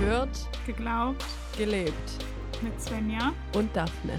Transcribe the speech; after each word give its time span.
Gehört, 0.00 0.48
Geglaubt 0.64 1.22
gelebt. 1.58 1.92
mit 2.62 2.80
Svenja. 2.80 3.34
Und 3.54 3.68
Daphne. 3.76 4.18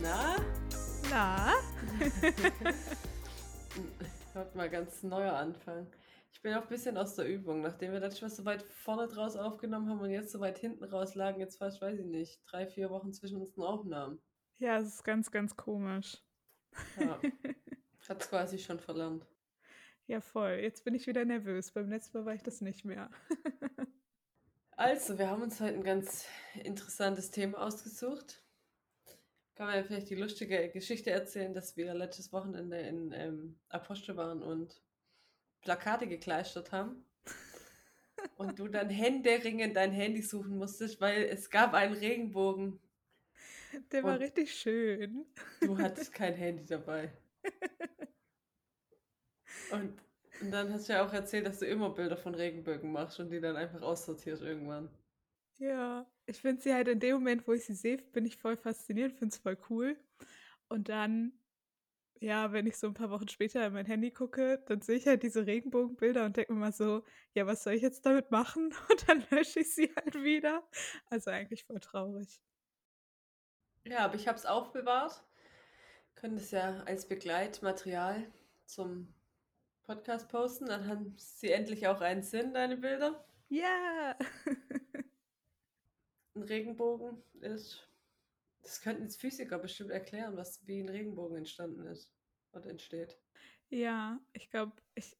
Na? 0.00 0.36
Na? 1.10 1.52
Hört 4.32 4.54
mal 4.54 4.70
ganz 4.70 5.02
neuer 5.02 5.34
Anfang. 5.34 5.86
Ich 6.32 6.40
bin 6.40 6.54
auch 6.54 6.62
ein 6.62 6.68
bisschen 6.68 6.96
aus 6.96 7.16
der 7.16 7.28
Übung, 7.28 7.60
nachdem 7.60 7.92
wir 7.92 8.00
das 8.00 8.18
schon 8.18 8.30
so 8.30 8.46
weit 8.46 8.62
vorne 8.62 9.08
draus 9.08 9.36
aufgenommen 9.36 9.90
haben 9.90 10.00
und 10.00 10.10
jetzt 10.10 10.32
so 10.32 10.40
weit 10.40 10.56
hinten 10.56 10.84
raus 10.84 11.14
lagen, 11.14 11.38
jetzt 11.38 11.58
fast, 11.58 11.82
weiß 11.82 11.98
ich 11.98 12.06
nicht, 12.06 12.40
drei, 12.50 12.66
vier 12.66 12.88
Wochen 12.88 13.12
zwischen 13.12 13.42
uns 13.42 13.58
Aufnahmen. 13.58 14.22
Ja, 14.56 14.78
es 14.78 14.88
ist 14.88 15.04
ganz, 15.04 15.30
ganz 15.30 15.54
komisch. 15.54 16.16
Ja. 16.98 17.20
Hat's 18.08 18.28
quasi 18.28 18.58
schon 18.58 18.78
verlernt. 18.80 19.26
Ja, 20.06 20.20
voll. 20.20 20.58
Jetzt 20.60 20.84
bin 20.84 20.94
ich 20.94 21.06
wieder 21.06 21.24
nervös. 21.24 21.72
Beim 21.72 21.88
letzten 21.88 22.18
Mal 22.18 22.26
war 22.26 22.34
ich 22.34 22.42
das 22.42 22.60
nicht 22.60 22.84
mehr. 22.84 23.10
Also, 24.76 25.18
wir 25.18 25.30
haben 25.30 25.40
uns 25.42 25.60
heute 25.60 25.74
ein 25.76 25.84
ganz 25.84 26.26
interessantes 26.64 27.30
Thema 27.30 27.58
ausgesucht. 27.64 28.42
Kann 29.54 29.68
man 29.68 29.76
ja 29.76 29.84
vielleicht 29.84 30.10
die 30.10 30.16
lustige 30.16 30.68
Geschichte 30.68 31.10
erzählen, 31.12 31.54
dass 31.54 31.76
wir 31.76 31.94
letztes 31.94 32.32
Wochenende 32.32 32.80
in 32.80 33.12
ähm, 33.12 33.56
Apostel 33.68 34.16
waren 34.16 34.42
und 34.42 34.82
Plakate 35.60 36.08
gekleistert 36.08 36.72
haben. 36.72 37.04
Und 38.36 38.58
du 38.58 38.66
dann 38.66 38.90
händeringend 38.90 39.76
dein 39.76 39.92
Handy 39.92 40.22
suchen 40.22 40.56
musstest, 40.56 41.00
weil 41.00 41.22
es 41.24 41.50
gab 41.50 41.72
einen 41.74 41.94
Regenbogen. 41.94 42.80
Der 43.92 44.02
war 44.02 44.14
Und- 44.14 44.22
richtig 44.22 44.52
schön. 44.54 45.24
Du 45.60 45.78
hattest 45.78 46.12
kein 46.12 46.34
Handy 46.34 46.64
dabei. 46.64 47.12
Und, 49.74 49.98
und 50.40 50.50
dann 50.50 50.72
hast 50.72 50.88
du 50.88 50.94
ja 50.94 51.06
auch 51.06 51.12
erzählt, 51.12 51.46
dass 51.46 51.58
du 51.58 51.66
immer 51.66 51.90
Bilder 51.90 52.16
von 52.16 52.34
Regenbögen 52.34 52.92
machst 52.92 53.20
und 53.20 53.30
die 53.30 53.40
dann 53.40 53.56
einfach 53.56 53.82
aussortierst 53.82 54.42
irgendwann. 54.42 54.88
Ja, 55.58 56.06
ich 56.26 56.40
finde 56.40 56.62
sie 56.62 56.74
halt 56.74 56.88
in 56.88 57.00
dem 57.00 57.14
Moment, 57.14 57.46
wo 57.46 57.52
ich 57.52 57.64
sie 57.64 57.74
sehe, 57.74 57.98
bin 57.98 58.26
ich 58.26 58.38
voll 58.38 58.56
fasziniert, 58.56 59.12
finde 59.12 59.34
es 59.34 59.38
voll 59.38 59.58
cool. 59.70 59.96
Und 60.68 60.88
dann, 60.88 61.32
ja, 62.20 62.52
wenn 62.52 62.66
ich 62.66 62.76
so 62.76 62.88
ein 62.88 62.94
paar 62.94 63.10
Wochen 63.10 63.28
später 63.28 63.64
in 63.66 63.72
mein 63.72 63.86
Handy 63.86 64.10
gucke, 64.10 64.62
dann 64.66 64.80
sehe 64.80 64.96
ich 64.96 65.06
halt 65.06 65.22
diese 65.22 65.46
Regenbogenbilder 65.46 66.24
und 66.24 66.36
denke 66.36 66.52
mir 66.52 66.60
mal 66.60 66.72
so, 66.72 67.04
ja, 67.34 67.46
was 67.46 67.62
soll 67.62 67.74
ich 67.74 67.82
jetzt 67.82 68.04
damit 68.06 68.30
machen? 68.30 68.74
Und 68.90 69.08
dann 69.08 69.24
lösche 69.30 69.60
ich 69.60 69.74
sie 69.74 69.92
halt 69.94 70.14
wieder. 70.14 70.66
Also 71.06 71.30
eigentlich 71.30 71.64
voll 71.64 71.80
traurig. 71.80 72.40
Ja, 73.84 73.98
aber 74.06 74.14
ich 74.14 74.26
habe 74.26 74.38
es 74.38 74.46
aufbewahrt. 74.46 75.22
Können 76.14 76.36
das 76.36 76.50
ja 76.50 76.82
als 76.84 77.06
Begleitmaterial 77.06 78.26
zum 78.66 79.12
Podcast 79.84 80.28
posten. 80.28 80.66
Dann 80.66 80.86
haben 80.86 81.14
sie 81.16 81.50
endlich 81.50 81.86
auch 81.86 82.00
einen 82.00 82.22
Sinn, 82.22 82.54
deine 82.54 82.76
Bilder. 82.76 83.24
Ja! 83.48 84.16
Ein 86.34 86.42
Regenbogen 86.42 87.22
ist. 87.40 87.88
Das 88.62 88.80
könnten 88.80 89.02
jetzt 89.02 89.20
Physiker 89.20 89.58
bestimmt 89.58 89.90
erklären, 89.90 90.36
was 90.36 90.66
wie 90.66 90.80
ein 90.80 90.88
Regenbogen 90.88 91.36
entstanden 91.36 91.86
ist 91.86 92.10
oder 92.52 92.70
entsteht. 92.70 93.18
Ja, 93.68 94.18
ich 94.32 94.50
glaube, 94.50 94.72
ich 94.94 95.16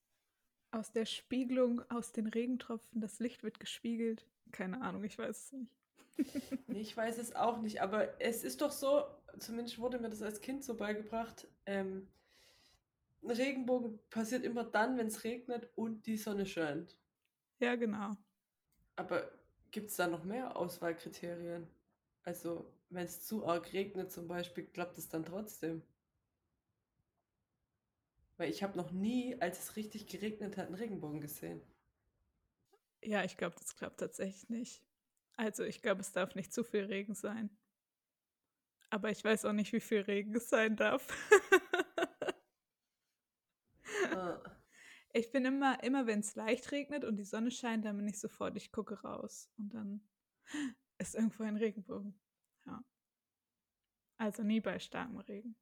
aus 0.70 0.92
der 0.92 1.06
Spiegelung 1.06 1.82
aus 1.90 2.12
den 2.12 2.26
Regentropfen, 2.26 3.00
das 3.00 3.20
Licht 3.20 3.42
wird 3.44 3.60
gespiegelt. 3.60 4.26
Keine 4.50 4.82
Ahnung, 4.82 5.04
ich 5.04 5.18
weiß 5.18 5.36
es 5.36 5.52
nicht. 5.52 5.72
Nee, 6.68 6.80
ich 6.80 6.96
weiß 6.96 7.18
es 7.18 7.34
auch 7.34 7.60
nicht, 7.60 7.82
aber 7.82 8.20
es 8.20 8.44
ist 8.44 8.60
doch 8.60 8.70
so, 8.70 9.04
zumindest 9.38 9.78
wurde 9.78 9.98
mir 9.98 10.10
das 10.10 10.22
als 10.22 10.40
Kind 10.40 10.64
so 10.64 10.76
beigebracht, 10.76 11.48
ähm, 11.66 12.08
Regenbogen 13.30 13.98
passiert 14.10 14.44
immer 14.44 14.64
dann, 14.64 14.98
wenn 14.98 15.06
es 15.06 15.24
regnet 15.24 15.68
und 15.76 16.06
die 16.06 16.16
Sonne 16.16 16.46
scheint. 16.46 16.98
Ja, 17.58 17.76
genau. 17.76 18.16
Aber 18.96 19.30
gibt 19.70 19.90
es 19.90 19.96
da 19.96 20.06
noch 20.06 20.24
mehr 20.24 20.56
Auswahlkriterien? 20.56 21.68
Also, 22.22 22.72
wenn 22.90 23.04
es 23.04 23.26
zu 23.26 23.46
arg 23.46 23.72
regnet 23.72 24.12
zum 24.12 24.28
Beispiel, 24.28 24.64
klappt 24.64 24.98
es 24.98 25.08
dann 25.08 25.24
trotzdem? 25.24 25.82
Weil 28.36 28.50
ich 28.50 28.62
habe 28.62 28.76
noch 28.76 28.90
nie, 28.90 29.40
als 29.40 29.58
es 29.60 29.76
richtig 29.76 30.06
geregnet 30.06 30.56
hat, 30.56 30.66
einen 30.66 30.74
Regenbogen 30.74 31.20
gesehen. 31.20 31.60
Ja, 33.02 33.24
ich 33.24 33.36
glaube, 33.36 33.56
das 33.58 33.76
klappt 33.76 34.00
tatsächlich 34.00 34.48
nicht. 34.48 34.82
Also, 35.36 35.64
ich 35.64 35.82
glaube, 35.82 36.00
es 36.00 36.12
darf 36.12 36.34
nicht 36.34 36.52
zu 36.52 36.64
viel 36.64 36.84
Regen 36.84 37.14
sein. 37.14 37.50
Aber 38.90 39.10
ich 39.10 39.24
weiß 39.24 39.44
auch 39.44 39.52
nicht, 39.52 39.72
wie 39.72 39.80
viel 39.80 40.00
Regen 40.02 40.34
es 40.34 40.48
sein 40.48 40.76
darf. 40.76 41.08
Ich 45.16 45.30
bin 45.30 45.44
immer, 45.44 45.80
immer 45.84 46.08
wenn 46.08 46.18
es 46.18 46.34
leicht 46.34 46.72
regnet 46.72 47.04
und 47.04 47.16
die 47.16 47.24
Sonne 47.24 47.52
scheint, 47.52 47.84
dann 47.84 47.96
bin 47.96 48.08
ich 48.08 48.18
sofort, 48.18 48.56
ich 48.56 48.72
gucke 48.72 49.00
raus. 49.02 49.48
Und 49.56 49.72
dann 49.72 50.00
ist 50.98 51.14
irgendwo 51.14 51.44
ein 51.44 51.56
Regenbogen. 51.56 52.20
Ja. 52.66 52.84
Also 54.16 54.42
nie 54.42 54.60
bei 54.60 54.80
starkem 54.80 55.18
Regen. 55.18 55.54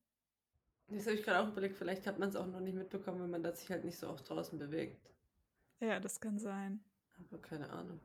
Das 0.88 1.04
habe 1.04 1.16
ich 1.16 1.22
gerade 1.22 1.40
auch 1.40 1.52
überlegt, 1.52 1.76
vielleicht 1.76 2.06
hat 2.06 2.18
man 2.18 2.30
es 2.30 2.36
auch 2.36 2.46
noch 2.46 2.60
nicht 2.60 2.74
mitbekommen, 2.74 3.22
wenn 3.22 3.30
man 3.30 3.42
das 3.42 3.60
sich 3.60 3.70
halt 3.70 3.84
nicht 3.84 3.98
so 3.98 4.08
oft 4.08 4.28
draußen 4.28 4.58
bewegt. 4.58 5.12
Ja, 5.80 6.00
das 6.00 6.18
kann 6.18 6.38
sein. 6.38 6.82
Aber 7.18 7.38
keine 7.38 7.68
Ahnung. 7.68 8.00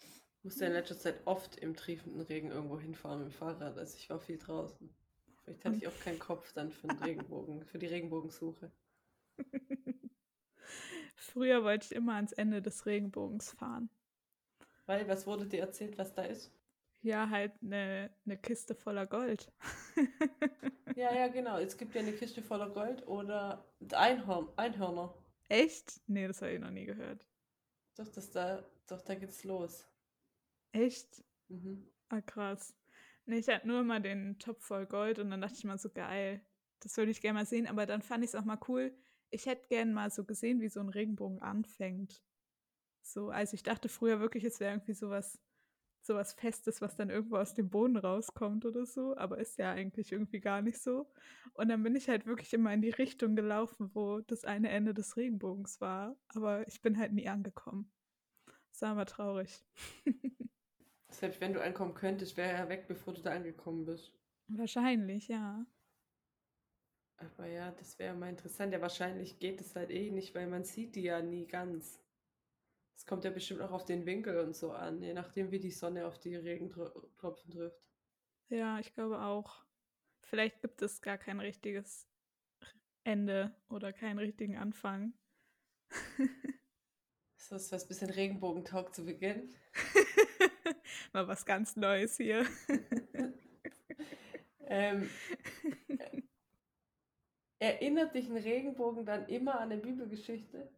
Ich 0.00 0.44
musste 0.44 0.66
in 0.66 0.72
letzter 0.72 0.98
Zeit 0.98 1.20
oft 1.24 1.56
im 1.56 1.76
triefenden 1.76 2.20
Regen 2.22 2.50
irgendwo 2.50 2.80
hinfahren 2.80 3.20
mit 3.20 3.28
dem 3.28 3.32
Fahrrad. 3.32 3.78
Also 3.78 3.96
ich 3.96 4.10
war 4.10 4.18
viel 4.18 4.38
draußen. 4.38 4.92
Vielleicht 5.44 5.64
hatte 5.64 5.76
ich 5.76 5.86
auch 5.86 6.00
keinen 6.00 6.18
Kopf 6.18 6.52
dann 6.52 6.72
für 6.72 6.88
den 6.88 6.98
Regenbogen, 7.02 7.64
für 7.64 7.78
die 7.78 7.86
Regenbogensuche. 7.86 8.72
Früher 11.16 11.64
wollte 11.64 11.86
ich 11.86 11.92
immer 11.94 12.14
ans 12.14 12.32
Ende 12.32 12.62
des 12.62 12.86
Regenbogens 12.86 13.52
fahren. 13.52 13.90
Weil, 14.86 15.06
was 15.06 15.24
wurde 15.24 15.46
dir 15.46 15.60
erzählt, 15.60 15.96
was 15.98 16.12
da 16.14 16.22
ist? 16.22 16.50
Ja, 17.02 17.28
halt 17.30 17.52
eine 17.62 18.10
ne 18.24 18.36
Kiste 18.36 18.74
voller 18.74 19.06
Gold. 19.06 19.52
Ja, 20.96 21.14
ja, 21.14 21.28
genau. 21.28 21.58
Es 21.58 21.76
gibt 21.78 21.94
ja 21.94 22.00
eine 22.00 22.12
Kiste 22.12 22.42
voller 22.42 22.70
Gold 22.70 23.06
oder 23.06 23.64
Einhorn, 23.92 24.48
Einhörner. 24.56 25.14
Echt? 25.48 26.00
Nee, 26.06 26.26
das 26.26 26.40
habe 26.42 26.52
ich 26.52 26.60
noch 26.60 26.70
nie 26.70 26.86
gehört. 26.86 27.26
Doch, 27.96 28.08
das 28.08 28.30
da, 28.30 28.64
doch, 28.86 29.02
da 29.02 29.14
geht's 29.14 29.44
los. 29.44 29.86
Echt? 30.72 31.22
Mhm. 31.48 31.86
Ah, 32.08 32.20
krass. 32.20 32.74
Nee, 33.26 33.38
ich 33.38 33.48
hatte 33.48 33.66
nur 33.68 33.82
mal 33.82 34.00
den 34.00 34.38
Topf 34.38 34.64
voll 34.64 34.86
Gold 34.86 35.18
und 35.18 35.30
dann 35.30 35.40
dachte 35.40 35.56
ich 35.56 35.64
mal 35.64 35.78
so 35.78 35.90
geil. 35.90 36.40
Das 36.80 36.96
würde 36.96 37.10
ich 37.10 37.20
gerne 37.20 37.40
mal 37.40 37.46
sehen, 37.46 37.66
aber 37.66 37.86
dann 37.86 38.02
fand 38.02 38.24
ich 38.24 38.30
es 38.30 38.34
auch 38.34 38.44
mal 38.44 38.58
cool. 38.68 38.92
Ich 39.30 39.46
hätte 39.46 39.68
gern 39.68 39.92
mal 39.92 40.10
so 40.10 40.24
gesehen, 40.24 40.60
wie 40.60 40.68
so 40.68 40.80
ein 40.80 40.88
Regenbogen 40.88 41.42
anfängt. 41.42 42.22
So, 43.02 43.30
also 43.30 43.54
ich 43.54 43.62
dachte 43.62 43.88
früher 43.88 44.20
wirklich, 44.20 44.44
es 44.44 44.60
wäre 44.60 44.74
irgendwie 44.74 44.94
sowas, 44.94 45.38
sowas 46.00 46.32
Festes, 46.34 46.80
was 46.80 46.96
dann 46.96 47.10
irgendwo 47.10 47.36
aus 47.36 47.54
dem 47.54 47.70
Boden 47.70 47.96
rauskommt 47.96 48.64
oder 48.64 48.86
so, 48.86 49.16
aber 49.16 49.38
ist 49.38 49.58
ja 49.58 49.72
eigentlich 49.72 50.12
irgendwie 50.12 50.40
gar 50.40 50.62
nicht 50.62 50.78
so. 50.78 51.10
Und 51.54 51.68
dann 51.68 51.82
bin 51.82 51.96
ich 51.96 52.08
halt 52.08 52.26
wirklich 52.26 52.52
immer 52.52 52.72
in 52.72 52.82
die 52.82 52.90
Richtung 52.90 53.36
gelaufen, 53.36 53.90
wo 53.94 54.20
das 54.20 54.44
eine 54.44 54.70
Ende 54.70 54.94
des 54.94 55.16
Regenbogens 55.16 55.80
war, 55.80 56.16
aber 56.28 56.66
ich 56.68 56.80
bin 56.82 56.98
halt 56.98 57.12
nie 57.12 57.28
angekommen. 57.28 57.90
Das 58.72 58.82
war 58.82 58.92
immer 58.92 59.06
traurig. 59.06 59.64
Selbst 61.10 61.40
wenn 61.40 61.54
du 61.54 61.62
ankommen 61.62 61.94
könntest, 61.94 62.36
wäre 62.36 62.52
er 62.52 62.68
weg, 62.68 62.86
bevor 62.86 63.14
du 63.14 63.22
da 63.22 63.32
angekommen 63.32 63.86
bist. 63.86 64.12
Wahrscheinlich, 64.48 65.28
ja. 65.28 65.66
Aber 67.18 67.46
ja, 67.46 67.72
das 67.72 67.98
wäre 67.98 68.14
mal 68.14 68.30
interessant. 68.30 68.72
Ja, 68.72 68.80
wahrscheinlich 68.80 69.38
geht 69.38 69.60
es 69.60 69.74
halt 69.74 69.90
eh 69.90 70.10
nicht, 70.10 70.34
weil 70.34 70.46
man 70.46 70.64
sieht 70.64 70.94
die 70.94 71.02
ja 71.02 71.20
nie 71.20 71.46
ganz. 71.46 72.00
Es 72.96 73.06
kommt 73.06 73.24
ja 73.24 73.30
bestimmt 73.30 73.60
auch 73.60 73.72
auf 73.72 73.84
den 73.84 74.06
Winkel 74.06 74.38
und 74.38 74.56
so 74.56 74.72
an, 74.72 75.02
je 75.02 75.12
nachdem, 75.14 75.50
wie 75.50 75.60
die 75.60 75.70
Sonne 75.70 76.06
auf 76.06 76.18
die 76.18 76.34
Regentropfen 76.36 77.50
trifft. 77.50 77.80
Ja, 78.48 78.78
ich 78.78 78.92
glaube 78.94 79.20
auch. 79.20 79.64
Vielleicht 80.22 80.60
gibt 80.60 80.82
es 80.82 81.00
gar 81.00 81.16
kein 81.16 81.40
richtiges 81.40 82.08
Ende 83.04 83.54
oder 83.68 83.92
keinen 83.92 84.18
richtigen 84.18 84.56
Anfang. 84.56 85.14
Ist 87.36 87.52
das 87.52 87.72
was 87.72 87.88
bisschen 87.88 88.10
Regenbogentalk 88.10 88.94
zu 88.94 89.04
Beginn? 89.04 89.54
Mal 91.12 91.26
was 91.28 91.46
ganz 91.46 91.76
Neues 91.76 92.16
hier. 92.16 92.44
Ähm, 94.70 95.08
äh, 95.64 95.77
erinnert 97.58 98.14
dich 98.14 98.28
ein 98.28 98.36
Regenbogen 98.36 99.04
dann 99.04 99.26
immer 99.26 99.60
an 99.60 99.72
eine 99.72 99.80
Bibelgeschichte? 99.80 100.68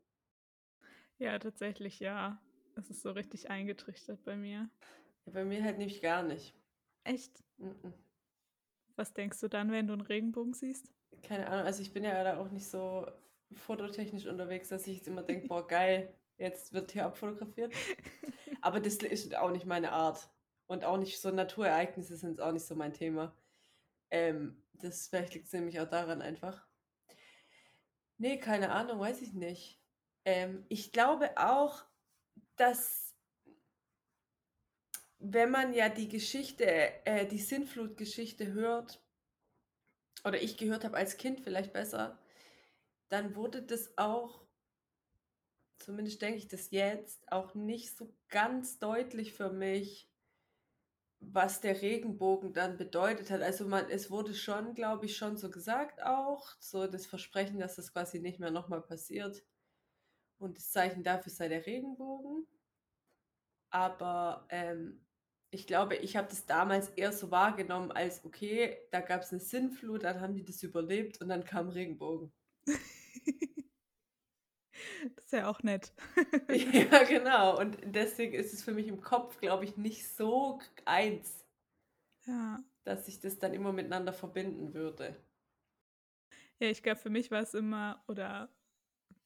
Ja, 1.19 1.39
tatsächlich 1.39 2.01
ja. 2.01 2.41
Es 2.77 2.89
ist 2.89 3.03
so 3.03 3.11
richtig 3.11 3.51
eingetrichtert 3.51 4.25
bei 4.25 4.37
mir. 4.37 4.71
Ja, 5.27 5.33
bei 5.33 5.45
mir 5.45 5.63
halt 5.63 5.79
nämlich 5.79 6.01
gar 6.01 6.23
nicht. 6.23 6.55
Echt? 7.05 7.43
Mhm. 7.59 7.93
Was 8.97 9.13
denkst 9.13 9.41
du 9.41 9.49
dann, 9.49 9.71
wenn 9.71 9.87
du 9.87 9.93
einen 9.93 10.03
Regenbogen 10.03 10.55
siehst? 10.55 10.93
Keine 11.23 11.47
Ahnung, 11.49 11.67
also 11.67 11.83
ich 11.83 11.93
bin 11.93 12.05
ja 12.05 12.23
da 12.25 12.39
auch 12.39 12.51
nicht 12.51 12.67
so 12.67 13.07
fototechnisch 13.53 14.27
unterwegs, 14.27 14.69
dass 14.69 14.87
ich 14.87 14.99
jetzt 14.99 15.09
immer 15.09 15.23
denke, 15.23 15.49
boah, 15.49 15.67
geil, 15.67 16.15
jetzt 16.39 16.73
wird 16.73 16.93
hier 16.93 17.07
abfotografiert. 17.07 17.75
Aber 18.63 18.81
das 18.81 18.97
ist 18.97 19.35
auch 19.37 19.51
nicht 19.51 19.67
meine 19.67 19.93
Art. 19.93 20.31
Und 20.67 20.85
auch 20.85 20.99
nicht 20.99 21.21
so 21.21 21.31
Naturereignisse 21.31 22.17
sind 22.17 22.41
auch 22.41 22.53
nicht 22.53 22.65
so 22.65 22.77
mein 22.77 22.93
Thema. 22.93 23.35
Ähm, 24.11 24.63
das 24.75 25.09
vielleicht 25.09 25.35
liegt 25.35 25.47
es 25.47 25.53
nämlich 25.53 25.81
auch 25.81 25.89
daran 25.89 26.23
einfach. 26.23 26.67
Nee, 28.21 28.37
keine 28.39 28.71
Ahnung, 28.71 29.01
weiß 29.01 29.23
ich 29.23 29.33
nicht. 29.33 29.81
Ähm, 30.27 30.67
ich 30.69 30.93
glaube 30.93 31.39
auch, 31.39 31.87
dass 32.57 33.17
wenn 35.19 35.51
man 35.51 35.73
ja 35.73 35.89
die 35.89 36.09
Geschichte, 36.09 36.67
äh, 37.07 37.27
die 37.27 37.39
Sintflut-Geschichte 37.39 38.53
hört, 38.53 39.03
oder 40.23 40.43
ich 40.43 40.59
gehört 40.59 40.85
habe 40.85 40.99
als 40.99 41.17
Kind 41.17 41.41
vielleicht 41.41 41.73
besser, 41.73 42.19
dann 43.09 43.35
wurde 43.37 43.63
das 43.63 43.97
auch, 43.97 44.47
zumindest 45.79 46.21
denke 46.21 46.37
ich 46.37 46.49
das 46.49 46.71
jetzt, 46.73 47.33
auch 47.33 47.55
nicht 47.55 47.97
so 47.97 48.15
ganz 48.29 48.79
deutlich 48.79 49.33
für 49.33 49.49
mich, 49.49 50.11
was 51.21 51.61
der 51.61 51.81
Regenbogen 51.83 52.53
dann 52.53 52.77
bedeutet 52.77 53.31
hat. 53.31 53.43
Also 53.43 53.67
man, 53.69 53.89
es 53.91 54.11
wurde 54.11 54.35
schon, 54.35 54.75
glaube 54.75 55.07
ich, 55.07 55.17
schon 55.17 55.37
so 55.37 55.51
gesagt 55.51 56.03
auch, 56.03 56.49
so 56.59 56.87
das 56.87 57.07
Versprechen, 57.07 57.59
dass 57.61 57.77
das 57.77 57.93
quasi 57.93 58.21
nicht 58.21 58.41
mehr 58.41 58.51
nochmal 58.51 58.83
passiert. 58.83 59.43
Und 60.39 60.57
das 60.57 60.71
Zeichen 60.73 61.03
dafür 61.05 61.33
sei 61.33 61.49
der 61.49 61.67
Regenbogen. 61.67 62.47
Aber 63.71 64.47
ähm, 64.51 65.05
ich 65.51 65.67
glaube, 65.67 65.97
ich 65.97 66.17
habe 66.17 66.29
das 66.29 66.47
damals 66.47 66.89
eher 66.91 67.13
so 67.13 67.31
wahrgenommen 67.31 67.93
als, 67.93 68.25
okay, 68.25 68.79
da 68.91 69.01
gab 69.01 69.23
es 69.23 69.33
eine 69.33 69.41
Sinnflut, 69.41 70.05
dann 70.05 70.21
haben 70.21 70.35
die 70.35 70.45
das 70.45 70.63
überlebt 70.63 71.21
und 71.21 71.29
dann 71.29 71.45
kam 71.45 71.69
Regenbogen. 71.69 72.33
das 75.17 75.25
ist 75.27 75.33
ja 75.33 75.49
auch 75.49 75.63
nett. 75.63 75.93
ja, 76.49 77.05
genau. 77.05 77.59
Und 77.59 77.79
deswegen 77.85 78.35
ist 78.35 78.53
es 78.53 78.63
für 78.63 78.73
mich 78.73 78.89
im 78.89 79.01
Kopf, 79.01 79.39
glaube 79.39 79.65
ich, 79.65 79.77
nicht 79.77 80.07
so 80.17 80.61
eins, 80.85 81.45
Ja. 82.27 82.63
dass 82.85 83.09
ich 83.09 83.21
das 83.21 83.39
dann 83.39 83.55
immer 83.55 83.73
miteinander 83.73 84.13
verbinden 84.13 84.75
würde. 84.75 85.17
Ja, 86.59 86.69
ich 86.69 86.83
glaube, 86.83 87.01
für 87.01 87.11
mich 87.11 87.31
war 87.31 87.41
es 87.43 87.55
immer, 87.55 88.03
oder 88.07 88.49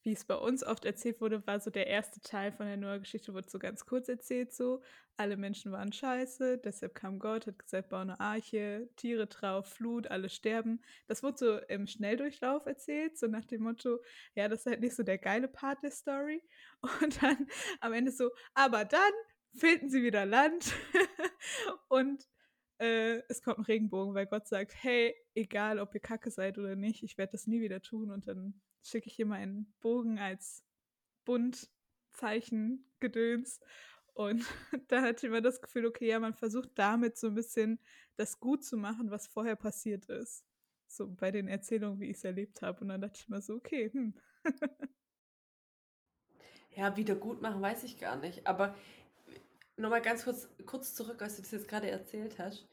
wie 0.05 0.13
es 0.13 0.23
bei 0.23 0.35
uns 0.35 0.63
oft 0.63 0.85
erzählt 0.85 1.19
wurde, 1.19 1.45
war 1.47 1.59
so 1.59 1.71
der 1.71 1.87
erste 1.87 2.21
Teil 2.21 2.51
von 2.51 2.67
der 2.67 2.77
Noah-Geschichte, 2.77 3.33
wurde 3.33 3.49
so 3.49 3.57
ganz 3.57 3.85
kurz 3.85 4.07
erzählt, 4.07 4.53
so. 4.53 4.81
Alle 5.17 5.35
Menschen 5.35 5.71
waren 5.71 5.91
scheiße, 5.91 6.59
deshalb 6.59 6.93
kam 6.93 7.19
Gott, 7.19 7.47
hat 7.47 7.57
gesagt, 7.57 7.89
bau 7.89 7.97
eine 7.97 8.19
Arche, 8.19 8.89
Tiere 8.97 9.27
drauf, 9.27 9.67
Flut, 9.73 10.07
alle 10.07 10.29
sterben. 10.29 10.81
Das 11.07 11.23
wurde 11.23 11.37
so 11.37 11.57
im 11.69 11.87
Schnelldurchlauf 11.87 12.65
erzählt, 12.65 13.17
so 13.17 13.27
nach 13.27 13.45
dem 13.45 13.63
Motto, 13.63 13.99
ja, 14.35 14.47
das 14.47 14.59
ist 14.59 14.65
halt 14.67 14.81
nicht 14.81 14.95
so 14.95 15.03
der 15.03 15.17
geile 15.17 15.47
Part 15.47 15.81
der 15.83 15.91
Story. 15.91 16.43
Und 16.81 17.23
dann 17.23 17.47
am 17.79 17.93
Ende 17.93 18.11
so, 18.11 18.29
aber 18.53 18.85
dann 18.85 19.13
finden 19.55 19.89
sie 19.89 20.03
wieder 20.03 20.25
Land 20.25 20.73
und 21.87 22.27
äh, 22.77 23.21
es 23.29 23.41
kommt 23.41 23.59
ein 23.59 23.63
Regenbogen, 23.63 24.13
weil 24.13 24.27
Gott 24.27 24.47
sagt, 24.47 24.75
hey, 24.83 25.15
egal 25.33 25.79
ob 25.79 25.95
ihr 25.95 26.01
kacke 26.01 26.29
seid 26.29 26.57
oder 26.59 26.75
nicht, 26.75 27.03
ich 27.03 27.17
werde 27.17 27.31
das 27.31 27.47
nie 27.47 27.61
wieder 27.61 27.81
tun 27.81 28.11
und 28.11 28.27
dann 28.27 28.61
schicke 28.85 29.07
ich 29.07 29.15
hier 29.15 29.25
mal 29.25 29.39
einen 29.39 29.73
Bogen 29.81 30.19
als 30.19 30.63
Bundzeichen 31.25 32.89
Gedöns. 32.99 33.59
Und 34.13 34.45
da 34.87 35.01
hatte 35.01 35.25
ich 35.25 35.31
immer 35.31 35.41
das 35.41 35.61
Gefühl, 35.61 35.85
okay, 35.85 36.07
ja, 36.07 36.19
man 36.19 36.33
versucht 36.33 36.71
damit 36.75 37.17
so 37.17 37.27
ein 37.27 37.35
bisschen 37.35 37.79
das 38.15 38.39
gut 38.39 38.63
zu 38.63 38.77
machen, 38.77 39.11
was 39.11 39.27
vorher 39.27 39.55
passiert 39.55 40.05
ist. 40.05 40.45
So 40.87 41.09
bei 41.09 41.31
den 41.31 41.47
Erzählungen, 41.47 41.99
wie 41.99 42.09
ich 42.09 42.17
es 42.17 42.23
erlebt 42.23 42.61
habe. 42.61 42.81
Und 42.81 42.89
dann 42.89 43.01
dachte 43.01 43.19
ich 43.19 43.27
mir 43.27 43.41
so, 43.41 43.55
okay, 43.55 43.91
hm. 43.91 44.13
Ja, 46.75 46.95
wieder 46.97 47.15
gut 47.15 47.41
machen, 47.41 47.61
weiß 47.61 47.83
ich 47.85 47.97
gar 47.99 48.17
nicht. 48.17 48.45
Aber 48.45 48.75
nochmal 49.77 50.01
ganz 50.01 50.25
kurz, 50.25 50.47
kurz 50.65 50.93
zurück, 50.93 51.17
was 51.19 51.37
du 51.37 51.41
das 51.41 51.51
jetzt 51.51 51.67
gerade 51.67 51.89
erzählt 51.89 52.37
hast. 52.37 52.67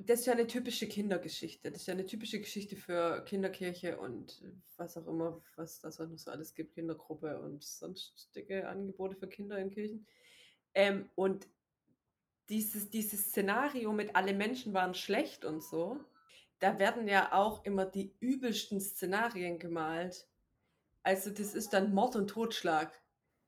Das 0.00 0.20
ist 0.20 0.26
ja 0.26 0.32
eine 0.32 0.46
typische 0.46 0.86
Kindergeschichte. 0.86 1.72
Das 1.72 1.80
ist 1.82 1.86
ja 1.88 1.94
eine 1.94 2.06
typische 2.06 2.38
Geschichte 2.38 2.76
für 2.76 3.24
Kinderkirche 3.24 3.98
und 3.98 4.40
was 4.76 4.96
auch 4.96 5.06
immer, 5.08 5.42
was 5.56 5.80
das 5.80 5.98
noch 5.98 6.16
so 6.16 6.30
alles 6.30 6.54
gibt, 6.54 6.74
Kindergruppe 6.74 7.40
und 7.40 7.64
sonstige 7.64 8.68
Angebote 8.68 9.16
für 9.16 9.26
Kinder 9.26 9.58
in 9.58 9.70
Kirchen. 9.70 10.06
Ähm, 10.74 11.10
und 11.16 11.48
dieses, 12.48 12.90
dieses 12.90 13.26
Szenario 13.26 13.92
mit 13.92 14.14
alle 14.14 14.34
Menschen 14.34 14.72
waren 14.72 14.94
schlecht 14.94 15.44
und 15.44 15.62
so, 15.62 16.00
da 16.60 16.78
werden 16.78 17.08
ja 17.08 17.32
auch 17.32 17.64
immer 17.64 17.84
die 17.84 18.14
übelsten 18.20 18.80
Szenarien 18.80 19.58
gemalt. 19.58 20.28
Also 21.02 21.30
das 21.30 21.54
ist 21.54 21.72
dann 21.72 21.92
Mord 21.92 22.14
und 22.16 22.28
Totschlag. 22.28 22.92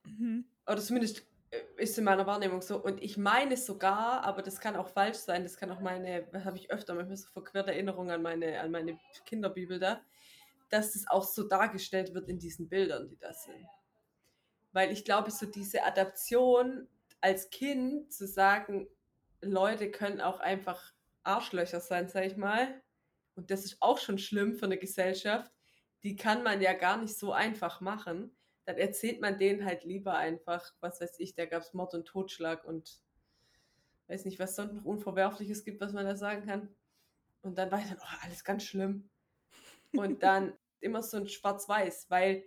Mhm. 0.05 0.45
Oder 0.67 0.81
zumindest 0.81 1.30
ist 1.77 1.99
in 1.99 2.05
meiner 2.05 2.27
Wahrnehmung 2.27 2.63
so. 2.63 2.83
Und 2.83 3.03
ich 3.03 3.17
meine 3.17 3.57
sogar, 3.57 4.23
aber 4.23 4.43
das 4.43 4.61
kann 4.61 4.77
auch 4.77 4.89
falsch 4.89 5.19
sein, 5.19 5.43
das 5.43 5.57
kann 5.57 5.71
auch 5.71 5.81
meine, 5.81 6.27
habe 6.45 6.57
ich 6.57 6.71
öfter 6.71 6.95
manchmal 6.95 7.17
so 7.17 7.29
verquerte 7.29 7.73
Erinnerungen 7.73 8.11
an 8.11 8.23
meine, 8.23 8.61
an 8.61 8.71
meine 8.71 8.99
Kinderbibel 9.27 9.79
da, 9.79 10.01
dass 10.69 10.93
das 10.93 11.09
auch 11.09 11.25
so 11.25 11.49
dargestellt 11.49 12.15
wird 12.15 12.29
in 12.29 12.39
diesen 12.39 12.69
Bildern, 12.69 13.09
die 13.09 13.19
da 13.19 13.33
sind. 13.33 13.67
Weil 14.73 14.93
ich 14.93 15.05
glaube, 15.05 15.31
so 15.33 15.47
diese 15.47 15.83
Adaption 15.85 16.87
als 17.21 17.51
Kind 17.51 18.13
zu 18.13 18.27
sagen, 18.27 18.89
Leute 19.41 19.91
können 19.91 20.21
auch 20.21 20.39
einfach 20.39 20.93
Arschlöcher 21.25 21.81
sein, 21.81 22.09
sag 22.09 22.25
ich 22.25 22.37
mal. 22.37 22.81
Und 23.35 23.51
das 23.51 23.65
ist 23.65 23.79
auch 23.81 23.99
schon 23.99 24.19
schlimm 24.19 24.55
für 24.55 24.67
eine 24.67 24.79
Gesellschaft. 24.79 25.51
Die 26.03 26.15
kann 26.15 26.43
man 26.43 26.61
ja 26.61 26.73
gar 26.73 26.99
nicht 26.99 27.19
so 27.19 27.33
einfach 27.33 27.81
machen 27.81 28.37
dann 28.71 28.79
erzählt 28.79 29.21
man 29.21 29.37
denen 29.37 29.65
halt 29.65 29.83
lieber 29.83 30.15
einfach, 30.17 30.73
was 30.81 31.01
weiß 31.01 31.19
ich, 31.19 31.35
da 31.35 31.45
gab 31.45 31.63
es 31.63 31.75
Mord 31.75 31.93
und 31.95 32.07
Totschlag 32.07 32.65
und 32.65 33.03
weiß 34.07 34.25
nicht, 34.25 34.39
was 34.39 34.55
sonst 34.55 34.75
noch 34.75 34.85
Unverwerfliches 34.85 35.65
gibt, 35.65 35.81
was 35.81 35.93
man 35.93 36.07
da 36.07 36.15
sagen 36.15 36.47
kann. 36.47 36.69
Und 37.43 37.59
dann 37.59 37.73
war 37.73 37.81
ich 37.81 37.89
dann, 37.89 37.99
oh, 37.99 38.17
alles 38.23 38.45
ganz 38.45 38.63
schlimm. 38.63 39.11
Und 39.93 40.23
dann 40.23 40.53
immer 40.79 41.03
so 41.03 41.17
ein 41.17 41.27
Schwarz-Weiß, 41.27 42.11
weil 42.11 42.45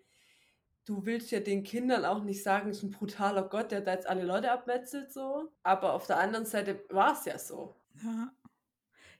du 0.85 1.05
willst 1.05 1.31
ja 1.31 1.41
den 1.41 1.63
Kindern 1.63 2.05
auch 2.05 2.23
nicht 2.23 2.41
sagen, 2.41 2.69
es 2.69 2.77
ist 2.77 2.83
ein 2.83 2.91
brutaler 2.91 3.49
Gott, 3.49 3.71
der 3.71 3.81
da 3.81 3.93
jetzt 3.93 4.07
alle 4.07 4.23
Leute 4.23 4.49
abmetzelt, 4.49 5.11
so. 5.11 5.51
Aber 5.61 5.91
auf 5.91 6.07
der 6.07 6.19
anderen 6.19 6.45
Seite 6.45 6.85
war 6.87 7.13
es 7.19 7.25
ja 7.25 7.37
so. 7.37 7.75
Ja. 8.01 8.33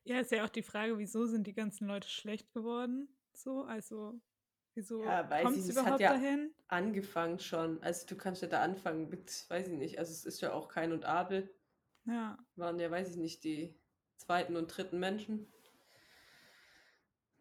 Ja, 0.06 0.20
ist 0.20 0.32
ja 0.32 0.46
auch 0.46 0.50
die 0.50 0.64
Frage, 0.64 0.98
wieso 0.98 1.26
sind 1.26 1.48
die 1.48 1.54
ganzen 1.54 1.86
Leute 1.86 2.08
schlecht 2.08 2.54
geworden? 2.54 3.10
So, 3.34 3.64
also 3.64 4.22
Wieso 4.76 5.04
Ja, 5.04 5.30
weiß 5.30 5.44
kommt 5.44 5.58
ich 5.58 5.64
es 5.64 5.68
nicht. 5.68 5.78
Es 5.78 5.86
hat 5.86 6.00
überhaupt 6.00 6.00
ja 6.00 6.10
dahin? 6.10 6.54
angefangen 6.68 7.40
schon. 7.40 7.82
Also 7.84 8.06
du 8.08 8.16
kannst 8.18 8.42
ja 8.42 8.48
da 8.48 8.62
anfangen 8.62 9.10
mit, 9.10 9.46
weiß 9.50 9.68
ich 9.70 9.78
nicht, 9.78 10.00
also 10.00 10.12
es 10.12 10.26
ist 10.26 10.42
ja 10.42 10.54
auch 10.54 10.68
Kain 10.70 10.92
und 10.92 11.06
Abel, 11.06 11.54
Ja. 12.06 12.38
waren 12.56 12.80
ja, 12.80 12.90
weiß 12.90 13.12
ich 13.12 13.18
nicht, 13.18 13.44
die 13.44 13.76
zweiten 14.18 14.56
und 14.56 14.68
dritten 14.76 15.00
Menschen. 15.00 15.48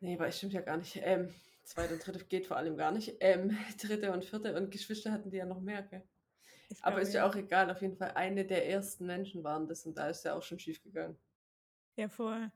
Nee, 0.00 0.14
aber 0.16 0.26
es 0.28 0.36
stimmt 0.36 0.52
ja 0.52 0.60
gar 0.60 0.76
nicht. 0.76 0.96
Ähm, 1.02 1.32
zweite 1.64 1.94
und 1.94 2.04
dritte 2.06 2.24
geht 2.26 2.46
vor 2.46 2.56
allem 2.56 2.76
gar 2.76 2.92
nicht. 2.92 3.16
Ähm, 3.20 3.56
dritte 3.80 4.12
und 4.12 4.24
vierte 4.24 4.54
und 4.56 4.70
Geschwister 4.70 5.12
hatten 5.12 5.30
die 5.30 5.36
ja 5.38 5.46
noch 5.46 5.60
mehr, 5.60 5.82
gell? 5.82 6.02
Ich 6.68 6.82
Aber 6.82 7.00
glaube 7.00 7.02
ist 7.02 7.14
ja 7.14 7.24
ja. 7.24 7.28
auch 7.28 7.36
egal, 7.36 7.70
auf 7.70 7.82
jeden 7.82 7.96
Fall 7.96 8.12
eine 8.12 8.46
der 8.46 8.68
ersten 8.68 9.06
Menschen 9.06 9.44
waren 9.44 9.68
das 9.68 9.86
und 9.86 9.98
da 9.98 10.08
ist 10.10 10.24
ja 10.24 10.34
auch 10.36 10.42
schon 10.42 10.58
schief 10.60 10.82
gegangen. 10.82 11.18
Ja, 11.96 12.08
voll. 12.08 12.50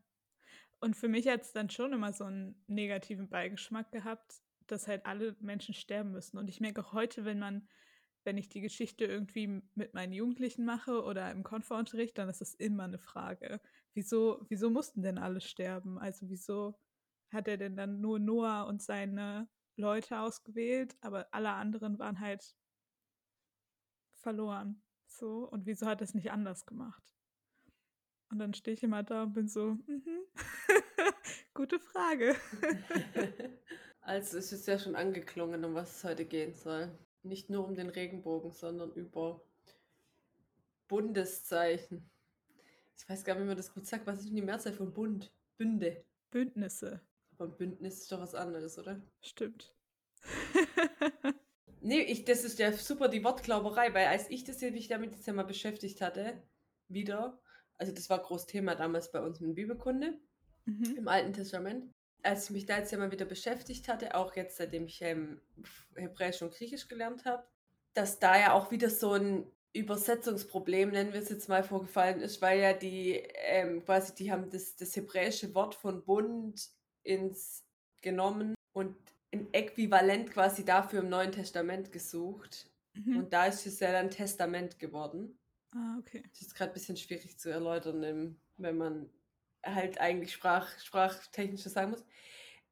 Und 0.81 0.97
für 0.97 1.09
mich 1.09 1.29
hat 1.29 1.43
es 1.43 1.53
dann 1.53 1.71
schon 1.71 1.93
immer 1.93 2.13
so 2.13 2.25
einen 2.25 2.63
negativen 2.69 3.29
Beigeschmack 3.29 3.93
gehabt, 3.93 4.43
dass 4.67 4.89
halt 4.89 5.07
alle 5.07 5.37
Menschen 5.41 5.75
sterben 5.75 6.13
müssen. 6.13 6.39
Und 6.39 6.49
ich 6.49 6.61
merke 6.61 6.81
auch 6.81 6.93
heute, 6.93 7.25
wenn 7.25 7.39
man, 7.39 7.69
wenn 8.25 8.39
ich 8.39 8.49
die 8.49 8.61
Geschichte 8.61 9.05
irgendwie 9.05 9.63
mit 9.75 9.95
meinen 9.95 10.13
Jugendlichen 10.13 10.65
mache 10.65 11.03
oder 11.03 11.31
im 11.31 11.43
Konferunterricht, 11.43 12.19
dann 12.19 12.29
ist 12.29 12.41
das 12.41 12.55
immer 12.55 12.85
eine 12.85 12.99
Frage. 12.99 13.61
Wieso, 13.95 14.45
wieso 14.49 14.71
mussten 14.71 15.03
denn 15.03 15.19
alle 15.19 15.41
sterben? 15.41 15.99
Also 15.99 16.29
wieso 16.29 16.79
hat 17.31 17.49
er 17.49 17.57
denn 17.57 17.77
dann 17.77 18.01
nur 18.01 18.19
Noah 18.19 18.67
und 18.67 18.83
seine 18.83 19.49
Leute 19.77 20.19
ausgewählt, 20.21 20.97
aber 21.01 21.29
alle 21.33 21.53
anderen 21.53 21.99
waren 21.99 22.21
halt 22.21 22.57
verloren. 24.15 24.83
So, 25.07 25.49
und 25.49 25.67
wieso 25.67 25.87
hat 25.87 26.01
er 26.01 26.05
es 26.05 26.15
nicht 26.15 26.31
anders 26.31 26.67
gemacht? 26.67 27.03
Und 28.31 28.39
dann 28.39 28.55
stehe 28.55 28.75
ich 28.75 28.83
immer 28.83 29.03
da 29.03 29.23
und 29.23 29.35
bin 29.35 29.49
so, 29.49 29.75
mhm. 29.87 30.27
gute 31.55 31.79
Frage. 31.79 32.35
Also 34.07 34.39
es 34.39 34.53
ist 34.53 34.69
ja 34.69 34.79
schon 34.79 34.95
angeklungen, 34.95 35.65
um 35.65 35.75
was 35.75 35.97
es 35.97 36.05
heute 36.05 36.25
gehen 36.25 36.55
soll. 36.55 36.97
Nicht 37.25 37.51
nur 37.51 37.67
um 37.67 37.75
den 37.75 37.89
Regenbogen, 37.89 38.53
sondern 38.53 38.93
über 38.93 39.41
Bundeszeichen. 40.87 42.09
Ich 42.97 43.09
weiß 43.09 43.25
gar 43.25 43.35
nicht, 43.35 43.43
wie 43.43 43.49
man 43.49 43.57
das 43.57 43.75
gut 43.75 43.85
sagt. 43.85 44.07
Was 44.07 44.21
ist 44.21 44.29
denn 44.29 44.37
die 44.37 44.43
Mehrzahl 44.43 44.75
von 44.75 44.93
Bund? 44.93 45.33
Bünde. 45.57 46.05
Bündnisse, 46.31 47.01
Aber 47.33 47.47
ein 47.47 47.57
Bündnis 47.57 48.03
ist 48.03 48.13
doch 48.13 48.21
was 48.21 48.37
anderes, 48.37 48.79
oder? 48.79 49.03
stimmt. 49.21 49.75
Nee, 51.83 52.01
ich, 52.01 52.25
das 52.25 52.43
ist 52.43 52.59
ja 52.59 52.73
super 52.73 53.07
die 53.07 53.23
Wortglauberei, 53.23 53.95
weil 53.95 54.07
als 54.07 54.29
ich 54.29 54.43
das 54.43 54.59
hier, 54.59 54.73
mich 54.73 54.89
damit 54.89 55.13
jetzt 55.13 55.27
ja 55.27 55.33
mal 55.33 55.45
beschäftigt 55.45 56.01
hatte, 56.01 56.43
wieder, 56.89 57.39
also 57.79 57.93
das 57.93 58.11
war 58.11 58.21
groß 58.21 58.47
Thema 58.47 58.75
damals 58.75 59.13
bei 59.13 59.21
uns 59.21 59.39
mit 59.39 59.55
Bibelkunde 59.55 60.19
mhm. 60.65 60.97
im 60.97 61.07
Alten 61.07 61.33
Testament, 61.33 61.95
als 62.27 62.45
ich 62.45 62.51
mich 62.51 62.67
da 62.67 62.79
jetzt 62.79 62.93
ja 62.93 62.99
mal 62.99 63.13
wieder 63.13 63.25
beschäftigt 63.25 63.89
hatte, 63.89 64.15
auch 64.15 64.35
jetzt 64.37 64.57
seitdem 64.57 64.87
ich 64.87 65.01
ähm, 65.03 65.41
Hebräisch 65.95 66.43
und 66.43 66.53
Griechisch 66.53 66.89
gelernt 66.89 67.25
habe, 67.25 67.45
dass 67.95 68.19
da 68.19 68.39
ja 68.39 68.53
auch 68.53 68.71
wieder 68.71 68.91
so 68.91 69.13
ein 69.13 69.47
Übersetzungsproblem, 69.73 70.91
nennen 70.91 71.13
wir 71.13 71.21
es 71.21 71.29
jetzt 71.29 71.49
mal, 71.49 71.63
vorgefallen 71.63 72.21
ist, 72.21 72.43
weil 72.43 72.61
ja 72.61 72.73
die 72.73 73.13
ähm, 73.13 73.85
quasi, 73.85 74.15
die 74.15 74.33
haben 74.33 74.51
das, 74.51 74.77
das 74.77 74.97
hebräische 74.97 75.55
Wort 75.55 75.75
von 75.75 76.05
Bund 76.05 76.69
ins 77.03 77.65
genommen 78.03 78.55
und 78.73 78.97
ein 79.33 79.53
Äquivalent 79.53 80.31
quasi 80.31 80.65
dafür 80.65 81.01
im 81.01 81.09
Neuen 81.09 81.33
Testament 81.33 81.93
gesucht. 81.93 82.71
Mhm. 82.95 83.19
Und 83.19 83.33
da 83.33 83.47
ist 83.47 83.67
es 83.67 83.81
ja 83.81 83.93
dann 83.93 84.11
Testament 84.11 84.79
geworden. 84.79 85.39
Ah, 85.73 85.99
okay. 85.99 86.23
Das 86.31 86.41
ist 86.41 86.55
gerade 86.55 86.71
ein 86.71 86.75
bisschen 86.75 86.97
schwierig 86.97 87.39
zu 87.39 87.51
erläutern, 87.51 88.37
wenn 88.57 88.77
man 88.77 89.11
halt 89.75 90.01
eigentlich 90.01 90.33
Sprach, 90.33 90.69
sprachtechnisch 90.81 91.65
das 91.65 91.75
sagen 91.75 91.91
muss. 91.91 92.05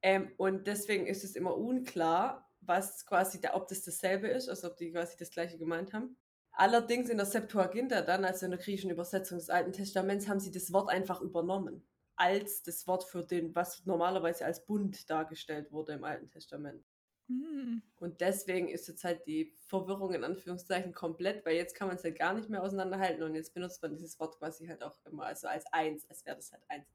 Ähm, 0.03 0.33
und 0.37 0.67
deswegen 0.67 1.07
ist 1.07 1.25
es 1.25 1.37
immer 1.37 1.57
unklar, 1.57 2.51
was 2.61 3.07
quasi 3.07 3.41
da, 3.41 3.55
ob 3.55 3.69
das 3.69 3.83
dasselbe 3.83 4.29
ist, 4.29 4.49
also 4.49 4.69
ob 4.69 4.77
die 4.77 4.93
quasi 4.93 5.17
das 5.19 5.31
gleiche 5.31 5.59
gemeint 5.59 5.93
haben. 5.93 6.17
Allerdings 6.53 7.09
in 7.09 7.17
der 7.17 7.27
Septuaginta 7.27 8.03
dann, 8.03 8.25
also 8.25 8.45
in 8.45 8.53
der 8.53 8.61
griechischen 8.61 8.91
Übersetzung 8.91 9.39
des 9.39 9.51
Alten 9.51 9.73
Testaments, 9.73 10.29
haben 10.29 10.41
sie 10.41 10.53
das 10.53 10.73
Wort 10.73 10.89
einfach 10.89 11.21
übernommen. 11.21 11.87
Als 12.17 12.63
das 12.63 12.87
Wort 12.87 13.05
für 13.05 13.25
den, 13.25 13.55
was 13.57 13.85
normalerweise 13.87 14.45
als 14.45 14.65
Bund 14.65 15.11
dargestellt 15.11 15.73
wurde 15.73 15.95
im 15.95 16.05
Alten 16.05 16.29
Testament. 16.29 16.85
Hm. 17.29 17.83
Und 17.97 18.21
deswegen 18.21 18.69
ist 18.69 18.89
jetzt 18.89 19.05
halt 19.05 19.27
die 19.27 19.55
Verwirrung 19.67 20.13
in 20.13 20.25
Anführungszeichen 20.25 20.93
komplett, 20.93 21.45
weil 21.47 21.57
jetzt 21.57 21.75
kann 21.75 21.89
man 21.89 21.97
es 21.97 22.05
halt 22.05 22.19
gar 22.19 22.35
nicht 22.35 22.51
mehr 22.51 22.63
auseinanderhalten 22.63 23.23
und 23.23 23.35
jetzt 23.35 23.55
benutzt 23.55 23.83
man 23.83 23.93
dieses 23.93 24.19
Wort 24.21 24.37
quasi 24.39 24.67
halt 24.67 24.83
auch 24.83 24.99
immer 25.07 25.25
also 25.25 25.47
als 25.49 25.65
eins, 25.73 26.09
als 26.11 26.25
wäre 26.27 26.37
das 26.37 26.53
halt 26.53 26.63
eins. 26.69 26.87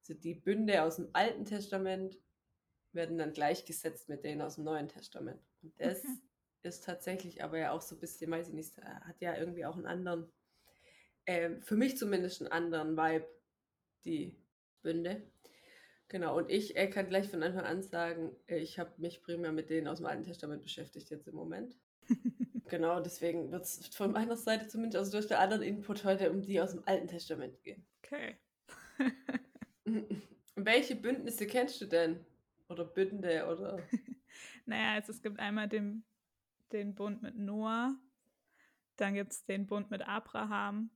Also 0.00 0.14
die 0.14 0.34
Bünde 0.34 0.82
aus 0.82 0.96
dem 0.96 1.08
Alten 1.14 1.44
Testament 1.44 2.18
werden 2.92 3.18
dann 3.18 3.32
gleichgesetzt 3.32 4.08
mit 4.08 4.24
denen 4.24 4.42
aus 4.42 4.56
dem 4.56 4.64
Neuen 4.64 4.88
Testament. 4.88 5.40
Und 5.62 5.72
das 5.80 6.02
Okay. 6.02 6.18
ist 6.62 6.84
tatsächlich 6.84 7.42
aber 7.44 7.58
ja 7.58 7.72
auch 7.72 7.82
so 7.82 7.96
ein 7.96 8.00
bisschen, 8.00 8.30
weiß 8.30 8.48
ich 8.48 8.54
nicht, 8.54 8.76
hat 8.78 9.20
ja 9.20 9.36
irgendwie 9.36 9.64
auch 9.64 9.76
einen 9.76 9.86
anderen, 9.86 10.32
ähm, 11.26 11.62
für 11.62 11.76
mich 11.76 11.96
zumindest 11.96 12.42
einen 12.42 12.52
anderen 12.52 12.96
Vibe, 12.96 13.28
die 14.04 14.36
Bünde. 14.82 15.30
Genau, 16.08 16.36
und 16.36 16.50
ich 16.50 16.76
äh, 16.76 16.88
kann 16.88 17.08
gleich 17.08 17.28
von 17.28 17.42
Anfang 17.42 17.64
an 17.64 17.82
sagen, 17.82 18.30
äh, 18.46 18.58
ich 18.58 18.78
habe 18.78 18.92
mich 18.98 19.22
primär 19.22 19.52
mit 19.52 19.70
denen 19.70 19.88
aus 19.88 19.98
dem 19.98 20.06
Alten 20.06 20.22
Testament 20.22 20.62
beschäftigt 20.62 21.10
jetzt 21.10 21.28
im 21.28 21.34
Moment. 21.34 21.76
Genau, 22.68 23.00
deswegen 23.00 23.52
wird 23.52 23.62
es 23.62 23.86
von 23.94 24.10
meiner 24.10 24.34
Seite 24.34 24.66
zumindest, 24.66 24.96
also 24.98 25.12
durch 25.12 25.28
den 25.28 25.36
anderen 25.36 25.62
Input 25.62 26.02
heute 26.02 26.32
um 26.32 26.42
die 26.42 26.60
aus 26.60 26.72
dem 26.72 26.82
Alten 26.84 27.06
Testament 27.06 27.62
gehen. 27.62 27.86
Okay. 28.02 28.36
Welche 30.56 30.96
Bündnisse 30.96 31.46
kennst 31.46 31.80
du 31.80 31.86
denn? 31.86 32.26
Oder 32.68 32.84
Bünde 32.84 33.46
oder. 33.46 33.78
Naja, 34.66 34.94
also 34.94 35.12
es 35.12 35.22
gibt 35.22 35.38
einmal 35.38 35.68
den, 35.68 36.04
den 36.72 36.96
Bund 36.96 37.22
mit 37.22 37.38
Noah, 37.38 37.96
dann 38.96 39.14
gibt 39.14 39.32
es 39.32 39.44
den 39.44 39.66
Bund 39.66 39.90
mit 39.90 40.02
Abraham, 40.06 40.90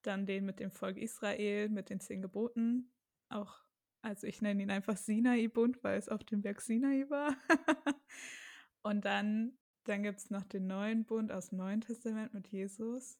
dann 0.00 0.24
den 0.24 0.46
mit 0.46 0.60
dem 0.60 0.70
Volk 0.70 0.96
Israel, 0.96 1.68
mit 1.68 1.90
den 1.90 2.00
zehn 2.00 2.22
Geboten. 2.22 2.90
Auch, 3.28 3.60
also 4.02 4.26
ich 4.26 4.42
nenne 4.42 4.62
ihn 4.62 4.70
einfach 4.70 4.96
Sinai-Bund, 4.96 5.82
weil 5.82 5.98
es 5.98 6.08
auf 6.08 6.24
dem 6.24 6.42
Berg 6.42 6.60
Sinai 6.60 7.08
war. 7.08 7.36
Und 8.82 9.04
dann, 9.04 9.58
dann 9.84 10.02
gibt 10.02 10.18
es 10.18 10.30
noch 10.30 10.42
den 10.42 10.66
neuen 10.66 11.04
Bund 11.04 11.32
aus 11.32 11.48
dem 11.48 11.58
Neuen 11.58 11.80
Testament 11.80 12.34
mit 12.34 12.48
Jesus. 12.48 13.18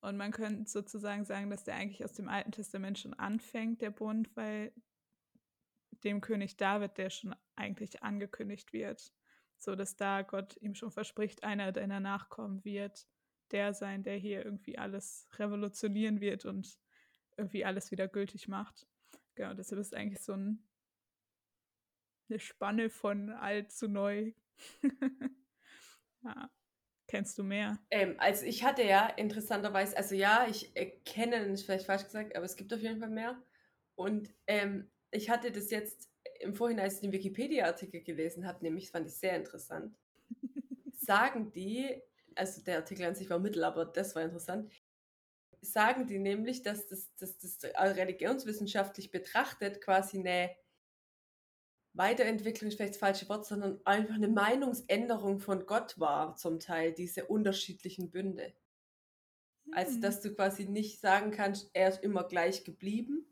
Und 0.00 0.16
man 0.16 0.32
könnte 0.32 0.68
sozusagen 0.68 1.24
sagen, 1.24 1.48
dass 1.48 1.64
der 1.64 1.76
eigentlich 1.76 2.04
aus 2.04 2.12
dem 2.12 2.28
Alten 2.28 2.52
Testament 2.52 2.98
schon 2.98 3.14
anfängt, 3.14 3.80
der 3.80 3.90
Bund, 3.90 4.36
weil 4.36 4.72
dem 6.02 6.20
König 6.20 6.56
David, 6.56 6.98
der 6.98 7.08
schon 7.08 7.34
eigentlich 7.56 8.02
angekündigt 8.02 8.72
wird, 8.72 9.14
so 9.56 9.74
dass 9.74 9.96
da 9.96 10.22
Gott 10.22 10.56
ihm 10.60 10.74
schon 10.74 10.90
verspricht, 10.90 11.44
einer 11.44 11.72
deiner 11.72 12.00
Nachkommen 12.00 12.64
wird 12.64 13.06
der 13.50 13.74
sein, 13.74 14.02
der 14.02 14.16
hier 14.16 14.44
irgendwie 14.44 14.78
alles 14.78 15.28
revolutionieren 15.36 16.20
wird 16.20 16.44
und 16.44 16.78
irgendwie 17.36 17.64
alles 17.64 17.90
wieder 17.90 18.08
gültig 18.08 18.48
macht. 18.48 18.86
Genau, 19.34 19.54
deshalb 19.54 19.80
ist 19.80 19.94
eigentlich 19.94 20.22
so 20.22 20.32
ein, 20.32 20.66
eine 22.28 22.38
Spanne 22.38 22.90
von 22.90 23.30
alt 23.30 23.72
zu 23.72 23.88
neu. 23.88 24.32
ja. 26.24 26.50
Kennst 27.06 27.36
du 27.38 27.42
mehr? 27.44 27.78
Ähm, 27.90 28.14
also 28.18 28.46
ich 28.46 28.64
hatte 28.64 28.82
ja 28.82 29.06
interessanterweise, 29.06 29.96
also 29.96 30.14
ja, 30.14 30.46
ich 30.48 30.74
äh, 30.74 30.98
kenne, 31.04 31.36
ist 31.44 31.64
vielleicht 31.64 31.86
falsch 31.86 32.04
gesagt, 32.04 32.34
aber 32.34 32.46
es 32.46 32.56
gibt 32.56 32.72
auf 32.72 32.80
jeden 32.80 32.98
Fall 32.98 33.10
mehr. 33.10 33.42
Und 33.94 34.34
ähm, 34.46 34.90
ich 35.10 35.30
hatte 35.30 35.52
das 35.52 35.70
jetzt 35.70 36.10
im 36.40 36.54
Vorhinein, 36.54 36.86
als 36.86 36.96
ich 36.96 37.00
den 37.02 37.12
Wikipedia-Artikel 37.12 38.02
gelesen 38.02 38.46
habe, 38.46 38.64
nämlich, 38.64 38.90
fand 38.90 39.06
ich 39.06 39.14
sehr 39.14 39.36
interessant, 39.36 39.96
sagen 40.92 41.52
die, 41.52 42.02
also 42.34 42.62
der 42.62 42.78
Artikel 42.78 43.04
an 43.04 43.14
sich 43.14 43.28
war 43.30 43.38
mittel, 43.38 43.64
aber 43.64 43.84
das 43.84 44.14
war 44.16 44.22
interessant, 44.22 44.72
sagen 45.64 46.06
die 46.06 46.18
nämlich, 46.18 46.62
dass 46.62 46.86
das, 46.86 47.14
dass 47.16 47.38
das 47.38 47.64
religionswissenschaftlich 47.74 49.10
betrachtet 49.10 49.80
quasi 49.80 50.20
eine 50.20 50.54
Weiterentwicklung 51.94 52.68
ist 52.68 52.76
vielleicht 52.76 52.94
das 52.94 53.00
falsche 53.00 53.28
Wort, 53.28 53.46
sondern 53.46 53.80
einfach 53.84 54.16
eine 54.16 54.28
Meinungsänderung 54.28 55.38
von 55.38 55.64
Gott 55.64 55.98
war 55.98 56.34
zum 56.36 56.58
Teil, 56.58 56.92
diese 56.92 57.26
unterschiedlichen 57.26 58.10
Bünde. 58.10 58.52
Also, 59.70 59.94
Hm. 59.94 60.00
dass 60.00 60.20
du 60.20 60.34
quasi 60.34 60.66
nicht 60.66 61.00
sagen 61.00 61.30
kannst, 61.30 61.70
er 61.72 61.88
ist 61.88 62.02
immer 62.02 62.24
gleich 62.24 62.64
geblieben, 62.64 63.26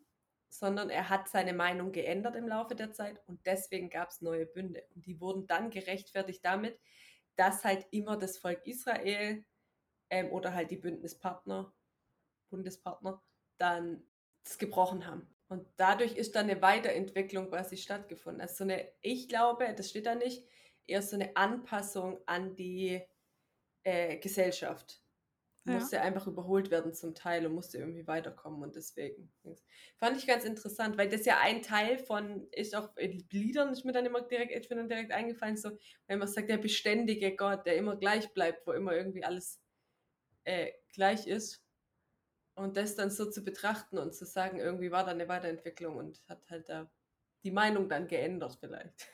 sondern 0.49 0.91
er 0.91 1.09
hat 1.09 1.29
seine 1.29 1.55
Meinung 1.55 1.93
geändert 1.93 2.37
im 2.37 2.47
Laufe 2.47 2.75
der 2.75 2.93
Zeit 2.93 3.21
und 3.27 3.45
deswegen 3.47 3.91
gab 3.91 4.11
es 4.11 4.21
neue 4.21 4.47
Bünde. 4.47 4.85
Und 4.95 5.07
die 5.07 5.21
wurden 5.21 5.47
dann 5.47 5.71
gerechtfertigt 5.71 6.45
damit, 6.45 6.79
dass 7.37 7.65
halt 7.65 7.87
immer 7.91 8.17
das 8.17 8.39
Volk 8.39 8.67
Israel 8.67 9.45
ähm, 10.11 10.31
oder 10.31 10.55
halt 10.55 10.71
die 10.71 10.77
Bündnispartner, 10.77 11.75
Bundespartner, 12.53 13.21
dann 13.59 14.05
das 14.45 14.59
gebrochen 14.59 15.07
haben. 15.07 15.27
Und 15.49 15.67
dadurch 15.77 16.17
ist 16.17 16.35
dann 16.35 16.49
eine 16.49 16.63
Weiterentwicklung 16.63 17.49
quasi 17.49 17.77
stattgefunden. 17.77 18.41
Also 18.41 18.59
so 18.59 18.65
eine, 18.65 18.89
ich 19.03 19.29
glaube, 19.29 19.75
das 19.77 19.91
steht 19.91 20.07
da 20.07 20.15
nicht, 20.15 20.47
eher 20.87 21.03
so 21.03 21.17
eine 21.17 21.37
Anpassung 21.37 22.21
an 22.27 22.55
die 22.57 23.03
äh, 23.83 24.17
Gesellschaft. 24.19 25.03
Ja. 25.65 25.75
Musste 25.75 26.01
einfach 26.01 26.27
überholt 26.27 26.73
werden 26.73 26.93
zum 26.93 27.15
Teil 27.15 27.47
und 27.47 27.55
musste 27.55 27.79
irgendwie 27.79 28.07
weiterkommen 28.07 28.63
und 28.63 28.75
deswegen. 28.75 29.33
Fand 29.97 30.17
ich 30.17 30.27
ganz 30.27 30.45
interessant, 30.45 30.99
weil 30.99 31.09
das 31.09 31.25
ja 31.25 31.39
ein 31.41 31.63
Teil 31.63 31.99
von, 31.99 32.49
ist 32.51 32.75
auch 32.75 32.97
in 32.97 33.25
Liedern, 33.31 33.73
ist 33.73 33.85
mir 33.85 33.93
dann 33.93 34.07
immer 34.07 34.23
direkt, 34.23 34.57
ich 34.57 34.69
bin 34.69 34.79
dann 34.79 34.89
direkt 34.89 35.13
eingefallen, 35.13 35.57
so, 35.57 35.71
wenn 36.09 36.19
man 36.19 36.27
sagt, 36.27 36.51
der 36.51 36.59
beständige 36.59 37.37
Gott, 37.37 37.65
der 37.65 37.77
immer 37.77 37.97
gleich 37.97 38.33
bleibt, 38.33 38.67
wo 38.67 38.73
immer 38.73 38.93
irgendwie 38.97 39.23
alles 39.23 39.61
äh, 40.43 40.73
gleich 40.93 41.29
ist. 41.29 41.62
Und 42.55 42.77
das 42.77 42.97
dann 42.97 43.11
so 43.11 43.31
zu 43.31 43.43
betrachten 43.43 43.99
und 43.99 44.15
zu 44.15 44.27
sagen, 44.27 44.59
irgendwie 44.59 44.91
war 44.91 45.05
da 45.05 45.13
eine 45.13 45.29
Weiterentwicklung 45.29 45.97
und 45.97 46.21
hat 46.29 46.51
halt 46.51 46.69
da 46.69 46.91
die 47.45 47.51
Meinung 47.51 47.89
dann 47.89 48.07
geändert 48.07 48.57
vielleicht. 48.61 49.09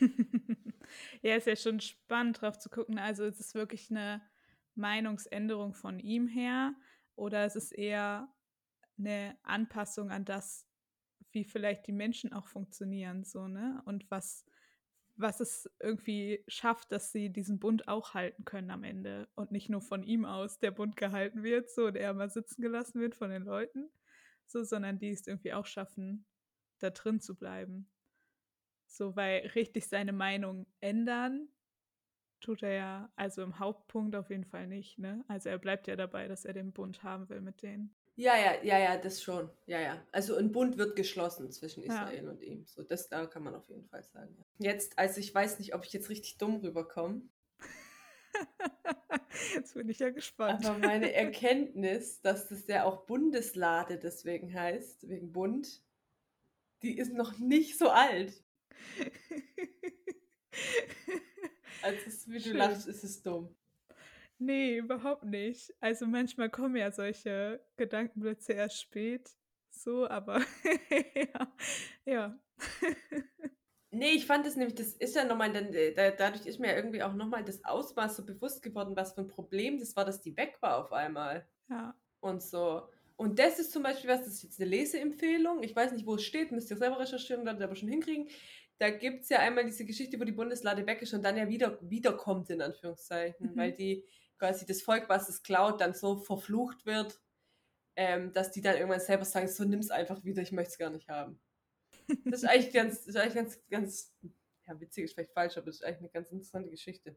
ja, 1.22 1.36
ist 1.36 1.46
ja 1.46 1.56
schon 1.56 1.80
spannend 1.80 2.40
drauf 2.40 2.58
zu 2.58 2.68
gucken. 2.68 2.98
Also 2.98 3.24
ist 3.24 3.40
es 3.40 3.54
wirklich 3.54 3.90
eine 3.90 4.22
Meinungsänderung 4.74 5.74
von 5.74 5.98
ihm 5.98 6.26
her 6.26 6.74
oder 7.14 7.46
ist 7.46 7.56
es 7.56 7.72
eher 7.72 8.28
eine 8.98 9.36
Anpassung 9.42 10.10
an 10.10 10.24
das, 10.24 10.66
wie 11.30 11.44
vielleicht 11.44 11.86
die 11.86 11.92
Menschen 11.92 12.32
auch 12.32 12.46
funktionieren, 12.46 13.24
so, 13.24 13.48
ne? 13.48 13.82
Und 13.86 14.10
was, 14.10 14.44
was 15.16 15.40
es 15.40 15.70
irgendwie 15.80 16.44
schafft, 16.48 16.92
dass 16.92 17.12
sie 17.12 17.30
diesen 17.30 17.58
Bund 17.60 17.88
auch 17.88 18.14
halten 18.14 18.44
können 18.44 18.70
am 18.70 18.84
Ende 18.84 19.28
und 19.34 19.52
nicht 19.52 19.68
nur 19.68 19.80
von 19.80 20.02
ihm 20.02 20.24
aus 20.24 20.58
der 20.58 20.70
Bund 20.72 20.96
gehalten 20.96 21.42
wird, 21.42 21.70
so 21.70 21.86
und 21.86 21.96
er 21.96 22.14
mal 22.14 22.30
sitzen 22.30 22.62
gelassen 22.62 23.00
wird 23.00 23.14
von 23.14 23.30
den 23.30 23.44
Leuten, 23.44 23.90
so, 24.46 24.64
sondern 24.64 24.98
die 24.98 25.10
es 25.10 25.26
irgendwie 25.26 25.52
auch 25.52 25.66
schaffen, 25.66 26.26
da 26.80 26.90
drin 26.90 27.20
zu 27.20 27.36
bleiben. 27.36 27.88
So, 28.86 29.16
weil 29.16 29.46
richtig 29.48 29.88
seine 29.88 30.12
Meinung 30.12 30.66
ändern 30.80 31.48
tut 32.40 32.62
er 32.62 32.74
ja, 32.74 33.12
also 33.16 33.42
im 33.42 33.58
Hauptpunkt 33.58 34.14
auf 34.16 34.30
jeden 34.30 34.44
Fall 34.44 34.66
nicht, 34.66 34.98
ne? 34.98 35.24
Also 35.28 35.48
er 35.48 35.58
bleibt 35.58 35.86
ja 35.86 35.96
dabei, 35.96 36.28
dass 36.28 36.44
er 36.44 36.52
den 36.52 36.72
Bund 36.72 37.02
haben 37.02 37.28
will 37.28 37.40
mit 37.40 37.62
denen. 37.62 37.94
Ja, 38.16 38.36
ja, 38.38 38.62
ja, 38.62 38.78
ja, 38.78 38.96
das 38.96 39.20
schon. 39.22 39.50
Ja, 39.66 39.80
ja. 39.80 40.00
Also 40.12 40.36
ein 40.36 40.52
Bund 40.52 40.78
wird 40.78 40.94
geschlossen 40.94 41.50
zwischen 41.50 41.82
Ja. 41.82 42.04
Israel 42.08 42.28
und 42.28 42.42
ihm. 42.42 42.64
So, 42.66 42.82
das 42.84 43.08
da 43.08 43.26
kann 43.26 43.42
man 43.42 43.54
auf 43.56 43.66
jeden 43.68 43.84
Fall 43.86 44.04
sagen. 44.04 44.36
Ja. 44.58 44.70
Jetzt, 44.72 44.96
also 44.98 45.18
ich 45.20 45.34
weiß 45.34 45.58
nicht, 45.58 45.74
ob 45.74 45.84
ich 45.84 45.92
jetzt 45.92 46.08
richtig 46.10 46.38
dumm 46.38 46.56
rüberkomme, 46.56 47.22
Jetzt 49.54 49.74
bin 49.74 49.88
ich 49.88 49.98
ja 49.98 50.10
gespannt. 50.10 50.64
aber 50.64 50.78
meine 50.78 51.12
Erkenntnis, 51.14 52.20
dass 52.20 52.48
das 52.48 52.66
ja 52.66 52.84
auch 52.84 53.04
Bundeslade 53.06 53.98
deswegen 53.98 54.52
heißt, 54.52 55.08
wegen 55.08 55.32
Bund, 55.32 55.82
die 56.82 56.96
ist 56.98 57.12
noch 57.12 57.38
nicht 57.38 57.78
so 57.78 57.88
alt. 57.90 58.32
Also 61.82 61.98
es- 62.06 62.28
wie 62.30 62.38
du 62.40 62.52
lachst, 62.52 62.86
ist 62.88 63.04
es 63.04 63.22
dumm. 63.22 63.54
Nee, 64.44 64.78
überhaupt 64.78 65.24
nicht. 65.24 65.72
Also 65.80 66.06
manchmal 66.06 66.50
kommen 66.50 66.76
ja 66.76 66.90
solche 66.92 67.60
Gedankenblitze 67.76 68.52
erst 68.52 68.80
spät. 68.80 69.30
So, 69.70 70.08
aber 70.08 70.40
ja. 71.14 71.54
ja. 72.04 72.38
Nee, 73.96 74.10
ich 74.10 74.26
fand 74.26 74.44
es 74.44 74.56
nämlich, 74.56 74.74
das 74.74 74.88
ist 74.88 75.14
ja 75.14 75.24
nochmal, 75.24 75.52
dann, 75.52 75.72
äh, 75.72 75.94
da, 75.94 76.10
dadurch 76.10 76.46
ist 76.46 76.58
mir 76.58 76.66
ja 76.70 76.74
irgendwie 76.76 77.00
auch 77.04 77.14
nochmal 77.14 77.44
das 77.44 77.64
Ausmaß 77.64 78.16
so 78.16 78.26
bewusst 78.26 78.60
geworden, 78.60 78.96
was 78.96 79.12
für 79.14 79.20
ein 79.20 79.28
Problem 79.28 79.78
das 79.78 79.94
war, 79.94 80.04
dass 80.04 80.20
die 80.20 80.36
weg 80.36 80.56
war 80.60 80.78
auf 80.78 80.92
einmal. 80.92 81.46
ja. 81.70 81.94
und 82.18 82.42
so. 82.42 82.88
Und 83.16 83.38
das 83.38 83.60
ist 83.60 83.70
zum 83.70 83.84
Beispiel 83.84 84.10
was, 84.10 84.24
das 84.24 84.34
ist 84.34 84.42
jetzt 84.42 84.60
eine 84.60 84.68
Leseempfehlung. 84.70 85.62
Ich 85.62 85.76
weiß 85.76 85.92
nicht, 85.92 86.06
wo 86.06 86.16
es 86.16 86.24
steht, 86.24 86.50
müsst 86.50 86.70
ihr 86.72 86.76
selber 86.76 86.98
recherchieren, 86.98 87.44
werdet 87.44 87.60
ihr 87.60 87.66
aber 87.66 87.76
schon 87.76 87.88
hinkriegen. 87.88 88.28
da 88.78 88.90
gibt 88.90 89.22
es 89.22 89.28
ja 89.28 89.38
einmal 89.38 89.64
diese 89.64 89.84
Geschichte, 89.84 90.18
wo 90.18 90.24
die 90.24 90.32
Bundeslade 90.32 90.84
weg 90.88 91.00
ist 91.02 91.14
und 91.14 91.22
dann 91.24 91.36
ja 91.36 91.48
wieder 91.48 91.78
wiederkommt, 91.80 92.50
in 92.50 92.60
Anführungszeichen, 92.62 93.52
Mhm. 93.52 93.56
weil 93.56 93.70
die 93.72 94.04
quasi 94.38 94.66
das 94.66 94.82
Volk, 94.82 95.08
was 95.08 95.28
es 95.28 95.42
klaut, 95.42 95.80
dann 95.80 95.94
so 95.94 96.16
verflucht 96.16 96.86
wird, 96.86 97.20
ähm, 97.96 98.32
dass 98.32 98.50
die 98.50 98.60
dann 98.60 98.76
irgendwann 98.76 99.00
selber 99.00 99.24
sagen, 99.24 99.48
so 99.48 99.64
nimm 99.64 99.80
es 99.80 99.90
einfach 99.90 100.24
wieder, 100.24 100.42
ich 100.42 100.52
möchte 100.52 100.72
es 100.72 100.78
gar 100.78 100.90
nicht 100.90 101.08
haben. 101.08 101.40
Das 102.24 102.42
ist 102.42 102.48
eigentlich 102.48 102.72
ganz, 102.72 102.98
das 102.98 103.08
ist 103.08 103.16
eigentlich 103.16 103.34
ganz, 103.34 103.68
ganz, 103.70 104.14
ja, 104.66 104.78
witzig 104.80 105.04
ist 105.04 105.14
vielleicht 105.14 105.32
falsch, 105.32 105.56
aber 105.56 105.66
das 105.66 105.76
ist 105.76 105.84
eigentlich 105.84 106.00
eine 106.00 106.10
ganz 106.10 106.30
interessante 106.30 106.70
Geschichte. 106.70 107.16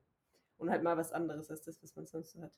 Und 0.57 0.69
halt 0.69 0.83
mal 0.83 0.97
was 0.97 1.11
anderes 1.11 1.49
als 1.49 1.61
das, 1.63 1.81
was 1.83 1.95
man 1.95 2.05
sonst 2.05 2.31
so 2.31 2.41
hat. 2.41 2.53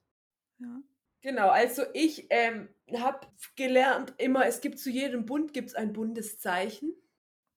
Ja. 0.59 0.81
Genau, 1.21 1.49
also 1.49 1.83
ich 1.93 2.27
ähm, 2.29 2.69
habe 2.93 3.27
gelernt 3.55 4.13
immer, 4.17 4.45
es 4.45 4.61
gibt 4.61 4.79
zu 4.79 4.89
jedem 4.89 5.25
Bund 5.25 5.53
gibt's 5.53 5.75
ein 5.75 5.91
Bundeszeichen. 5.91 6.95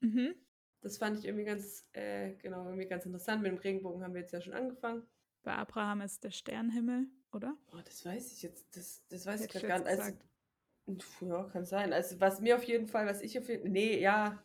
Mhm. 0.00 0.34
Das 0.80 0.98
fand 0.98 1.18
ich 1.18 1.26
irgendwie 1.26 1.44
ganz, 1.44 1.86
äh, 1.92 2.32
genau, 2.34 2.64
irgendwie 2.64 2.88
ganz 2.88 3.06
interessant. 3.06 3.42
Mit 3.42 3.52
dem 3.52 3.58
Regenbogen 3.58 4.02
haben 4.02 4.14
wir 4.14 4.22
jetzt 4.22 4.32
ja 4.32 4.40
schon 4.40 4.52
angefangen. 4.52 5.06
Bei 5.42 5.54
Abraham 5.54 6.02
ist 6.02 6.24
der 6.24 6.30
Sternhimmel, 6.30 7.08
oder? 7.32 7.56
Oh, 7.72 7.80
das 7.84 8.04
weiß 8.04 8.32
ich 8.32 8.42
jetzt, 8.42 8.76
das, 8.76 9.02
das 9.08 9.26
weiß 9.26 9.42
Hätte 9.42 9.58
ich 9.58 9.64
gerade 9.64 9.84
gar 9.84 9.90
nicht. 9.96 10.00
Also, 10.00 11.26
ja, 11.26 11.44
kann 11.44 11.64
sein. 11.64 11.92
Also 11.92 12.20
was 12.20 12.40
mir 12.40 12.56
auf 12.56 12.64
jeden 12.64 12.88
Fall, 12.88 13.06
was 13.06 13.22
ich 13.22 13.38
auf 13.38 13.48
jeden 13.48 13.72
nee, 13.72 13.98
ja, 13.98 14.44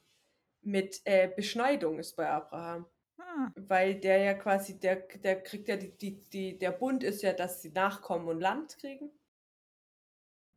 mit 0.61 1.01
äh, 1.05 1.27
Beschneidung 1.35 1.99
ist 1.99 2.15
bei 2.15 2.29
Abraham. 2.29 2.85
Ah, 3.19 3.51
Weil 3.55 3.99
der 3.99 4.17
ja 4.19 4.33
quasi, 4.35 4.79
der, 4.79 4.97
der 4.97 5.41
kriegt 5.41 5.67
ja 5.67 5.77
die, 5.77 5.97
die, 5.97 6.21
die, 6.29 6.57
der 6.59 6.71
Bund 6.71 7.03
ist 7.03 7.21
ja, 7.21 7.33
dass 7.33 7.61
sie 7.61 7.71
Nachkommen 7.71 8.27
und 8.27 8.39
Land 8.39 8.77
kriegen. 8.77 9.11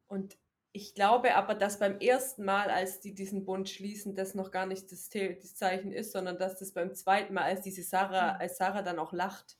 Und 0.08 0.36
ich 0.72 0.94
glaube 0.94 1.34
aber, 1.34 1.54
dass 1.54 1.78
beim 1.78 1.98
ersten 1.98 2.44
Mal, 2.44 2.70
als 2.70 3.00
die 3.00 3.14
diesen 3.14 3.44
Bund 3.44 3.68
schließen, 3.68 4.14
das 4.14 4.34
noch 4.34 4.50
gar 4.50 4.66
nicht 4.66 4.90
das, 4.92 5.08
das 5.08 5.54
Zeichen 5.54 5.92
ist, 5.92 6.12
sondern 6.12 6.38
dass 6.38 6.58
das 6.58 6.72
beim 6.72 6.94
zweiten 6.94 7.34
Mal, 7.34 7.44
als 7.44 7.62
diese 7.62 7.82
Sarah, 7.82 8.34
Mhm. 8.34 8.40
als 8.40 8.56
Sarah 8.58 8.82
dann 8.82 8.98
auch 8.98 9.12
lacht, 9.12 9.59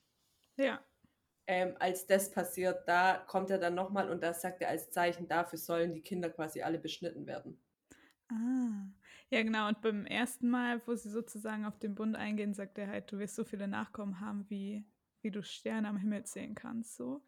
ja. 0.65 0.85
ähm, 1.47 1.75
als 1.79 2.07
das 2.07 2.31
passiert, 2.31 2.87
da 2.87 3.19
kommt 3.27 3.51
er 3.51 3.59
dann 3.59 3.75
nochmal 3.75 4.11
und 4.11 4.23
da 4.23 4.35
sagt 4.35 4.63
er 4.63 4.69
als 4.69 4.91
Zeichen 4.91 5.29
dafür 5.29 5.59
sollen 5.59 5.93
die 5.93 6.03
Kinder 6.03 6.31
quasi 6.31 6.63
alle 6.63 6.79
beschnitten 6.79 7.27
werden. 7.27 7.61
Ah. 8.29 8.87
Ja, 9.31 9.43
genau. 9.43 9.69
Und 9.69 9.81
beim 9.81 10.07
ersten 10.07 10.49
Mal, 10.49 10.85
wo 10.87 10.95
sie 10.95 11.09
sozusagen 11.11 11.65
auf 11.65 11.79
den 11.79 11.95
Bund 11.95 12.17
eingehen, 12.17 12.53
sagt 12.53 12.79
er 12.79 12.89
halt, 12.89 13.11
du 13.13 13.19
wirst 13.19 13.37
so 13.37 13.45
viele 13.45 13.69
Nachkommen 13.69 14.21
haben, 14.21 14.45
wie, 14.51 14.85
wie 15.23 15.31
du 15.31 15.43
Sterne 15.43 15.89
am 15.89 15.97
Himmel 15.97 16.25
zählen 16.25 16.55
kannst. 16.55 16.97
So. 16.97 17.23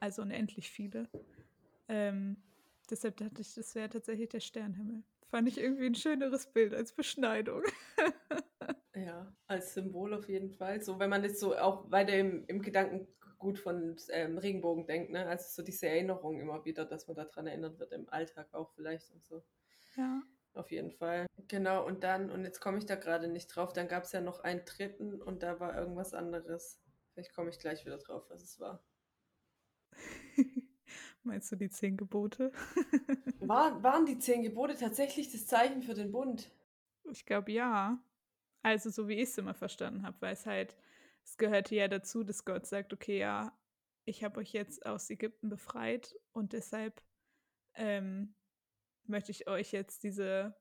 Also 0.00 0.22
unendlich 0.22 0.70
viele. 0.70 1.08
Ähm, 1.88 2.42
deshalb 2.90 3.16
dachte 3.18 3.40
ich, 3.40 3.54
das 3.54 3.74
wäre 3.76 3.88
tatsächlich 3.88 4.30
der 4.30 4.40
Sternhimmel. 4.40 5.04
Fand 5.28 5.48
ich 5.48 5.58
irgendwie 5.58 5.86
ein 5.86 5.94
schöneres 5.94 6.46
Bild 6.52 6.74
als 6.74 6.92
Beschneidung. 6.92 7.62
Ja, 8.94 9.34
als 9.46 9.74
Symbol 9.74 10.14
auf 10.14 10.28
jeden 10.28 10.50
Fall. 10.50 10.80
So, 10.80 10.98
wenn 10.98 11.10
man 11.10 11.24
jetzt 11.24 11.40
so 11.40 11.56
auch 11.56 11.90
weiter 11.90 12.16
im, 12.16 12.44
im 12.46 12.62
Gedankengut 12.62 13.58
von 13.58 13.96
ähm, 14.10 14.38
Regenbogen 14.38 14.86
denkt, 14.86 15.10
ne? 15.10 15.26
Also 15.26 15.46
so 15.48 15.62
diese 15.62 15.88
Erinnerung 15.88 16.40
immer 16.40 16.64
wieder, 16.64 16.84
dass 16.84 17.08
man 17.08 17.16
daran 17.16 17.46
erinnert 17.46 17.78
wird, 17.78 17.92
im 17.92 18.08
Alltag 18.08 18.54
auch 18.54 18.70
vielleicht 18.74 19.10
und 19.10 19.24
so. 19.24 19.42
ja. 19.96 20.22
Auf 20.54 20.70
jeden 20.70 20.92
Fall. 20.92 21.26
Genau, 21.48 21.84
und 21.84 22.04
dann, 22.04 22.30
und 22.30 22.44
jetzt 22.44 22.60
komme 22.60 22.78
ich 22.78 22.86
da 22.86 22.94
gerade 22.94 23.26
nicht 23.26 23.48
drauf, 23.48 23.72
dann 23.72 23.88
gab 23.88 24.04
es 24.04 24.12
ja 24.12 24.20
noch 24.20 24.38
einen 24.40 24.64
dritten 24.64 25.20
und 25.20 25.42
da 25.42 25.58
war 25.58 25.76
irgendwas 25.76 26.14
anderes. 26.14 26.80
Vielleicht 27.12 27.34
komme 27.34 27.50
ich 27.50 27.58
gleich 27.58 27.84
wieder 27.84 27.98
drauf, 27.98 28.24
was 28.30 28.42
es 28.42 28.60
war. 28.60 28.80
Meinst 31.24 31.50
du 31.50 31.56
die 31.56 31.70
zehn 31.70 31.96
Gebote? 31.96 32.52
War, 33.40 33.82
waren 33.82 34.06
die 34.06 34.18
zehn 34.18 34.42
Gebote 34.42 34.76
tatsächlich 34.76 35.32
das 35.32 35.46
Zeichen 35.46 35.82
für 35.82 35.94
den 35.94 36.12
Bund? 36.12 36.52
Ich 37.10 37.26
glaube 37.26 37.50
ja. 37.50 37.98
Also 38.64 38.88
so 38.88 39.08
wie 39.08 39.14
ich 39.14 39.28
es 39.28 39.38
immer 39.38 39.52
verstanden 39.52 40.06
habe, 40.06 40.16
weil 40.20 40.32
es 40.32 40.46
halt, 40.46 40.74
es 41.22 41.36
gehörte 41.36 41.74
ja 41.74 41.86
dazu, 41.86 42.24
dass 42.24 42.46
Gott 42.46 42.66
sagt, 42.66 42.94
okay, 42.94 43.18
ja, 43.18 43.56
ich 44.06 44.24
habe 44.24 44.40
euch 44.40 44.52
jetzt 44.54 44.86
aus 44.86 45.10
Ägypten 45.10 45.50
befreit 45.50 46.16
und 46.32 46.54
deshalb 46.54 47.02
ähm, 47.74 48.34
möchte 49.04 49.32
ich 49.32 49.48
euch 49.48 49.72
jetzt 49.72 50.02
diese 50.02 50.56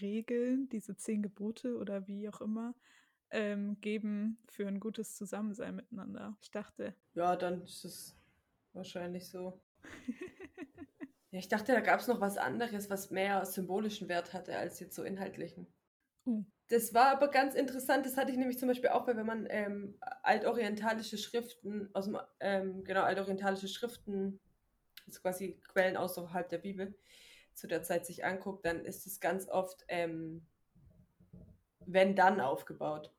Regeln, 0.00 0.68
diese 0.68 0.96
zehn 0.96 1.22
Gebote 1.22 1.76
oder 1.76 2.08
wie 2.08 2.28
auch 2.28 2.40
immer, 2.40 2.74
ähm, 3.30 3.80
geben 3.80 4.38
für 4.48 4.66
ein 4.66 4.80
gutes 4.80 5.14
Zusammensein 5.14 5.76
miteinander. 5.76 6.36
Ich 6.42 6.50
dachte. 6.50 6.96
Ja, 7.14 7.36
dann 7.36 7.62
ist 7.62 7.84
es 7.84 8.16
wahrscheinlich 8.72 9.30
so. 9.30 9.62
Ja, 11.30 11.40
ich 11.40 11.48
dachte, 11.48 11.72
da 11.72 11.80
gab 11.80 11.98
es 11.98 12.06
noch 12.06 12.20
was 12.20 12.38
anderes, 12.38 12.90
was 12.90 13.10
mehr 13.10 13.44
symbolischen 13.44 14.08
Wert 14.08 14.32
hatte 14.32 14.56
als 14.56 14.78
jetzt 14.78 14.94
so 14.94 15.02
inhaltlichen. 15.02 15.66
Uh. 16.24 16.44
Das 16.68 16.94
war 16.94 17.08
aber 17.12 17.28
ganz 17.28 17.54
interessant. 17.54 18.06
Das 18.06 18.16
hatte 18.16 18.32
ich 18.32 18.38
nämlich 18.38 18.58
zum 18.58 18.68
Beispiel 18.68 18.90
auch, 18.90 19.06
weil 19.06 19.16
wenn 19.16 19.26
man 19.26 19.46
ähm, 19.50 19.98
altorientalische 20.22 21.18
Schriften 21.18 21.90
aus 21.94 22.06
dem, 22.06 22.18
ähm, 22.40 22.84
genau, 22.84 23.02
altorientalische 23.02 23.68
Schriften, 23.68 24.40
also 25.06 25.20
quasi 25.20 25.60
Quellen 25.68 25.96
außerhalb 25.96 26.48
der 26.48 26.58
Bibel, 26.58 26.98
zu 27.54 27.66
der 27.66 27.82
Zeit 27.82 28.06
sich 28.06 28.24
anguckt, 28.24 28.64
dann 28.64 28.84
ist 28.84 29.06
es 29.06 29.20
ganz 29.20 29.48
oft 29.48 29.84
ähm, 29.88 30.46
wenn 31.86 32.16
dann 32.16 32.40
aufgebaut. 32.40 33.12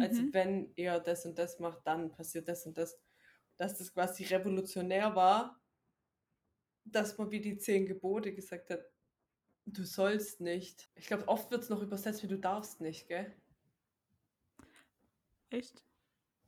Also 0.00 0.22
Mhm. 0.22 0.32
wenn 0.32 0.72
ihr 0.76 1.00
das 1.00 1.26
und 1.26 1.38
das 1.38 1.58
macht, 1.58 1.86
dann 1.86 2.12
passiert 2.12 2.48
das 2.48 2.66
und 2.66 2.78
das. 2.78 2.98
Dass 3.58 3.76
das 3.76 3.92
quasi 3.92 4.24
revolutionär 4.24 5.14
war, 5.14 5.60
dass 6.84 7.18
man 7.18 7.30
wie 7.30 7.40
die 7.40 7.58
zehn 7.58 7.86
Gebote 7.86 8.34
gesagt 8.34 8.70
hat, 8.70 8.80
du 9.66 9.84
sollst 9.84 10.40
nicht. 10.40 10.90
Ich 10.94 11.06
glaube, 11.06 11.28
oft 11.28 11.50
wird 11.50 11.62
es 11.62 11.68
noch 11.68 11.82
übersetzt 11.82 12.22
wie 12.22 12.28
du 12.28 12.38
darfst 12.38 12.80
nicht, 12.80 13.08
gell? 13.08 13.32
Echt? 15.50 15.84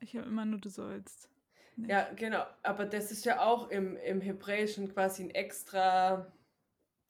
Ich 0.00 0.16
habe 0.16 0.26
immer 0.26 0.44
nur 0.44 0.60
du 0.60 0.68
sollst. 0.68 1.30
Nicht. 1.76 1.90
Ja, 1.90 2.12
genau. 2.14 2.44
Aber 2.62 2.86
das 2.86 3.10
ist 3.10 3.24
ja 3.24 3.42
auch 3.44 3.68
im, 3.70 3.96
im 3.96 4.20
Hebräischen 4.20 4.88
quasi 4.92 5.24
ein 5.24 5.30
extra 5.30 6.32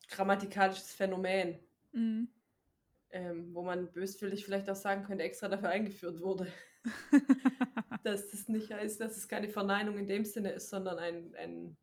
grammatikalisches 0.08 0.94
Phänomen, 0.94 1.58
Mhm. 1.92 2.28
ähm, 3.10 3.54
wo 3.54 3.62
man 3.62 3.92
böswillig 3.92 4.44
vielleicht 4.44 4.68
auch 4.70 4.76
sagen 4.76 5.04
könnte, 5.04 5.24
extra 5.24 5.48
dafür 5.48 5.68
eingeführt 5.70 6.20
wurde. 6.20 6.52
dass 8.04 8.30
das 8.30 8.48
nicht 8.48 8.72
heißt, 8.72 9.00
dass 9.00 9.16
es 9.16 9.28
keine 9.28 9.48
Verneinung 9.48 9.98
in 9.98 10.06
dem 10.06 10.24
Sinne 10.24 10.50
ist, 10.52 10.68
sondern 10.68 10.98
ein, 10.98 11.34
ein 11.36 11.76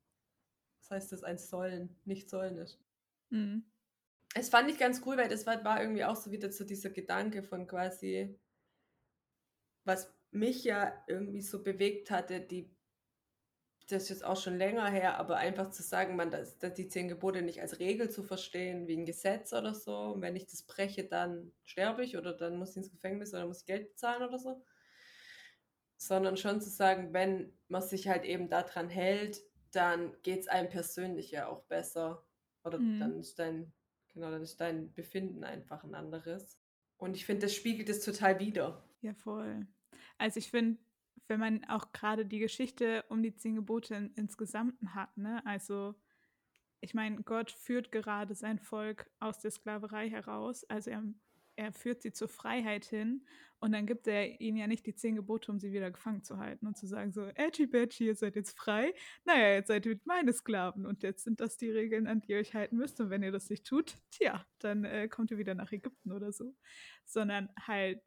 was 0.79 0.91
heißt 0.91 1.11
das, 1.11 1.23
ein 1.23 1.37
Sollen, 1.37 1.95
nicht 2.05 2.29
Sollen 2.29 2.57
ist. 2.57 2.79
mhm. 3.29 3.63
Es 4.35 4.49
fand 4.49 4.69
ich 4.69 4.77
ganz 4.77 5.01
cool, 5.05 5.17
weil 5.17 5.29
das 5.29 5.45
war, 5.45 5.63
war 5.63 5.81
irgendwie 5.81 6.05
auch 6.05 6.15
so 6.15 6.31
wieder 6.31 6.51
so 6.51 6.63
dieser 6.63 6.89
Gedanke 6.89 7.43
von 7.43 7.67
quasi, 7.67 8.39
was 9.83 10.13
mich 10.31 10.63
ja 10.63 11.03
irgendwie 11.07 11.41
so 11.41 11.63
bewegt 11.63 12.11
hatte, 12.11 12.39
die, 12.41 12.75
das 13.89 14.03
ist 14.03 14.09
jetzt 14.09 14.23
auch 14.25 14.37
schon 14.37 14.57
länger 14.57 14.89
her, 14.89 15.17
aber 15.17 15.35
einfach 15.37 15.69
zu 15.71 15.83
sagen, 15.83 16.15
man, 16.15 16.31
dass, 16.31 16.57
dass 16.57 16.73
die 16.73 16.87
zehn 16.87 17.09
Gebote 17.09 17.41
nicht 17.41 17.61
als 17.61 17.79
Regel 17.79 18.09
zu 18.09 18.23
verstehen, 18.23 18.87
wie 18.87 18.95
ein 18.97 19.05
Gesetz 19.05 19.51
oder 19.53 19.73
so. 19.75 19.95
Und 20.13 20.21
wenn 20.21 20.35
ich 20.37 20.45
das 20.47 20.63
breche, 20.63 21.03
dann 21.05 21.51
sterbe 21.63 22.03
ich 22.03 22.15
oder 22.17 22.33
dann 22.33 22.57
muss 22.57 22.71
ich 22.71 22.77
ins 22.77 22.91
Gefängnis 22.91 23.33
oder 23.33 23.45
muss 23.47 23.61
ich 23.61 23.65
Geld 23.65 23.89
bezahlen 23.89 24.23
oder 24.23 24.39
so. 24.39 24.63
Sondern 25.97 26.35
schon 26.37 26.61
zu 26.61 26.69
sagen, 26.69 27.13
wenn 27.13 27.57
man 27.67 27.81
sich 27.81 28.07
halt 28.07 28.25
eben 28.25 28.49
daran 28.49 28.89
hält, 28.89 29.41
dann 29.71 30.19
geht 30.23 30.39
es 30.41 30.47
einem 30.47 30.69
persönlich 30.69 31.31
ja 31.31 31.47
auch 31.47 31.63
besser. 31.65 32.25
Oder 32.63 32.79
Mhm. 32.79 32.97
dann 32.97 33.19
ist 33.19 33.37
dein, 33.39 33.73
genau, 34.13 34.31
dann 34.31 34.41
ist 34.41 34.59
dein 34.59 34.93
Befinden 34.93 35.43
einfach 35.43 35.83
ein 35.83 35.95
anderes. 35.95 36.59
Und 36.97 37.15
ich 37.15 37.25
finde, 37.25 37.43
das 37.47 37.55
spiegelt 37.55 37.89
es 37.89 38.03
total 38.05 38.39
wider. 38.39 38.83
Ja, 39.01 39.13
voll. 39.13 39.67
Also 40.17 40.37
ich 40.37 40.51
finde, 40.51 40.79
wenn 41.27 41.39
man 41.39 41.63
auch 41.65 41.91
gerade 41.93 42.25
die 42.25 42.39
Geschichte 42.39 43.03
um 43.09 43.23
die 43.23 43.35
zehn 43.35 43.55
Gebote 43.55 43.95
in, 43.95 44.13
insgesamt 44.15 44.75
hat, 44.93 45.15
ne? 45.17 45.45
Also 45.45 45.95
ich 46.81 46.93
meine, 46.93 47.21
Gott 47.23 47.51
führt 47.51 47.91
gerade 47.91 48.35
sein 48.35 48.59
Volk 48.59 49.09
aus 49.19 49.39
der 49.39 49.51
Sklaverei 49.51 50.09
heraus. 50.09 50.63
Also 50.65 50.89
er, 50.89 51.03
er 51.61 51.73
führt 51.73 52.01
sie 52.01 52.11
zur 52.11 52.27
Freiheit 52.27 52.85
hin 52.85 53.25
und 53.59 53.71
dann 53.73 53.85
gibt 53.85 54.07
er 54.07 54.41
ihnen 54.41 54.57
ja 54.57 54.67
nicht 54.67 54.85
die 54.85 54.95
zehn 54.95 55.15
Gebote, 55.15 55.51
um 55.51 55.59
sie 55.59 55.71
wieder 55.71 55.91
gefangen 55.91 56.23
zu 56.23 56.37
halten 56.37 56.65
und 56.65 56.77
zu 56.77 56.87
sagen 56.87 57.11
so, 57.11 57.27
Edgy 57.35 57.67
Badgy, 57.67 58.07
ihr 58.07 58.15
seid 58.15 58.35
jetzt 58.35 58.57
frei. 58.57 58.93
Naja, 59.23 59.53
jetzt 59.53 59.67
seid 59.67 59.85
ihr 59.85 59.99
meine 60.05 60.33
Sklaven 60.33 60.85
und 60.85 61.03
jetzt 61.03 61.23
sind 61.23 61.39
das 61.39 61.57
die 61.57 61.69
Regeln, 61.69 62.07
an 62.07 62.21
die 62.21 62.31
ihr 62.31 62.39
euch 62.39 62.55
halten 62.55 62.77
müsst. 62.77 62.99
Und 62.99 63.11
wenn 63.11 63.21
ihr 63.21 63.31
das 63.31 63.49
nicht 63.49 63.65
tut, 63.65 63.95
tja, 64.09 64.43
dann 64.59 64.83
äh, 64.83 65.07
kommt 65.07 65.29
ihr 65.29 65.37
wieder 65.37 65.53
nach 65.53 65.71
Ägypten 65.71 66.11
oder 66.11 66.31
so. 66.31 66.55
Sondern 67.05 67.49
halt 67.67 68.01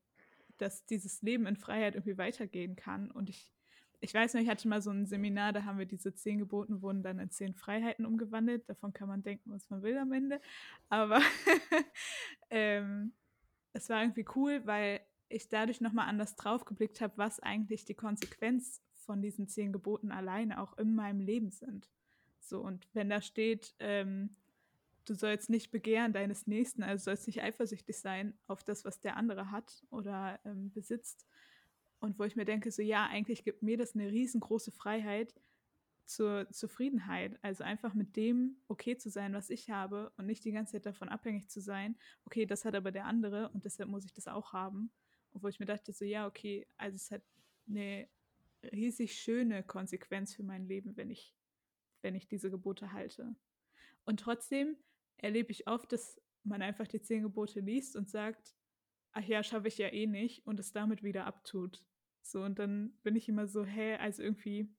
dass 0.58 0.86
dieses 0.86 1.22
Leben 1.22 1.46
in 1.46 1.56
Freiheit 1.56 1.94
irgendwie 1.94 2.18
weitergehen 2.18 2.76
kann. 2.76 3.10
Und 3.10 3.28
ich, 3.28 3.52
ich 4.00 4.14
weiß 4.14 4.34
noch, 4.34 4.40
ich 4.40 4.48
hatte 4.48 4.68
mal 4.68 4.82
so 4.82 4.90
ein 4.90 5.06
Seminar, 5.06 5.52
da 5.52 5.64
haben 5.64 5.78
wir 5.78 5.86
diese 5.86 6.14
zehn 6.14 6.38
Geboten 6.38 6.82
wurden 6.82 7.02
dann 7.02 7.18
in 7.18 7.30
zehn 7.30 7.54
Freiheiten 7.54 8.06
umgewandelt. 8.06 8.68
Davon 8.68 8.92
kann 8.92 9.08
man 9.08 9.22
denken, 9.22 9.52
was 9.52 9.68
man 9.70 9.82
will 9.82 9.98
am 9.98 10.12
Ende. 10.12 10.40
Aber 10.88 11.20
ähm, 12.50 13.12
es 13.74 13.90
war 13.90 14.00
irgendwie 14.02 14.24
cool, 14.34 14.62
weil 14.64 15.00
ich 15.28 15.48
dadurch 15.48 15.80
nochmal 15.80 16.08
anders 16.08 16.36
drauf 16.36 16.64
geblickt 16.64 17.00
habe, 17.00 17.12
was 17.16 17.40
eigentlich 17.40 17.84
die 17.84 17.94
Konsequenz 17.94 18.80
von 18.94 19.20
diesen 19.20 19.48
zehn 19.48 19.72
Geboten 19.72 20.10
alleine 20.12 20.60
auch 20.62 20.78
in 20.78 20.94
meinem 20.94 21.20
Leben 21.20 21.50
sind. 21.50 21.90
So, 22.40 22.60
und 22.60 22.88
wenn 22.94 23.10
da 23.10 23.20
steht, 23.20 23.74
ähm, 23.80 24.36
du 25.04 25.14
sollst 25.14 25.50
nicht 25.50 25.70
begehren 25.70 26.12
deines 26.12 26.46
Nächsten, 26.46 26.82
also 26.82 27.04
sollst 27.04 27.26
nicht 27.26 27.42
eifersüchtig 27.42 27.98
sein 27.98 28.34
auf 28.46 28.62
das, 28.64 28.84
was 28.84 29.00
der 29.00 29.16
andere 29.16 29.50
hat 29.50 29.84
oder 29.90 30.38
ähm, 30.44 30.72
besitzt. 30.72 31.26
Und 31.98 32.18
wo 32.18 32.24
ich 32.24 32.36
mir 32.36 32.44
denke, 32.44 32.70
so 32.70 32.82
ja, 32.82 33.06
eigentlich 33.06 33.44
gibt 33.44 33.62
mir 33.62 33.76
das 33.76 33.94
eine 33.94 34.10
riesengroße 34.10 34.72
Freiheit 34.72 35.34
zur 36.04 36.50
Zufriedenheit. 36.50 37.38
Also 37.42 37.64
einfach 37.64 37.94
mit 37.94 38.16
dem 38.16 38.56
okay 38.68 38.96
zu 38.96 39.10
sein, 39.10 39.32
was 39.32 39.50
ich 39.50 39.70
habe 39.70 40.12
und 40.16 40.26
nicht 40.26 40.44
die 40.44 40.52
ganze 40.52 40.72
Zeit 40.72 40.86
davon 40.86 41.08
abhängig 41.08 41.48
zu 41.48 41.60
sein, 41.60 41.96
okay, 42.24 42.46
das 42.46 42.64
hat 42.64 42.74
aber 42.74 42.92
der 42.92 43.06
andere 43.06 43.50
und 43.50 43.64
deshalb 43.64 43.88
muss 43.88 44.04
ich 44.04 44.12
das 44.12 44.28
auch 44.28 44.52
haben. 44.52 44.90
Wo 45.32 45.48
ich 45.48 45.58
mir 45.58 45.66
dachte, 45.66 45.92
so 45.92 46.04
ja, 46.04 46.26
okay, 46.26 46.66
also 46.76 46.94
es 46.94 47.10
hat 47.10 47.22
eine 47.68 48.08
riesig 48.72 49.18
schöne 49.18 49.62
Konsequenz 49.62 50.34
für 50.34 50.42
mein 50.42 50.66
Leben, 50.66 50.96
wenn 50.96 51.10
ich, 51.10 51.34
wenn 52.02 52.14
ich 52.14 52.28
diese 52.28 52.50
Gebote 52.50 52.92
halte. 52.92 53.34
Und 54.04 54.20
trotzdem 54.20 54.76
erlebe 55.16 55.50
ich 55.50 55.66
oft, 55.66 55.90
dass 55.92 56.20
man 56.44 56.62
einfach 56.62 56.86
die 56.86 57.00
zehn 57.00 57.22
Gebote 57.22 57.60
liest 57.60 57.96
und 57.96 58.08
sagt, 58.10 58.54
ach 59.12 59.24
ja, 59.24 59.42
schaffe 59.42 59.68
ich 59.68 59.78
ja 59.78 59.88
eh 59.88 60.06
nicht 60.06 60.46
und 60.46 60.60
es 60.60 60.72
damit 60.72 61.02
wieder 61.02 61.24
abtut. 61.26 61.84
So, 62.22 62.42
und 62.42 62.58
dann 62.58 62.98
bin 63.02 63.16
ich 63.16 63.28
immer 63.28 63.46
so, 63.46 63.64
hä, 63.64 63.96
also 63.96 64.22
irgendwie 64.22 64.74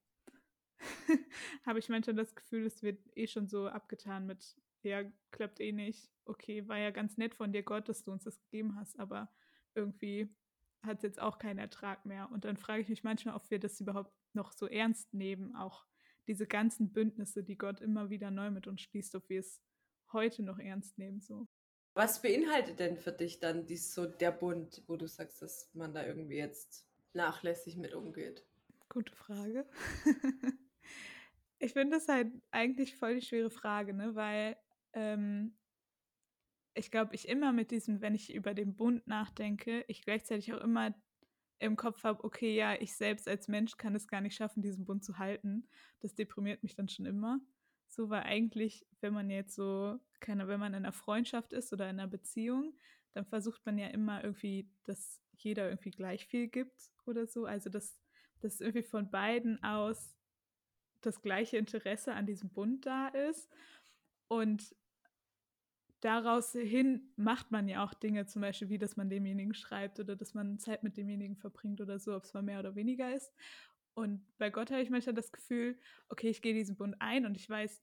habe 1.65 1.79
ich 1.79 1.89
manchmal 1.89 2.15
das 2.15 2.35
Gefühl, 2.35 2.65
es 2.65 2.83
wird 2.83 2.99
eh 3.15 3.27
schon 3.27 3.47
so 3.47 3.67
abgetan 3.67 4.25
mit, 4.25 4.55
ja, 4.83 5.03
klappt 5.31 5.59
eh 5.59 5.71
nicht. 5.71 6.11
Okay, 6.25 6.67
war 6.67 6.77
ja 6.77 6.91
ganz 6.91 7.17
nett 7.17 7.35
von 7.35 7.51
dir, 7.51 7.63
Gott, 7.63 7.89
dass 7.89 8.03
du 8.03 8.11
uns 8.11 8.23
das 8.23 8.39
gegeben 8.39 8.75
hast, 8.75 8.99
aber 8.99 9.31
irgendwie 9.73 10.35
hat 10.83 10.97
es 10.97 11.03
jetzt 11.03 11.21
auch 11.21 11.39
keinen 11.39 11.59
Ertrag 11.59 12.05
mehr. 12.05 12.29
Und 12.31 12.45
dann 12.45 12.57
frage 12.57 12.81
ich 12.81 12.89
mich 12.89 13.03
manchmal, 13.03 13.35
ob 13.35 13.49
wir 13.49 13.59
das 13.59 13.79
überhaupt 13.79 14.13
noch 14.33 14.51
so 14.51 14.67
ernst 14.67 15.13
nehmen, 15.13 15.55
auch 15.55 15.85
diese 16.27 16.47
ganzen 16.47 16.91
Bündnisse, 16.91 17.43
die 17.43 17.57
Gott 17.57 17.81
immer 17.81 18.09
wieder 18.09 18.31
neu 18.31 18.51
mit 18.51 18.67
uns 18.67 18.81
schließt, 18.81 19.15
ob 19.15 19.29
wir 19.29 19.39
es 19.39 19.61
heute 20.11 20.43
noch 20.43 20.59
ernst 20.59 20.97
nehmen. 20.97 21.21
So. 21.21 21.47
Was 21.93 22.21
beinhaltet 22.21 22.79
denn 22.79 22.97
für 22.97 23.11
dich 23.11 23.39
dann 23.39 23.65
dies 23.65 23.93
so 23.93 24.05
der 24.05 24.31
Bund, 24.31 24.83
wo 24.87 24.97
du 24.97 25.07
sagst, 25.07 25.41
dass 25.41 25.69
man 25.73 25.93
da 25.93 26.05
irgendwie 26.05 26.37
jetzt 26.37 26.87
nachlässig 27.13 27.77
mit 27.77 27.93
umgeht? 27.93 28.45
Gute 28.89 29.15
Frage. 29.15 29.65
ich 31.65 31.73
finde 31.73 31.97
das 31.97 32.07
halt 32.07 32.31
eigentlich 32.51 32.95
voll 32.95 33.15
die 33.15 33.25
schwere 33.25 33.49
Frage, 33.49 33.93
ne? 33.93 34.15
Weil 34.15 34.55
ähm, 34.93 35.57
ich 36.75 36.91
glaube, 36.91 37.15
ich 37.15 37.27
immer 37.27 37.51
mit 37.53 37.71
diesem, 37.71 38.01
wenn 38.01 38.13
ich 38.13 38.33
über 38.33 38.53
den 38.53 38.75
Bund 38.75 39.07
nachdenke, 39.07 39.83
ich 39.87 40.03
gleichzeitig 40.03 40.53
auch 40.53 40.61
immer 40.61 40.93
im 41.59 41.75
Kopf 41.75 42.03
habe, 42.03 42.23
okay, 42.23 42.53
ja, 42.55 42.75
ich 42.79 42.95
selbst 42.95 43.27
als 43.27 43.47
Mensch 43.47 43.77
kann 43.77 43.95
es 43.95 44.07
gar 44.07 44.21
nicht 44.21 44.35
schaffen, 44.35 44.61
diesen 44.61 44.85
Bund 44.85 45.03
zu 45.03 45.17
halten. 45.17 45.67
Das 46.01 46.13
deprimiert 46.13 46.61
mich 46.63 46.75
dann 46.75 46.89
schon 46.89 47.05
immer. 47.05 47.39
So, 47.87 48.09
weil 48.09 48.23
eigentlich, 48.23 48.85
wenn 48.99 49.13
man 49.13 49.29
jetzt 49.29 49.55
so, 49.55 49.99
keine, 50.19 50.47
wenn 50.47 50.59
man 50.59 50.73
in 50.73 50.83
einer 50.83 50.91
Freundschaft 50.91 51.53
ist 51.53 51.73
oder 51.73 51.89
in 51.89 51.99
einer 51.99 52.09
Beziehung, 52.09 52.77
dann 53.13 53.25
versucht 53.25 53.65
man 53.65 53.77
ja 53.77 53.87
immer 53.87 54.23
irgendwie, 54.23 54.69
dass 54.83 55.21
jeder 55.37 55.69
irgendwie 55.69 55.91
gleich 55.91 56.27
viel 56.27 56.47
gibt 56.47 56.91
oder 57.05 57.25
so. 57.25 57.45
Also, 57.45 57.69
dass, 57.69 57.97
dass 58.41 58.59
irgendwie 58.59 58.83
von 58.83 59.09
beiden 59.09 59.63
aus 59.63 60.15
das 61.05 61.21
gleiche 61.21 61.57
Interesse 61.57 62.13
an 62.13 62.25
diesem 62.25 62.49
Bund 62.49 62.85
da 62.85 63.07
ist. 63.07 63.49
Und 64.27 64.75
daraus 66.01 66.51
hin 66.51 67.13
macht 67.15 67.51
man 67.51 67.67
ja 67.67 67.83
auch 67.83 67.93
Dinge, 67.93 68.25
zum 68.25 68.41
Beispiel 68.41 68.69
wie, 68.69 68.77
dass 68.77 68.97
man 68.97 69.09
demjenigen 69.09 69.53
schreibt 69.53 69.99
oder 69.99 70.15
dass 70.15 70.33
man 70.33 70.59
Zeit 70.59 70.83
mit 70.83 70.97
demjenigen 70.97 71.35
verbringt 71.35 71.81
oder 71.81 71.99
so, 71.99 72.15
ob 72.15 72.23
es 72.23 72.33
mal 72.33 72.43
mehr 72.43 72.59
oder 72.59 72.75
weniger 72.75 73.13
ist. 73.13 73.33
Und 73.95 74.25
bei 74.37 74.49
Gott 74.49 74.71
habe 74.71 74.81
ich 74.81 74.89
manchmal 74.89 75.15
das 75.15 75.31
Gefühl, 75.31 75.79
okay, 76.09 76.29
ich 76.29 76.41
gehe 76.41 76.53
diesen 76.53 76.75
Bund 76.75 76.95
ein 76.99 77.25
und 77.25 77.37
ich 77.37 77.49
weiß, 77.49 77.81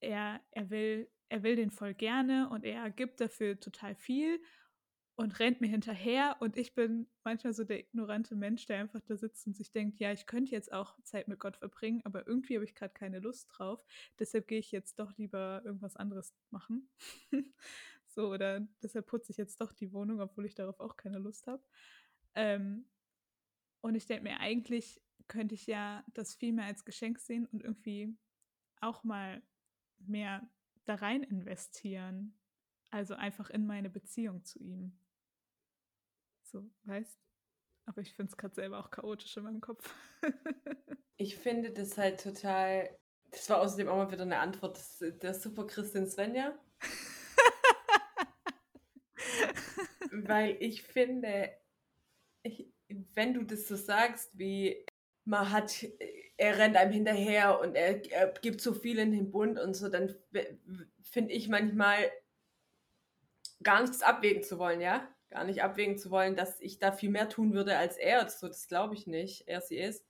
er, 0.00 0.40
er, 0.50 0.70
will, 0.70 1.08
er 1.28 1.42
will 1.42 1.56
den 1.56 1.70
voll 1.70 1.94
gerne 1.94 2.50
und 2.50 2.64
er 2.64 2.90
gibt 2.90 3.20
dafür 3.20 3.58
total 3.58 3.94
viel 3.94 4.42
und 5.14 5.38
rennt 5.38 5.60
mir 5.60 5.68
hinterher 5.68 6.36
und 6.40 6.56
ich 6.56 6.74
bin 6.74 7.06
manchmal 7.22 7.52
so 7.52 7.64
der 7.64 7.80
ignorante 7.80 8.34
Mensch, 8.34 8.66
der 8.66 8.78
einfach 8.78 9.00
da 9.02 9.16
sitzt 9.16 9.46
und 9.46 9.54
sich 9.54 9.70
denkt, 9.70 10.00
ja, 10.00 10.10
ich 10.12 10.26
könnte 10.26 10.52
jetzt 10.52 10.72
auch 10.72 10.96
Zeit 11.02 11.28
mit 11.28 11.38
Gott 11.38 11.56
verbringen, 11.56 12.00
aber 12.04 12.26
irgendwie 12.26 12.54
habe 12.54 12.64
ich 12.64 12.74
gerade 12.74 12.94
keine 12.94 13.18
Lust 13.18 13.48
drauf. 13.52 13.84
Deshalb 14.18 14.48
gehe 14.48 14.58
ich 14.58 14.72
jetzt 14.72 14.98
doch 14.98 15.16
lieber 15.18 15.62
irgendwas 15.64 15.96
anderes 15.96 16.34
machen. 16.50 16.88
so, 18.06 18.30
oder 18.30 18.60
deshalb 18.82 19.06
putze 19.06 19.32
ich 19.32 19.36
jetzt 19.36 19.60
doch 19.60 19.72
die 19.72 19.92
Wohnung, 19.92 20.20
obwohl 20.20 20.46
ich 20.46 20.54
darauf 20.54 20.80
auch 20.80 20.96
keine 20.96 21.18
Lust 21.18 21.46
habe. 21.46 21.62
Ähm, 22.34 22.86
und 23.82 23.94
ich 23.94 24.06
denke 24.06 24.24
mir, 24.24 24.40
eigentlich 24.40 25.02
könnte 25.28 25.54
ich 25.54 25.66
ja 25.66 26.04
das 26.14 26.34
viel 26.34 26.52
mehr 26.52 26.66
als 26.66 26.84
Geschenk 26.84 27.18
sehen 27.18 27.46
und 27.46 27.62
irgendwie 27.62 28.16
auch 28.80 29.04
mal 29.04 29.42
mehr 29.98 30.48
da 30.84 30.94
rein 30.94 31.22
investieren. 31.22 32.38
Also 32.90 33.14
einfach 33.14 33.50
in 33.50 33.66
meine 33.66 33.88
Beziehung 33.88 34.44
zu 34.44 34.58
ihm. 34.58 34.98
So, 36.52 36.62
weißt? 36.84 37.18
Aber 37.86 38.02
ich 38.02 38.14
finde 38.14 38.30
es 38.30 38.36
gerade 38.36 38.54
selber 38.54 38.78
auch 38.78 38.90
chaotisch 38.90 39.36
in 39.38 39.44
meinem 39.44 39.62
Kopf. 39.62 39.94
ich 41.16 41.36
finde 41.36 41.72
das 41.72 41.96
halt 41.96 42.22
total. 42.22 42.94
Das 43.30 43.48
war 43.48 43.60
außerdem 43.60 43.88
auch 43.88 43.96
mal 43.96 44.12
wieder 44.12 44.22
eine 44.22 44.38
Antwort 44.38 44.78
der 45.00 45.32
Super 45.32 45.66
Christin 45.66 46.06
Svenja. 46.06 46.58
Weil 50.12 50.58
ich 50.60 50.82
finde, 50.82 51.50
ich, 52.42 52.70
wenn 53.14 53.32
du 53.32 53.44
das 53.44 53.66
so 53.66 53.74
sagst, 53.74 54.38
wie 54.38 54.84
man 55.24 55.50
hat, 55.50 55.86
er 56.36 56.58
rennt 56.58 56.76
einem 56.76 56.92
hinterher 56.92 57.58
und 57.60 57.74
er, 57.74 58.04
er 58.12 58.28
gibt 58.28 58.60
so 58.60 58.74
viel 58.74 58.98
in 58.98 59.12
den 59.12 59.30
Bund 59.30 59.58
und 59.58 59.72
so, 59.72 59.88
dann 59.88 60.14
finde 61.00 61.32
ich 61.32 61.48
manchmal 61.48 62.12
gar 63.62 63.80
nichts 63.80 64.02
abwägen 64.02 64.42
zu 64.42 64.58
wollen, 64.58 64.82
ja 64.82 65.08
gar 65.32 65.44
nicht 65.44 65.62
abwägen 65.62 65.98
zu 65.98 66.10
wollen, 66.10 66.36
dass 66.36 66.60
ich 66.60 66.78
da 66.78 66.92
viel 66.92 67.10
mehr 67.10 67.28
tun 67.28 67.52
würde 67.54 67.76
als 67.76 67.96
er. 67.96 68.28
So, 68.28 68.48
das 68.48 68.68
glaube 68.68 68.94
ich 68.94 69.06
nicht, 69.06 69.48
er 69.48 69.60
sie 69.60 69.78
ist. 69.78 70.04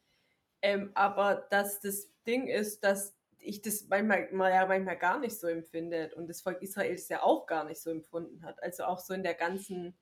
Ähm, 0.61 0.91
aber 0.95 1.47
dass 1.51 1.81
das 1.81 2.09
Ding 2.27 2.47
ist, 2.47 2.85
dass 2.85 3.15
ich 3.39 3.61
das 3.63 3.87
manchmal, 3.89 4.29
mal 4.33 4.51
ja 4.51 4.67
manchmal 4.67 4.97
gar 4.97 5.19
nicht 5.19 5.39
so 5.39 5.49
empfinde 5.49 6.13
und 6.15 6.29
das 6.29 6.41
Volk 6.41 6.63
Israel 6.63 6.95
es 6.95 7.09
ja 7.09 7.23
auch 7.23 7.47
gar 7.47 7.65
nicht 7.65 7.81
so 7.81 7.91
empfunden 7.91 8.45
hat. 8.45 8.63
Also 8.63 8.85
auch 8.85 9.01
so 9.01 9.15
in 9.15 9.23
der 9.23 9.35
ganzen 9.35 9.97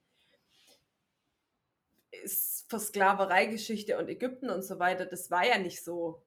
Versklavereigeschichte 2.67 3.97
und 3.97 4.09
Ägypten 4.09 4.49
und 4.49 4.63
so 4.63 4.79
weiter, 4.79 5.05
das 5.05 5.31
war 5.31 5.45
ja 5.45 5.57
nicht 5.57 5.83
so. 5.83 6.21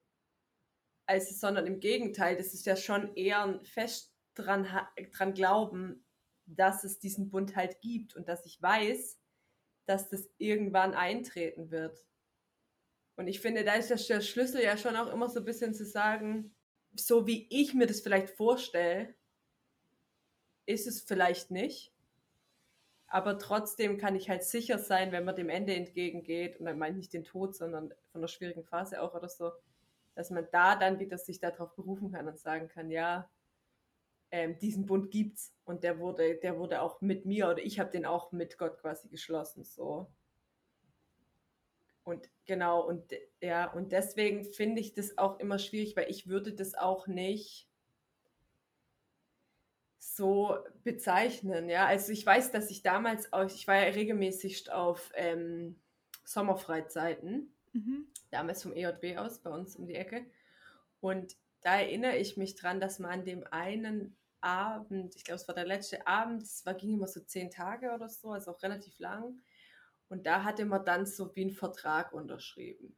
Also, 1.06 1.34
sondern 1.34 1.66
im 1.66 1.80
Gegenteil, 1.80 2.36
das 2.36 2.54
ist 2.54 2.64
ja 2.64 2.76
schon 2.76 3.14
eher 3.14 3.44
ein 3.44 3.64
fest 3.64 4.14
dran, 4.34 4.66
dran 5.12 5.34
glauben, 5.34 6.04
dass 6.46 6.84
es 6.84 6.98
diesen 6.98 7.30
Bund 7.30 7.56
halt 7.56 7.80
gibt 7.80 8.14
und 8.16 8.28
dass 8.28 8.44
ich 8.46 8.60
weiß, 8.60 9.18
dass 9.86 10.08
das 10.10 10.28
irgendwann 10.38 10.94
eintreten 10.94 11.70
wird. 11.70 12.06
Und 13.16 13.28
ich 13.28 13.40
finde, 13.40 13.64
da 13.64 13.74
ist 13.74 13.90
der 13.90 14.20
Schlüssel 14.20 14.62
ja 14.62 14.76
schon 14.76 14.96
auch 14.96 15.12
immer 15.12 15.28
so 15.28 15.40
ein 15.40 15.44
bisschen 15.44 15.74
zu 15.74 15.84
sagen, 15.84 16.54
so 16.94 17.26
wie 17.26 17.46
ich 17.50 17.74
mir 17.74 17.86
das 17.86 18.00
vielleicht 18.00 18.30
vorstelle, 18.30 19.14
ist 20.66 20.86
es 20.86 21.02
vielleicht 21.02 21.50
nicht. 21.50 21.92
Aber 23.06 23.38
trotzdem 23.38 23.98
kann 23.98 24.16
ich 24.16 24.28
halt 24.28 24.42
sicher 24.42 24.78
sein, 24.78 25.12
wenn 25.12 25.24
man 25.24 25.36
dem 25.36 25.48
Ende 25.48 25.74
entgegengeht, 25.74 26.58
und 26.58 26.66
dann 26.66 26.78
meine 26.78 26.92
ich 26.92 27.02
nicht 27.02 27.12
den 27.12 27.24
Tod, 27.24 27.54
sondern 27.54 27.94
von 28.10 28.20
einer 28.20 28.28
schwierigen 28.28 28.64
Phase 28.64 29.00
auch 29.00 29.14
oder 29.14 29.28
so, 29.28 29.52
dass 30.14 30.30
man 30.30 30.48
da 30.50 30.74
dann 30.74 30.98
wieder 30.98 31.18
sich 31.18 31.38
darauf 31.38 31.74
berufen 31.74 32.10
kann 32.10 32.26
und 32.26 32.38
sagen 32.38 32.68
kann, 32.68 32.90
ja, 32.90 33.28
ähm, 34.30 34.58
diesen 34.58 34.86
Bund 34.86 35.10
gibt's 35.10 35.54
und 35.64 35.84
der 35.84 35.98
wurde, 35.98 36.36
der 36.36 36.58
wurde 36.58 36.82
auch 36.82 37.00
mit 37.00 37.24
mir 37.24 37.48
oder 37.48 37.62
ich 37.62 37.78
habe 37.78 37.90
den 37.90 38.06
auch 38.06 38.32
mit 38.32 38.58
Gott 38.58 38.78
quasi 38.78 39.08
geschlossen, 39.08 39.64
so. 39.64 40.10
Und 42.04 42.28
genau, 42.44 42.86
und 42.86 43.12
ja, 43.40 43.72
und 43.72 43.92
deswegen 43.92 44.44
finde 44.44 44.80
ich 44.80 44.92
das 44.92 45.16
auch 45.16 45.38
immer 45.40 45.58
schwierig, 45.58 45.96
weil 45.96 46.10
ich 46.10 46.28
würde 46.28 46.52
das 46.52 46.74
auch 46.74 47.06
nicht 47.06 47.68
so 49.98 50.58
bezeichnen, 50.82 51.68
ja. 51.68 51.86
Also 51.86 52.12
ich 52.12 52.24
weiß, 52.24 52.52
dass 52.52 52.70
ich 52.70 52.82
damals 52.82 53.32
auch, 53.32 53.46
ich 53.46 53.66
war 53.66 53.76
ja 53.76 53.92
regelmäßig 53.92 54.70
auf 54.70 55.10
ähm, 55.14 55.80
Sommerfreizeiten, 56.24 57.52
mhm. 57.72 58.06
damals 58.30 58.62
vom 58.62 58.74
EJB 58.74 59.16
aus, 59.16 59.38
bei 59.38 59.50
uns 59.50 59.76
um 59.76 59.86
die 59.86 59.94
Ecke. 59.94 60.26
Und 61.00 61.36
da 61.64 61.76
erinnere 61.80 62.18
ich 62.18 62.36
mich 62.36 62.54
dran, 62.54 62.78
dass 62.78 62.98
man 62.98 63.10
an 63.10 63.24
dem 63.24 63.44
einen 63.50 64.16
Abend, 64.42 65.16
ich 65.16 65.24
glaube, 65.24 65.36
es 65.36 65.48
war 65.48 65.54
der 65.54 65.64
letzte 65.64 66.06
Abend, 66.06 66.42
es 66.42 66.66
war, 66.66 66.74
ging 66.74 66.92
immer 66.92 67.08
so 67.08 67.20
zehn 67.20 67.50
Tage 67.50 67.92
oder 67.92 68.08
so, 68.10 68.32
also 68.32 68.50
auch 68.50 68.62
relativ 68.62 68.98
lang. 68.98 69.40
Und 70.08 70.26
da 70.26 70.44
hatte 70.44 70.66
man 70.66 70.84
dann 70.84 71.06
so 71.06 71.34
wie 71.34 71.40
einen 71.40 71.54
Vertrag 71.54 72.12
unterschrieben. 72.12 72.94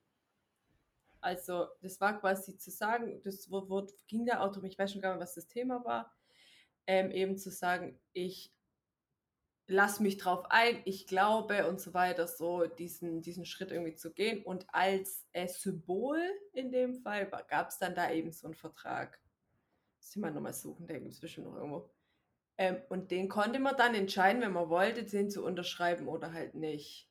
Also, 1.21 1.69
das 1.81 2.01
war 2.01 2.19
quasi 2.19 2.59
zu 2.59 2.73
sagen, 2.73 3.23
das 3.23 3.49
Wort 3.51 3.93
ging 4.09 4.27
da 4.27 4.41
auch 4.41 4.51
darum, 4.51 4.65
ich 4.65 4.79
weiß 4.79 4.93
schon 4.93 5.01
gar 5.01 5.13
nicht, 5.15 5.23
was 5.23 5.35
das 5.35 5.47
Thema 5.47 5.85
war, 5.85 6.13
ähm, 6.89 7.13
eben 7.13 7.39
zu 7.39 7.53
sagen, 7.53 8.01
ich 8.13 8.53
lasse 9.69 10.03
mich 10.03 10.17
drauf 10.17 10.45
ein, 10.51 10.81
ich 10.85 11.07
glaube 11.07 11.69
und 11.69 11.81
so 11.81 11.95
weiter, 11.95 12.27
so 12.27 12.67
diesen, 12.67 13.23
diesen 13.23 13.45
Schritt 13.45 13.73
irgendwie 13.73 13.95
zu 13.95 14.13
gehen. 14.13 14.43
Und 14.43 14.67
als 14.73 15.27
äh, 15.33 15.49
Symbol 15.49 16.21
in 16.53 16.71
dem 16.71 16.95
Fall 16.95 17.31
gab 17.49 17.69
es 17.69 17.79
dann 17.79 17.95
da 17.95 18.11
eben 18.11 18.33
so 18.33 18.47
einen 18.47 18.55
Vertrag. 18.55 19.21
Muss 19.99 20.11
ich 20.11 20.17
mal 20.17 20.31
nochmal 20.31 20.53
suchen, 20.53 20.87
der 20.87 21.01
gibt 21.01 21.13
es 21.13 21.21
bestimmt 21.21 21.49
noch 21.49 21.57
irgendwo. 21.57 21.91
Ähm, 22.59 22.77
und 22.89 23.11
den 23.11 23.29
konnte 23.29 23.59
man 23.59 23.77
dann 23.77 23.95
entscheiden, 23.95 24.41
wenn 24.41 24.53
man 24.53 24.69
wollte, 24.69 25.05
den 25.05 25.31
zu 25.31 25.45
unterschreiben 25.45 26.09
oder 26.09 26.33
halt 26.33 26.55
nicht. 26.55 27.11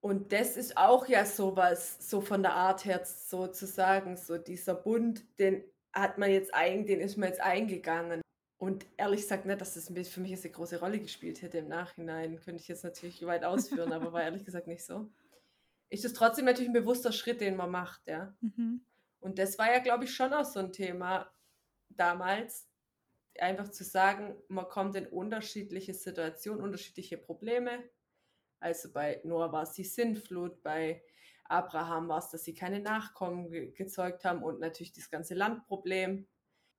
Und 0.00 0.32
das 0.32 0.56
ist 0.56 0.76
auch 0.76 1.08
ja 1.08 1.26
sowas, 1.26 1.98
so 2.08 2.20
von 2.20 2.42
der 2.42 2.54
Art 2.54 2.84
her 2.84 3.04
sozusagen, 3.04 4.16
so 4.16 4.38
dieser 4.38 4.74
Bund, 4.74 5.24
den 5.38 5.62
hat 5.92 6.16
man 6.16 6.30
jetzt 6.30 6.54
ein, 6.54 6.86
den 6.86 7.00
ist 7.00 7.16
man 7.18 7.28
jetzt 7.28 7.40
eingegangen. 7.40 8.22
Und 8.60 8.86
ehrlich 8.96 9.22
gesagt 9.22 9.46
nicht, 9.46 9.60
dass 9.60 9.74
das 9.74 9.88
für 9.88 10.20
mich 10.20 10.30
jetzt 10.30 10.44
eine 10.44 10.54
große 10.54 10.78
Rolle 10.78 11.00
gespielt 11.00 11.42
hätte 11.42 11.58
im 11.58 11.68
Nachhinein. 11.68 12.38
Könnte 12.38 12.60
ich 12.60 12.68
jetzt 12.68 12.84
natürlich 12.84 13.24
weit 13.26 13.42
ausführen, 13.42 13.92
aber 13.92 14.12
war 14.12 14.22
ehrlich 14.22 14.44
gesagt 14.44 14.68
nicht 14.68 14.84
so. 14.84 15.10
Ist 15.88 16.04
es 16.04 16.12
trotzdem 16.12 16.44
natürlich 16.44 16.68
ein 16.68 16.74
bewusster 16.74 17.10
Schritt, 17.10 17.40
den 17.40 17.56
man 17.56 17.70
macht, 17.70 18.06
ja. 18.06 18.36
Mhm. 18.40 18.84
Und 19.18 19.38
das 19.38 19.58
war 19.58 19.72
ja, 19.72 19.80
glaube 19.80 20.04
ich, 20.04 20.14
schon 20.14 20.32
auch 20.32 20.44
so 20.44 20.60
ein 20.60 20.72
Thema 20.72 21.28
damals, 21.88 22.68
einfach 23.40 23.68
zu 23.70 23.82
sagen, 23.82 24.36
man 24.48 24.68
kommt 24.68 24.94
in 24.94 25.06
unterschiedliche 25.06 25.94
Situationen, 25.94 26.62
unterschiedliche 26.62 27.18
Probleme 27.18 27.82
also 28.60 28.92
bei 28.92 29.20
Noah 29.24 29.50
war 29.50 29.62
es 29.62 29.72
die 29.72 29.84
Sintflut, 29.84 30.62
bei 30.62 31.02
Abraham 31.44 32.08
war 32.08 32.18
es, 32.18 32.28
dass 32.28 32.44
sie 32.44 32.54
keine 32.54 32.80
Nachkommen 32.80 33.50
ge 33.50 33.72
gezeugt 33.72 34.24
haben 34.24 34.42
und 34.44 34.60
natürlich 34.60 34.92
das 34.92 35.10
ganze 35.10 35.34
Landproblem. 35.34 36.28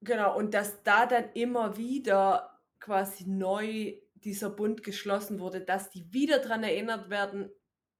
Genau, 0.01 0.35
und 0.35 0.53
dass 0.53 0.81
da 0.83 1.05
dann 1.05 1.31
immer 1.33 1.77
wieder 1.77 2.59
quasi 2.79 3.25
neu 3.27 3.95
dieser 4.15 4.49
Bund 4.49 4.83
geschlossen 4.83 5.39
wurde, 5.39 5.61
dass 5.61 5.89
die 5.89 6.11
wieder 6.11 6.39
daran 6.39 6.63
erinnert 6.63 7.09
werden, 7.09 7.51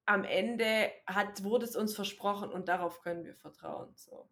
am 0.06 0.24
Ende 0.24 0.92
hat, 1.06 1.44
wurde 1.44 1.66
es 1.66 1.76
uns 1.76 1.96
versprochen 1.96 2.50
und 2.50 2.68
darauf 2.68 3.02
können 3.02 3.24
wir 3.24 3.36
vertrauen. 3.36 3.94
So. 3.96 4.28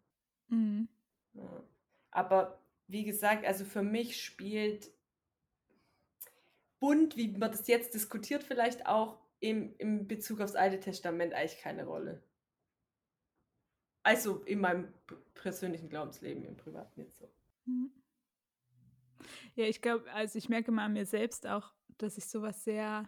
Mhm. 0.47 0.88
Ja. 1.34 1.63
Aber 2.12 2.60
wie 2.88 3.03
gesagt, 3.03 3.45
also 3.45 3.65
für 3.65 3.84
mich 3.84 4.21
spielt 4.21 4.91
Bund, 6.79 7.15
wie 7.17 7.27
man 7.29 7.51
das 7.51 7.67
jetzt 7.67 7.93
diskutiert, 7.93 8.43
vielleicht 8.43 8.88
auch 8.88 9.19
im, 9.39 9.75
im 9.77 10.08
Bezug 10.08 10.41
aufs 10.41 10.55
Alte 10.55 10.79
Testament 10.79 11.34
eigentlich 11.34 11.60
keine 11.60 11.86
Rolle. 11.86 12.23
Also 14.01 14.43
in 14.43 14.60
meinem 14.60 14.93
persönlichen 15.36 15.89
Glaubensleben, 15.89 16.43
im 16.45 16.58
Privaten 16.58 17.01
nicht 17.01 17.15
so. 17.15 17.29
Mhm. 17.69 17.89
Ja, 19.55 19.65
ich 19.65 19.82
glaube, 19.82 20.12
also 20.12 20.38
ich 20.38 20.49
merke 20.49 20.71
mal 20.71 20.86
an 20.86 20.93
mir 20.93 21.05
selbst 21.05 21.47
auch, 21.47 21.73
dass 21.97 22.17
ich 22.17 22.25
sowas 22.25 22.63
sehr, 22.63 23.08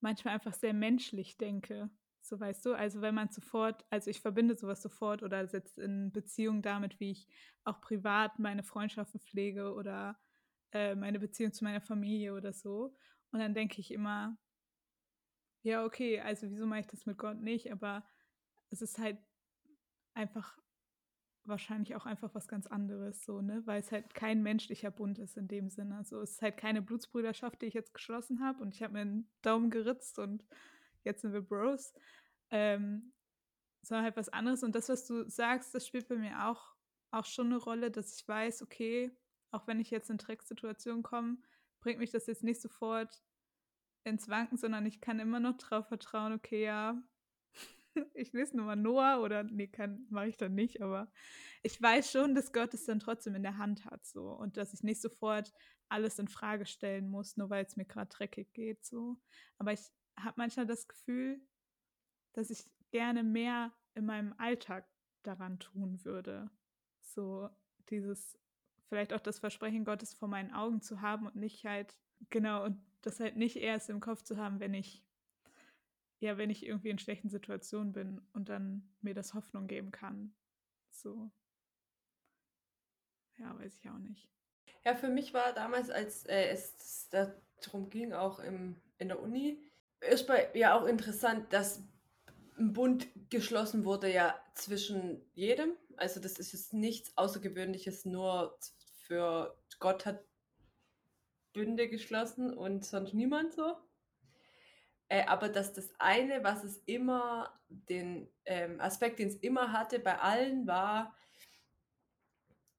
manchmal 0.00 0.34
einfach 0.34 0.54
sehr 0.54 0.74
menschlich 0.74 1.38
denke. 1.38 1.90
So 2.22 2.40
weißt 2.40 2.66
du, 2.66 2.74
also 2.74 3.00
wenn 3.02 3.14
man 3.14 3.30
sofort, 3.30 3.84
also 3.90 4.10
ich 4.10 4.20
verbinde 4.20 4.56
sowas 4.56 4.82
sofort 4.82 5.22
oder 5.22 5.46
setze 5.46 5.82
in 5.82 6.12
Beziehung 6.12 6.62
damit, 6.62 7.00
wie 7.00 7.12
ich 7.12 7.28
auch 7.64 7.80
privat 7.80 8.38
meine 8.38 8.62
Freundschaften 8.62 9.20
pflege 9.20 9.74
oder 9.74 10.18
äh, 10.72 10.94
meine 10.94 11.20
Beziehung 11.20 11.52
zu 11.52 11.64
meiner 11.64 11.80
Familie 11.80 12.34
oder 12.34 12.52
so. 12.52 12.96
Und 13.32 13.40
dann 13.40 13.54
denke 13.54 13.80
ich 13.80 13.92
immer, 13.92 14.38
ja, 15.62 15.84
okay, 15.84 16.20
also 16.20 16.48
wieso 16.50 16.66
mache 16.66 16.80
ich 16.80 16.86
das 16.86 17.06
mit 17.06 17.18
Gott 17.18 17.40
nicht? 17.40 17.72
Aber 17.72 18.04
es 18.70 18.82
ist 18.82 18.98
halt 18.98 19.18
einfach 20.14 20.58
wahrscheinlich 21.48 21.94
auch 21.94 22.06
einfach 22.06 22.34
was 22.34 22.48
ganz 22.48 22.66
anderes, 22.66 23.24
so, 23.24 23.40
ne? 23.40 23.62
Weil 23.66 23.80
es 23.80 23.92
halt 23.92 24.14
kein 24.14 24.42
menschlicher 24.42 24.90
Bund 24.90 25.18
ist 25.18 25.36
in 25.36 25.48
dem 25.48 25.70
Sinne. 25.70 25.96
Also 25.96 26.20
es 26.20 26.32
ist 26.32 26.42
halt 26.42 26.56
keine 26.56 26.82
Blutsbrüderschaft, 26.82 27.62
die 27.62 27.66
ich 27.66 27.74
jetzt 27.74 27.94
geschlossen 27.94 28.40
habe 28.40 28.62
und 28.62 28.74
ich 28.74 28.82
habe 28.82 28.94
mir 28.94 29.00
einen 29.00 29.30
Daumen 29.42 29.70
geritzt 29.70 30.18
und 30.18 30.44
jetzt 31.04 31.22
sind 31.22 31.32
wir 31.32 31.42
Bros. 31.42 31.94
Ähm, 32.50 33.12
sondern 33.82 34.04
halt 34.04 34.16
was 34.16 34.28
anderes. 34.28 34.62
Und 34.62 34.74
das, 34.74 34.88
was 34.88 35.06
du 35.06 35.28
sagst, 35.28 35.74
das 35.74 35.86
spielt 35.86 36.08
bei 36.08 36.16
mir 36.16 36.48
auch, 36.48 36.74
auch 37.10 37.24
schon 37.24 37.46
eine 37.46 37.56
Rolle, 37.56 37.90
dass 37.90 38.18
ich 38.18 38.26
weiß, 38.26 38.62
okay, 38.62 39.12
auch 39.50 39.66
wenn 39.66 39.80
ich 39.80 39.90
jetzt 39.90 40.10
in 40.10 40.18
Drecksituationen 40.18 41.02
komme, 41.02 41.38
bringt 41.80 41.98
mich 42.00 42.10
das 42.10 42.26
jetzt 42.26 42.42
nicht 42.42 42.60
sofort 42.60 43.22
ins 44.04 44.28
Wanken, 44.28 44.56
sondern 44.56 44.86
ich 44.86 45.00
kann 45.00 45.20
immer 45.20 45.40
noch 45.40 45.56
darauf 45.56 45.88
vertrauen, 45.88 46.32
okay, 46.32 46.64
ja, 46.64 47.00
ich 48.14 48.32
lese 48.32 48.56
nur 48.56 48.66
mal 48.66 48.76
Noah 48.76 49.20
oder 49.22 49.42
nee, 49.42 49.68
kann 49.68 50.06
mache 50.10 50.28
ich 50.28 50.36
dann 50.36 50.54
nicht, 50.54 50.82
aber 50.82 51.10
ich 51.62 51.80
weiß 51.80 52.10
schon, 52.10 52.34
dass 52.34 52.52
Gott 52.52 52.74
es 52.74 52.84
dann 52.84 53.00
trotzdem 53.00 53.34
in 53.34 53.42
der 53.42 53.58
Hand 53.58 53.84
hat 53.84 54.06
so 54.06 54.30
und 54.30 54.56
dass 54.56 54.72
ich 54.72 54.82
nicht 54.82 55.00
sofort 55.00 55.52
alles 55.88 56.18
in 56.18 56.28
Frage 56.28 56.66
stellen 56.66 57.08
muss, 57.08 57.36
nur 57.36 57.50
weil 57.50 57.64
es 57.64 57.76
mir 57.76 57.84
gerade 57.84 58.08
dreckig 58.08 58.52
geht 58.52 58.84
so. 58.84 59.16
Aber 59.58 59.72
ich 59.72 59.80
habe 60.18 60.34
manchmal 60.36 60.66
das 60.66 60.88
Gefühl, 60.88 61.40
dass 62.32 62.50
ich 62.50 62.64
gerne 62.90 63.22
mehr 63.22 63.72
in 63.94 64.06
meinem 64.06 64.34
Alltag 64.38 64.88
daran 65.22 65.58
tun 65.58 66.04
würde. 66.04 66.50
So 67.00 67.48
dieses 67.90 68.38
vielleicht 68.88 69.12
auch 69.12 69.20
das 69.20 69.38
Versprechen 69.38 69.84
Gottes 69.84 70.14
vor 70.14 70.28
meinen 70.28 70.52
Augen 70.52 70.80
zu 70.80 71.00
haben 71.00 71.26
und 71.26 71.36
nicht 71.36 71.64
halt 71.64 71.94
genau 72.30 72.64
und 72.64 72.80
das 73.02 73.20
halt 73.20 73.36
nicht 73.36 73.56
erst 73.56 73.90
im 73.90 74.00
Kopf 74.00 74.22
zu 74.22 74.36
haben, 74.36 74.60
wenn 74.60 74.74
ich, 74.74 75.04
ja, 76.20 76.38
wenn 76.38 76.50
ich 76.50 76.66
irgendwie 76.66 76.90
in 76.90 76.98
schlechten 76.98 77.28
Situationen 77.28 77.92
bin 77.92 78.20
und 78.32 78.48
dann 78.48 78.88
mir 79.00 79.14
das 79.14 79.34
Hoffnung 79.34 79.66
geben 79.66 79.90
kann. 79.90 80.34
So. 80.90 81.30
Ja, 83.38 83.58
weiß 83.58 83.76
ich 83.78 83.88
auch 83.90 83.98
nicht. 83.98 84.28
Ja, 84.84 84.94
für 84.94 85.08
mich 85.08 85.34
war 85.34 85.52
damals, 85.52 85.90
als 85.90 86.24
äh, 86.26 86.48
es 86.48 87.08
darum 87.10 87.90
ging, 87.90 88.12
auch 88.12 88.38
im, 88.38 88.80
in 88.98 89.08
der 89.08 89.20
Uni, 89.20 89.58
ist 90.00 90.30
ja 90.54 90.78
auch 90.78 90.86
interessant, 90.86 91.52
dass 91.52 91.82
ein 92.58 92.72
Bund 92.72 93.08
geschlossen 93.28 93.84
wurde 93.84 94.12
ja 94.12 94.40
zwischen 94.54 95.20
jedem. 95.34 95.72
Also 95.96 96.20
das 96.20 96.38
ist 96.38 96.52
jetzt 96.52 96.72
nichts 96.72 97.16
Außergewöhnliches, 97.16 98.04
nur 98.04 98.58
für 99.06 99.56
Gott 99.78 100.06
hat 100.06 100.24
Bünde 101.52 101.88
geschlossen 101.88 102.52
und 102.52 102.84
sonst 102.84 103.14
niemand 103.14 103.54
so. 103.54 103.76
Äh, 105.08 105.24
aber 105.26 105.48
dass 105.48 105.72
das 105.72 105.90
eine, 105.98 106.42
was 106.42 106.64
es 106.64 106.78
immer, 106.86 107.58
den 107.68 108.28
ähm, 108.44 108.80
Aspekt, 108.80 109.18
den 109.18 109.28
es 109.28 109.36
immer 109.36 109.72
hatte 109.72 109.98
bei 109.98 110.18
allen, 110.18 110.66
war, 110.66 111.16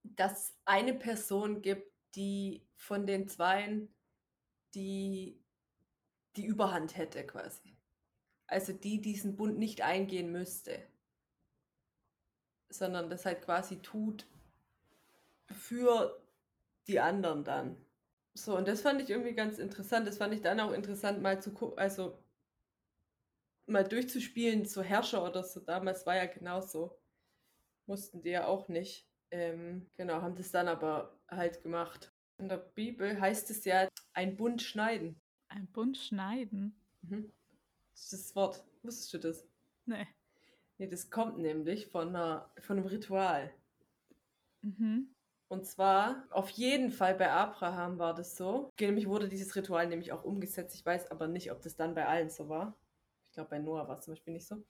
dass 0.04 0.50
es 0.50 0.58
eine 0.66 0.94
Person 0.94 1.62
gibt, 1.62 1.92
die 2.16 2.68
von 2.76 3.06
den 3.06 3.28
Zweien 3.28 3.94
die, 4.74 5.42
die 6.36 6.46
Überhand 6.46 6.98
hätte 6.98 7.26
quasi. 7.26 7.78
Also 8.48 8.74
die 8.74 9.02
diesen 9.02 9.36
Bund 9.36 9.58
nicht 9.58 9.82
eingehen 9.82 10.32
müsste, 10.32 10.88
sondern 12.70 13.10
das 13.10 13.26
halt 13.26 13.42
quasi 13.42 13.82
tut 13.82 14.28
für 15.52 16.22
die 16.88 17.00
anderen 17.00 17.44
dann. 17.44 17.87
So, 18.38 18.56
und 18.56 18.68
das 18.68 18.82
fand 18.82 19.02
ich 19.02 19.10
irgendwie 19.10 19.34
ganz 19.34 19.58
interessant. 19.58 20.08
Das 20.08 20.20
fand 20.20 20.32
ich 20.32 20.42
dann 20.42 20.60
auch 20.60 20.72
interessant, 20.72 21.22
mal 21.22 21.42
zu 21.42 21.52
gucken, 21.52 21.80
also 21.80 22.24
mal 23.66 23.84
durchzuspielen, 23.84 24.66
so 24.66 24.84
Herrscher 24.84 25.24
oder 25.24 25.44
so. 25.44 25.60
Damals 25.60 26.06
war 26.06 26.16
ja 26.16 26.28
genauso. 26.28 27.00
Mussten 27.88 28.22
die 28.22 28.30
ja 28.30 28.46
auch 28.46 28.68
nicht. 28.68 29.10
Ähm, 29.32 29.90
genau, 29.96 30.22
haben 30.22 30.36
das 30.36 30.52
dann 30.52 30.68
aber 30.68 31.20
halt 31.28 31.64
gemacht. 31.64 32.14
In 32.38 32.48
der 32.48 32.58
Bibel 32.58 33.20
heißt 33.20 33.50
es 33.50 33.66
ja 33.66 33.88
ein 34.14 34.38
Bund 34.38 34.62
schneiden. 34.62 35.20
Ein 35.48 35.66
Bund 35.68 35.98
schneiden? 35.98 36.80
Mhm. 37.02 37.34
Das 37.94 38.04
ist 38.04 38.14
das 38.14 38.36
Wort. 38.36 38.64
Wusstest 38.84 39.14
du 39.16 39.18
das? 39.18 39.48
Nee. 39.86 40.06
Nee, 40.78 40.88
das 40.88 41.10
kommt 41.10 41.40
nämlich 41.40 41.88
von, 41.88 42.10
einer, 42.10 42.54
von 42.60 42.78
einem 42.78 42.86
Ritual. 42.86 43.52
Mhm. 44.62 45.17
Und 45.50 45.66
zwar, 45.66 46.28
auf 46.30 46.50
jeden 46.50 46.92
Fall 46.92 47.16
bei 47.16 47.32
Abraham 47.32 48.00
war 48.00 48.14
das 48.14 48.36
so. 48.36 48.70
Nämlich 48.80 49.08
wurde 49.08 49.30
dieses 49.30 49.56
Ritual 49.56 49.88
nämlich 49.88 50.12
auch 50.12 50.24
umgesetzt. 50.24 50.76
Ich 50.76 50.86
weiß 50.86 51.10
aber 51.10 51.28
nicht, 51.28 51.52
ob 51.52 51.62
das 51.62 51.76
dann 51.76 51.96
bei 51.96 52.06
allen 52.06 52.30
so 52.30 52.50
war. 52.50 52.78
Ich 53.30 53.34
glaube, 53.34 53.50
bei 53.50 53.60
Noah 53.60 53.88
war 53.88 53.98
es 53.98 54.04
zum 54.04 54.14
Beispiel 54.14 54.34
nicht 54.34 54.48
so. 54.48 54.64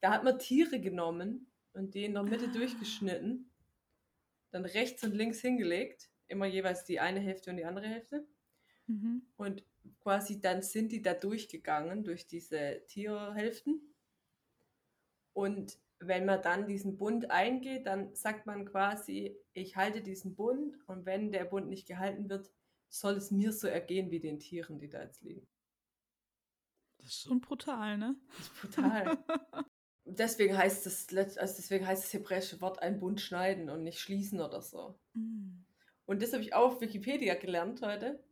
Da 0.00 0.12
hat 0.12 0.22
man 0.22 0.38
Tiere 0.38 0.80
genommen 0.80 1.50
und 1.72 1.94
die 1.94 2.04
in 2.04 2.14
der 2.14 2.22
Mitte 2.22 2.46
ah. 2.48 2.52
durchgeschnitten, 2.52 3.50
dann 4.50 4.64
rechts 4.64 5.02
und 5.02 5.14
links 5.14 5.40
hingelegt, 5.40 6.10
immer 6.28 6.46
jeweils 6.46 6.84
die 6.84 7.00
eine 7.00 7.18
Hälfte 7.20 7.50
und 7.50 7.56
die 7.56 7.64
andere 7.64 7.86
Hälfte. 7.88 8.24
Mhm. 8.86 9.22
Und 9.36 9.64
quasi 10.00 10.40
dann 10.40 10.62
sind 10.62 10.92
die 10.92 11.02
da 11.02 11.14
durchgegangen 11.14 12.04
durch 12.04 12.26
diese 12.26 12.82
Tierhälften. 12.86 13.94
Und 15.32 15.78
wenn 16.00 16.24
man 16.24 16.42
dann 16.42 16.66
diesen 16.66 16.96
Bund 16.96 17.30
eingeht, 17.30 17.86
dann 17.86 18.14
sagt 18.14 18.46
man 18.46 18.64
quasi, 18.64 19.36
ich 19.52 19.76
halte 19.76 20.02
diesen 20.02 20.34
Bund 20.34 20.76
und 20.86 21.06
wenn 21.06 21.32
der 21.32 21.44
Bund 21.44 21.68
nicht 21.68 21.86
gehalten 21.86 22.28
wird, 22.28 22.50
soll 22.88 23.14
es 23.14 23.30
mir 23.30 23.52
so 23.52 23.66
ergehen 23.66 24.10
wie 24.10 24.20
den 24.20 24.38
Tieren, 24.38 24.78
die 24.78 24.88
da 24.88 25.02
jetzt 25.02 25.22
liegen. 25.22 25.46
Das 26.98 27.08
ist 27.08 27.22
schon 27.22 27.40
brutal, 27.40 27.98
ne? 27.98 28.16
Das 28.28 28.40
ist 28.40 28.60
brutal. 28.60 29.18
deswegen 30.04 30.56
heißt 30.56 30.86
das, 30.86 31.06
also 31.38 31.54
deswegen 31.56 31.86
heißt 31.86 32.04
das 32.04 32.12
hebräische 32.12 32.60
Wort 32.60 32.80
ein 32.80 33.00
Bund 33.00 33.20
schneiden 33.20 33.70
und 33.70 33.82
nicht 33.82 33.98
schließen 33.98 34.40
oder 34.40 34.62
so. 34.62 34.98
Mm. 35.14 35.64
Und 36.06 36.22
das 36.22 36.32
habe 36.32 36.42
ich 36.42 36.54
auch 36.54 36.74
auf 36.74 36.80
Wikipedia 36.80 37.34
gelernt 37.34 37.82
heute. 37.82 38.22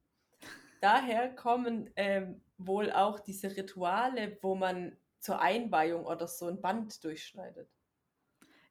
Daher 0.80 1.34
kommen 1.34 1.90
ähm, 1.96 2.42
wohl 2.58 2.90
auch 2.92 3.20
diese 3.20 3.56
Rituale, 3.56 4.38
wo 4.42 4.54
man 4.54 4.96
zur 5.22 5.40
Einweihung 5.40 6.04
oder 6.04 6.26
so 6.26 6.46
ein 6.46 6.60
Band 6.60 7.02
durchschneidet. 7.04 7.70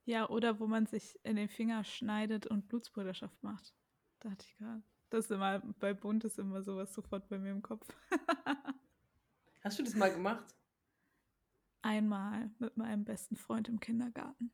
Ja, 0.03 0.29
oder 0.29 0.59
wo 0.59 0.67
man 0.67 0.85
sich 0.85 1.17
in 1.23 1.37
den 1.37 1.47
Finger 1.47 1.83
schneidet 1.83 2.45
und 2.45 2.67
Blutsbrüderschaft 2.67 3.41
macht. 3.41 3.73
Da 4.19 4.31
hatte 4.31 4.45
ich 4.45 4.57
gerade. 4.57 4.83
Das 5.09 5.25
ist 5.25 5.31
immer, 5.31 5.59
bei 5.79 5.93
Bunt 5.93 6.25
ist 6.25 6.39
immer 6.39 6.61
sowas 6.61 6.93
sofort 6.93 7.29
bei 7.29 7.37
mir 7.37 7.51
im 7.51 7.61
Kopf. 7.61 7.87
Hast 9.63 9.79
du 9.79 9.83
das 9.83 9.95
mal 9.95 10.11
gemacht? 10.11 10.55
Einmal 11.81 12.51
mit 12.59 12.75
meinem 12.77 13.05
besten 13.05 13.35
Freund 13.35 13.69
im 13.69 13.79
Kindergarten. 13.79 14.51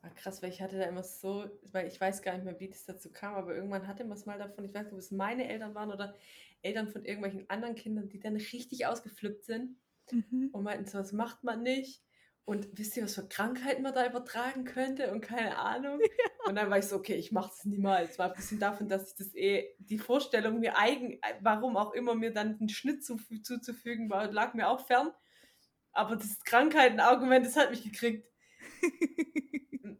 War 0.00 0.10
krass, 0.14 0.42
weil 0.42 0.50
ich 0.50 0.62
hatte 0.62 0.78
da 0.78 0.84
immer 0.84 1.02
so, 1.02 1.50
weil 1.72 1.86
ich 1.88 2.00
weiß 2.00 2.22
gar 2.22 2.34
nicht 2.34 2.44
mehr, 2.44 2.58
wie 2.60 2.68
das 2.68 2.84
dazu 2.84 3.10
kam, 3.12 3.34
aber 3.34 3.54
irgendwann 3.54 3.86
hatte 3.86 4.04
man 4.04 4.16
es 4.16 4.26
mal 4.26 4.38
davon, 4.38 4.64
ich 4.64 4.72
weiß 4.72 4.84
nicht, 4.84 4.92
ob 4.92 4.98
es 4.98 5.10
meine 5.10 5.48
Eltern 5.48 5.74
waren 5.74 5.90
oder 5.90 6.14
Eltern 6.62 6.88
von 6.88 7.04
irgendwelchen 7.04 7.48
anderen 7.50 7.74
Kindern, 7.74 8.08
die 8.08 8.20
dann 8.20 8.36
richtig 8.36 8.86
ausgeflippt 8.86 9.44
sind 9.44 9.76
Mhm. 10.12 10.50
und 10.52 10.62
meinten 10.62 10.86
so, 10.86 10.98
das 10.98 11.12
macht 11.12 11.44
man 11.44 11.62
nicht. 11.62 12.02
Und 12.44 12.66
wisst 12.78 12.96
ihr, 12.96 13.04
was 13.04 13.14
für 13.14 13.28
Krankheiten 13.28 13.82
man 13.82 13.92
da 13.92 14.06
übertragen 14.06 14.64
könnte 14.64 15.12
und 15.12 15.20
keine 15.20 15.58
Ahnung. 15.58 16.00
Und 16.46 16.54
dann 16.54 16.70
war 16.70 16.78
ich 16.78 16.86
so, 16.86 16.96
okay, 16.96 17.14
ich 17.14 17.30
mache 17.30 17.50
das 17.50 17.66
niemals. 17.66 18.18
War 18.18 18.30
ein 18.30 18.36
bisschen 18.36 18.58
davon, 18.58 18.88
dass 18.88 19.10
ich 19.10 19.16
das 19.16 19.34
eh, 19.34 19.74
die 19.78 19.98
Vorstellung 19.98 20.60
mir 20.60 20.78
eigen, 20.78 21.20
warum 21.42 21.76
auch 21.76 21.92
immer 21.92 22.14
mir 22.14 22.32
dann 22.32 22.56
einen 22.58 22.70
Schnitt 22.70 23.04
zu, 23.04 23.18
zuzufügen 23.42 24.08
war, 24.08 24.32
lag 24.32 24.54
mir 24.54 24.70
auch 24.70 24.86
fern. 24.86 25.10
Aber 25.92 26.16
das 26.16 26.42
Krankheitenargument, 26.42 27.44
das 27.44 27.56
hat 27.56 27.68
mich 27.68 27.82
gekriegt. 27.82 28.26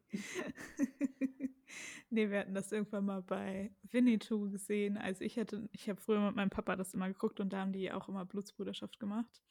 nee, 2.09 2.31
wir 2.31 2.38
hatten 2.38 2.55
das 2.55 2.73
irgendwann 2.73 3.05
mal 3.05 3.23
bei 3.23 3.73
Winnetou 3.90 4.51
gesehen. 4.51 4.97
Also 4.97 5.23
ich 5.25 5.38
hatte, 5.38 5.68
ich 5.73 5.88
habe 5.88 6.01
früher 6.01 6.21
mit 6.21 6.37
meinem 6.37 6.51
Papa 6.51 6.77
das 6.77 6.94
immer 6.94 7.09
geguckt 7.09 7.40
und 7.40 7.53
da 7.53 7.59
haben 7.59 7.73
die 7.73 7.92
auch 7.92 8.09
immer 8.09 8.25
Blutsbruderschaft 8.25 8.99
gemacht. 8.99 9.42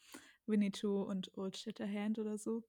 Winnetou 0.47 1.03
und 1.03 1.36
Old 1.38 1.57
Shatterhand 1.57 2.19
oder 2.19 2.38
so. 2.38 2.63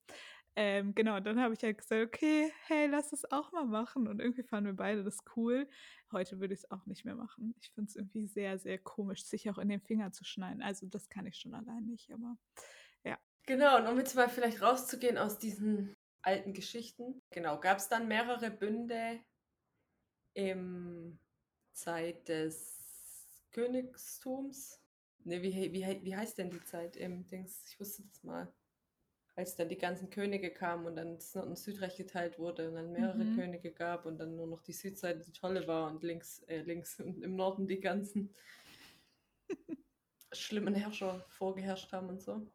Ähm, 0.61 0.93
genau, 0.93 1.21
dann 1.21 1.41
habe 1.41 1.55
ich 1.55 1.63
halt 1.63 1.79
gesagt, 1.79 2.03
okay, 2.03 2.53
hey, 2.67 2.89
lass 2.89 3.13
es 3.13 3.31
auch 3.31 3.53
mal 3.53 3.65
machen. 3.65 4.09
Und 4.09 4.21
irgendwie 4.21 4.43
fanden 4.43 4.71
wir 4.71 4.77
beide 4.77 5.05
das 5.05 5.19
cool. 5.37 5.69
Heute 6.11 6.41
würde 6.41 6.53
ich 6.53 6.61
es 6.65 6.71
auch 6.73 6.85
nicht 6.87 7.05
mehr 7.05 7.15
machen. 7.15 7.55
Ich 7.61 7.71
finde 7.71 7.89
es 7.91 7.95
irgendwie 7.95 8.27
sehr, 8.27 8.59
sehr 8.59 8.79
komisch, 8.79 9.25
sich 9.25 9.49
auch 9.51 9.59
in 9.59 9.69
den 9.69 9.81
Finger 9.81 10.11
zu 10.11 10.25
schneiden. 10.25 10.61
Also 10.61 10.87
das 10.87 11.09
kann 11.09 11.27
ich 11.27 11.37
schon 11.37 11.55
allein 11.55 11.85
nicht, 11.85 12.11
aber 12.13 12.37
ja. 13.05 13.17
Genau, 13.47 13.79
und 13.79 13.87
um 13.87 13.99
jetzt 13.99 14.17
mal 14.17 14.29
vielleicht 14.29 14.61
rauszugehen 14.61 15.17
aus 15.17 15.39
diesen 15.39 15.95
alten 16.23 16.53
Geschichten. 16.55 17.23
Genau, 17.31 17.61
gab 17.61 17.79
es 17.79 17.89
dann 17.89 18.09
mehrere 18.09 18.51
Bünde 18.51 19.21
im 20.35 21.21
Zeit 21.73 22.29
des 22.29 23.47
Königstums. 23.53 24.81
Ne, 25.25 25.43
wie, 25.43 25.73
wie, 25.73 26.01
wie 26.03 26.17
heißt 26.17 26.39
denn 26.39 26.51
die 26.51 26.63
Zeit 26.65 26.97
im 26.97 27.27
Dings? 27.27 27.65
Ich 27.69 27.79
wusste 27.81 28.03
das 28.05 28.23
mal. 28.23 28.53
Als 29.37 29.55
dann 29.57 29.69
die 29.69 29.79
ganzen 29.79 30.11
Könige 30.11 30.51
kamen 30.51 30.87
und 30.87 30.97
dann 30.97 31.15
das 31.17 31.35
Nord- 31.35 31.47
und 31.47 31.59
Südreich 31.59 31.97
geteilt 31.97 32.39
wurde 32.39 32.69
und 32.69 32.75
dann 32.75 32.93
mehrere 32.93 33.25
Mhm. 33.25 33.35
Könige 33.37 33.71
gab 33.73 34.05
und 34.07 34.19
dann 34.19 34.35
nur 34.37 34.47
noch 34.49 34.63
die 34.63 34.73
Südseite 34.73 35.21
die 35.21 35.33
tolle 35.33 35.67
war 35.67 35.91
und 35.91 36.03
links, 36.03 36.41
äh, 36.49 36.63
links 36.63 36.99
und 36.99 37.23
im 37.23 37.37
Norden 37.37 37.67
die 37.69 37.81
ganzen 37.81 38.35
schlimmen 40.33 40.75
Herrscher 40.75 41.25
vorgeherrscht 41.29 41.93
haben 41.93 42.09
und 42.09 42.21
so. 42.23 42.51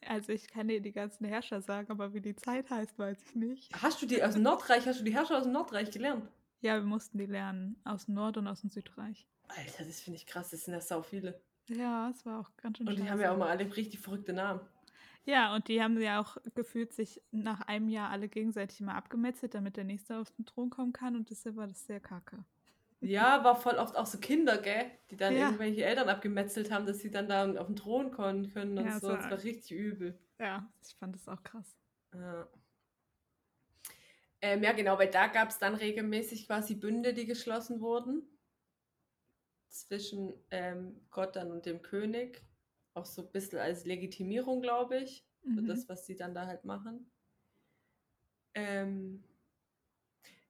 Also 0.00 0.32
ich 0.32 0.48
kann 0.48 0.68
dir 0.68 0.80
die 0.80 0.92
ganzen 0.92 1.24
Herrscher 1.24 1.60
sagen, 1.62 1.90
aber 1.90 2.12
wie 2.12 2.20
die 2.20 2.34
Zeit 2.36 2.70
heißt, 2.70 2.98
weiß 2.98 3.22
ich 3.22 3.34
nicht. 3.34 3.72
Hast 3.72 4.02
du 4.02 4.06
die 4.06 4.22
aus 4.22 4.34
dem 4.34 4.42
Nordreich, 4.42 4.86
hast 4.86 5.00
du 5.00 5.04
die 5.04 5.14
Herrscher 5.14 5.38
aus 5.38 5.44
dem 5.44 5.52
Nordreich 5.52 5.90
gelernt? 5.90 6.28
Ja, 6.60 6.74
wir 6.76 6.82
mussten 6.86 7.18
die 7.18 7.26
lernen. 7.26 7.80
Aus 7.84 8.06
dem 8.06 8.14
Nord- 8.14 8.36
und 8.36 8.46
aus 8.48 8.60
dem 8.60 8.70
Südreich. 8.70 9.26
Alter, 9.48 9.84
das 9.84 10.00
finde 10.00 10.18
ich 10.18 10.26
krass, 10.26 10.50
das 10.50 10.64
sind 10.64 10.74
ja 10.74 10.80
sau 10.80 11.02
viele. 11.02 11.40
Ja, 11.68 12.10
es 12.10 12.24
war 12.26 12.40
auch 12.40 12.50
ganz 12.56 12.78
schön 12.78 12.88
Und 12.88 12.98
die 12.98 13.08
haben 13.10 13.20
ja 13.20 13.32
auch 13.32 13.36
mal 13.38 13.48
alle 13.48 13.64
richtig 13.76 14.00
verrückte 14.00 14.32
Namen. 14.32 14.60
Ja, 15.24 15.54
und 15.54 15.68
die 15.68 15.82
haben 15.82 16.00
ja 16.00 16.20
auch 16.20 16.38
gefühlt 16.54 16.92
sich 16.94 17.20
nach 17.30 17.60
einem 17.62 17.88
Jahr 17.88 18.08
alle 18.10 18.28
gegenseitig 18.28 18.80
mal 18.80 18.94
abgemetzelt, 18.94 19.54
damit 19.54 19.76
der 19.76 19.84
nächste 19.84 20.16
auf 20.18 20.30
den 20.32 20.46
Thron 20.46 20.70
kommen 20.70 20.92
kann. 20.94 21.16
Und 21.16 21.28
deshalb 21.28 21.56
war 21.56 21.66
das 21.66 21.84
sehr 21.84 22.00
kacke. 22.00 22.44
Ja, 23.00 23.44
war 23.44 23.54
voll 23.54 23.74
oft 23.76 23.94
auch 23.94 24.06
so 24.06 24.18
Kinder, 24.18 24.56
gell? 24.58 24.90
Die 25.10 25.16
dann 25.16 25.34
Ja. 25.36 25.46
irgendwelche 25.46 25.84
Eltern 25.84 26.08
abgemetzelt 26.08 26.70
haben, 26.72 26.86
dass 26.86 27.00
sie 27.00 27.10
dann 27.10 27.28
da 27.28 27.46
auf 27.60 27.66
den 27.66 27.76
Thron 27.76 28.10
kommen 28.10 28.50
können 28.52 28.78
und 28.78 28.86
Ja, 28.86 28.98
so. 28.98 29.08
so- 29.08 29.16
Das 29.16 29.30
war 29.30 29.42
richtig 29.42 29.72
übel. 29.72 30.18
Ja, 30.38 30.66
ich 30.82 30.94
fand 30.96 31.14
das 31.14 31.28
auch 31.28 31.42
krass. 31.44 31.76
Ja. 32.14 32.48
Ähm, 34.40 34.62
ja, 34.62 34.72
genau, 34.72 34.98
weil 34.98 35.10
da 35.10 35.26
gab 35.26 35.50
es 35.50 35.58
dann 35.58 35.74
regelmäßig 35.74 36.46
quasi 36.46 36.74
Bünde, 36.76 37.12
die 37.12 37.26
geschlossen 37.26 37.80
wurden. 37.80 38.22
Zwischen 39.68 40.32
ähm, 40.50 41.00
Gott 41.10 41.36
dann 41.36 41.50
und 41.50 41.66
dem 41.66 41.82
König. 41.82 42.42
Auch 42.94 43.06
so 43.06 43.22
ein 43.22 43.32
bisschen 43.32 43.58
als 43.58 43.84
Legitimierung, 43.84 44.60
glaube 44.62 44.98
ich. 44.98 45.26
Für 45.54 45.62
Mhm. 45.62 45.66
das, 45.68 45.88
was 45.88 46.06
sie 46.06 46.16
dann 46.16 46.34
da 46.34 46.46
halt 46.46 46.64
machen. 46.64 47.10
Ähm, 48.54 49.24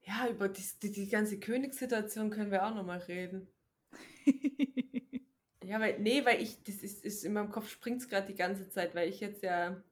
ja, 0.03 0.29
über 0.29 0.49
die, 0.49 0.63
die, 0.83 0.93
die 0.93 1.09
ganze 1.09 1.39
Königssituation 1.39 2.31
können 2.31 2.51
wir 2.51 2.67
auch 2.67 2.75
nochmal 2.75 2.99
reden. 3.01 3.49
Ja, 5.65 5.81
weil, 5.81 5.99
nee, 6.01 6.25
weil 6.25 6.41
ich, 6.41 6.63
das 6.65 6.77
ist, 6.77 7.05
ist 7.05 7.25
in 7.25 7.35
meinem 7.35 7.51
Kopf 7.51 7.69
springt 7.69 8.01
es 8.01 8.09
gerade 8.09 8.27
die 8.27 8.35
ganze 8.35 8.69
Zeit, 8.71 8.95
weil 8.95 9.09
ich 9.09 9.21
jetzt 9.21 9.43
ja 9.43 9.83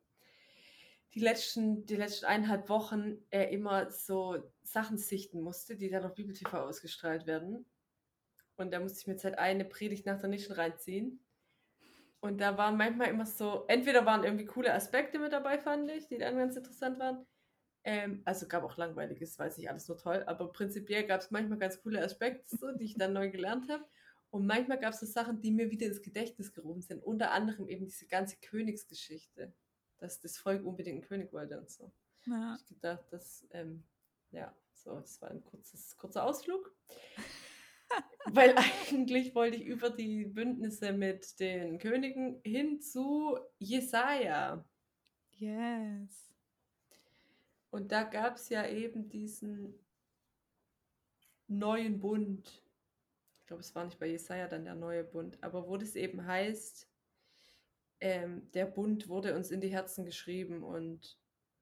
die 1.14 1.20
letzten, 1.20 1.86
die 1.86 1.96
letzten 1.96 2.26
eineinhalb 2.26 2.68
Wochen 2.68 3.18
äh, 3.30 3.52
immer 3.52 3.90
so 3.90 4.36
Sachen 4.62 4.98
sichten 4.98 5.40
musste, 5.40 5.76
die 5.76 5.88
dann 5.90 6.04
auf 6.04 6.14
Bibel 6.14 6.34
TV 6.34 6.58
ausgestrahlt 6.66 7.26
werden. 7.26 7.64
Und 8.56 8.72
da 8.72 8.80
musste 8.80 9.00
ich 9.00 9.06
mir 9.06 9.14
jetzt 9.14 9.24
halt 9.24 9.38
eine 9.38 9.64
Predigt 9.64 10.06
nach 10.06 10.20
der 10.20 10.28
nächsten 10.28 10.52
reinziehen. 10.52 11.20
Und 12.20 12.40
da 12.40 12.56
waren 12.56 12.76
manchmal 12.76 13.08
immer 13.08 13.26
so, 13.26 13.64
entweder 13.68 14.06
waren 14.06 14.24
irgendwie 14.24 14.46
coole 14.46 14.72
Aspekte 14.72 15.18
mit 15.18 15.32
dabei, 15.32 15.58
fand 15.58 15.90
ich, 15.90 16.08
die 16.08 16.18
dann 16.18 16.36
ganz 16.36 16.56
interessant 16.56 16.98
waren. 16.98 17.26
Ähm, 17.84 18.22
also 18.24 18.48
gab 18.48 18.64
auch 18.64 18.76
langweiliges, 18.76 19.38
weiß 19.38 19.58
ich 19.58 19.70
alles 19.70 19.86
nur 19.86 19.96
toll, 19.96 20.24
aber 20.26 20.50
prinzipiell 20.50 21.06
gab 21.06 21.20
es 21.20 21.30
manchmal 21.30 21.58
ganz 21.58 21.80
coole 21.82 22.02
Aspekte, 22.02 22.56
so, 22.56 22.72
die 22.72 22.84
ich 22.84 22.94
dann 22.96 23.12
neu 23.12 23.30
gelernt 23.30 23.68
habe. 23.70 23.84
Und 24.30 24.44
manchmal 24.46 24.80
gab 24.80 24.92
es 24.92 25.00
so 25.00 25.06
Sachen, 25.06 25.40
die 25.40 25.52
mir 25.52 25.70
wieder 25.70 25.86
ins 25.86 26.02
Gedächtnis 26.02 26.52
gerufen 26.52 26.82
sind. 26.82 27.02
Unter 27.02 27.30
anderem 27.30 27.68
eben 27.68 27.86
diese 27.86 28.06
ganze 28.06 28.36
Königsgeschichte, 28.38 29.52
dass 29.98 30.20
das 30.20 30.36
Volk 30.36 30.64
unbedingt 30.64 30.96
einen 30.96 31.08
König 31.08 31.32
wollte 31.32 31.58
und 31.58 31.70
so. 31.70 31.92
ja. 32.24 32.56
Ich 32.58 32.66
gedacht, 32.66 33.04
das, 33.10 33.46
ähm, 33.50 33.84
ja, 34.32 34.52
so, 34.74 34.98
das 34.98 35.22
war 35.22 35.30
ein 35.30 35.44
kurzes, 35.44 35.96
kurzer 35.96 36.24
Ausflug. 36.24 36.74
Weil 38.26 38.54
eigentlich 38.90 39.34
wollte 39.34 39.56
ich 39.56 39.64
über 39.64 39.90
die 39.90 40.24
Bündnisse 40.24 40.92
mit 40.92 41.38
den 41.40 41.78
Königen 41.78 42.40
hin 42.44 42.80
zu 42.80 43.38
Jesaja. 43.58 44.64
Yes. 45.32 46.34
Und 47.70 47.92
da 47.92 48.04
gab 48.04 48.36
es 48.36 48.48
ja 48.48 48.66
eben 48.66 49.08
diesen 49.08 49.74
neuen 51.46 51.98
Bund. 52.00 52.62
Ich 53.34 53.46
glaube, 53.46 53.60
es 53.60 53.74
war 53.74 53.84
nicht 53.84 53.98
bei 53.98 54.06
Jesaja 54.06 54.48
dann 54.48 54.64
der 54.64 54.74
neue 54.74 55.04
Bund, 55.04 55.38
aber 55.42 55.68
wo 55.68 55.76
das 55.76 55.94
eben 55.94 56.26
heißt, 56.26 56.88
ähm, 58.00 58.50
der 58.52 58.66
Bund 58.66 59.08
wurde 59.08 59.34
uns 59.34 59.50
in 59.50 59.60
die 59.60 59.68
Herzen 59.68 60.04
geschrieben 60.04 60.62
und 60.62 61.18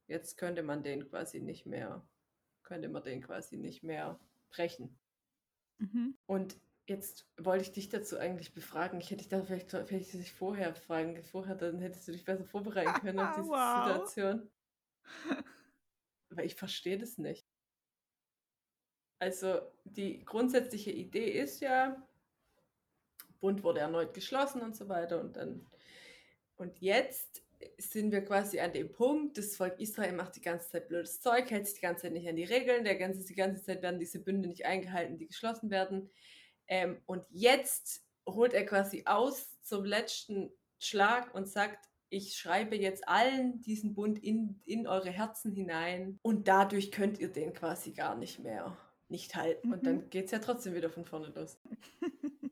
jetzt 0.06 0.36
könnte 0.36 0.62
man 0.62 0.82
den 0.82 1.08
quasi 1.08 1.40
nicht 1.40 1.66
mehr, 1.66 2.06
könnte 2.62 2.88
man 2.88 3.02
den 3.02 3.22
quasi 3.22 3.56
nicht 3.56 3.82
mehr 3.82 4.18
brechen. 4.50 4.98
Mhm. 5.78 6.16
Und 6.26 6.56
jetzt 6.86 7.26
wollte 7.38 7.62
ich 7.62 7.72
dich 7.72 7.88
dazu 7.88 8.18
eigentlich 8.18 8.52
befragen. 8.52 9.00
Ich 9.00 9.10
hätte 9.10 9.22
dich 9.22 9.28
da 9.28 9.42
vielleicht, 9.42 9.70
vielleicht 9.70 10.12
dich 10.12 10.32
vorher 10.32 10.74
fragen, 10.74 11.22
vorher, 11.22 11.54
dann 11.54 11.80
hättest 11.80 12.08
du 12.08 12.12
dich 12.12 12.24
besser 12.24 12.44
vorbereiten 12.44 13.00
können 13.00 13.20
auf 13.20 13.34
diese 13.36 13.48
Wow. 13.48 14.06
Situation. 14.08 14.50
Weil 16.30 16.46
ich 16.46 16.54
verstehe 16.54 16.98
das 16.98 17.18
nicht. 17.18 17.46
Also 19.18 19.60
die 19.84 20.24
grundsätzliche 20.24 20.90
Idee 20.90 21.30
ist 21.30 21.60
ja, 21.60 22.06
Bund 23.40 23.62
wurde 23.62 23.80
erneut 23.80 24.12
geschlossen 24.12 24.62
und 24.62 24.76
so 24.76 24.88
weiter 24.88 25.20
und 25.20 25.36
dann 25.36 25.66
und 26.56 26.80
jetzt 26.80 27.43
sind 27.78 28.12
wir 28.12 28.22
quasi 28.24 28.60
an 28.60 28.72
dem 28.72 28.92
Punkt, 28.92 29.38
das 29.38 29.56
Volk 29.56 29.78
Israel 29.80 30.12
macht 30.12 30.36
die 30.36 30.40
ganze 30.40 30.70
Zeit 30.70 30.88
blödes 30.88 31.20
Zeug, 31.20 31.50
hält 31.50 31.66
sich 31.66 31.76
die 31.76 31.82
ganze 31.82 32.02
Zeit 32.02 32.12
nicht 32.12 32.28
an 32.28 32.36
die 32.36 32.44
Regeln, 32.44 32.84
der 32.84 32.96
ganze, 32.96 33.24
die 33.24 33.34
ganze 33.34 33.62
Zeit 33.62 33.82
werden 33.82 33.98
diese 34.00 34.18
Bünde 34.20 34.48
nicht 34.48 34.66
eingehalten, 34.66 35.18
die 35.18 35.26
geschlossen 35.26 35.70
werden. 35.70 36.10
Ähm, 36.68 37.00
und 37.06 37.26
jetzt 37.30 38.02
holt 38.28 38.54
er 38.54 38.64
quasi 38.66 39.02
aus 39.06 39.60
zum 39.62 39.84
letzten 39.84 40.50
Schlag 40.78 41.34
und 41.34 41.48
sagt, 41.48 41.88
ich 42.10 42.36
schreibe 42.36 42.76
jetzt 42.76 43.08
allen 43.08 43.60
diesen 43.62 43.94
Bund 43.94 44.18
in, 44.22 44.60
in 44.64 44.86
eure 44.86 45.10
Herzen 45.10 45.52
hinein 45.52 46.18
und 46.22 46.46
dadurch 46.48 46.92
könnt 46.92 47.18
ihr 47.18 47.28
den 47.32 47.52
quasi 47.52 47.92
gar 47.92 48.14
nicht 48.16 48.38
mehr 48.38 48.76
nicht 49.08 49.34
halten. 49.36 49.72
Und 49.72 49.82
Mhm. 49.82 49.86
dann 49.86 50.10
geht 50.10 50.26
es 50.26 50.30
ja 50.30 50.38
trotzdem 50.38 50.74
wieder 50.74 50.90
von 50.90 51.04
vorne 51.04 51.28
los. 51.34 51.58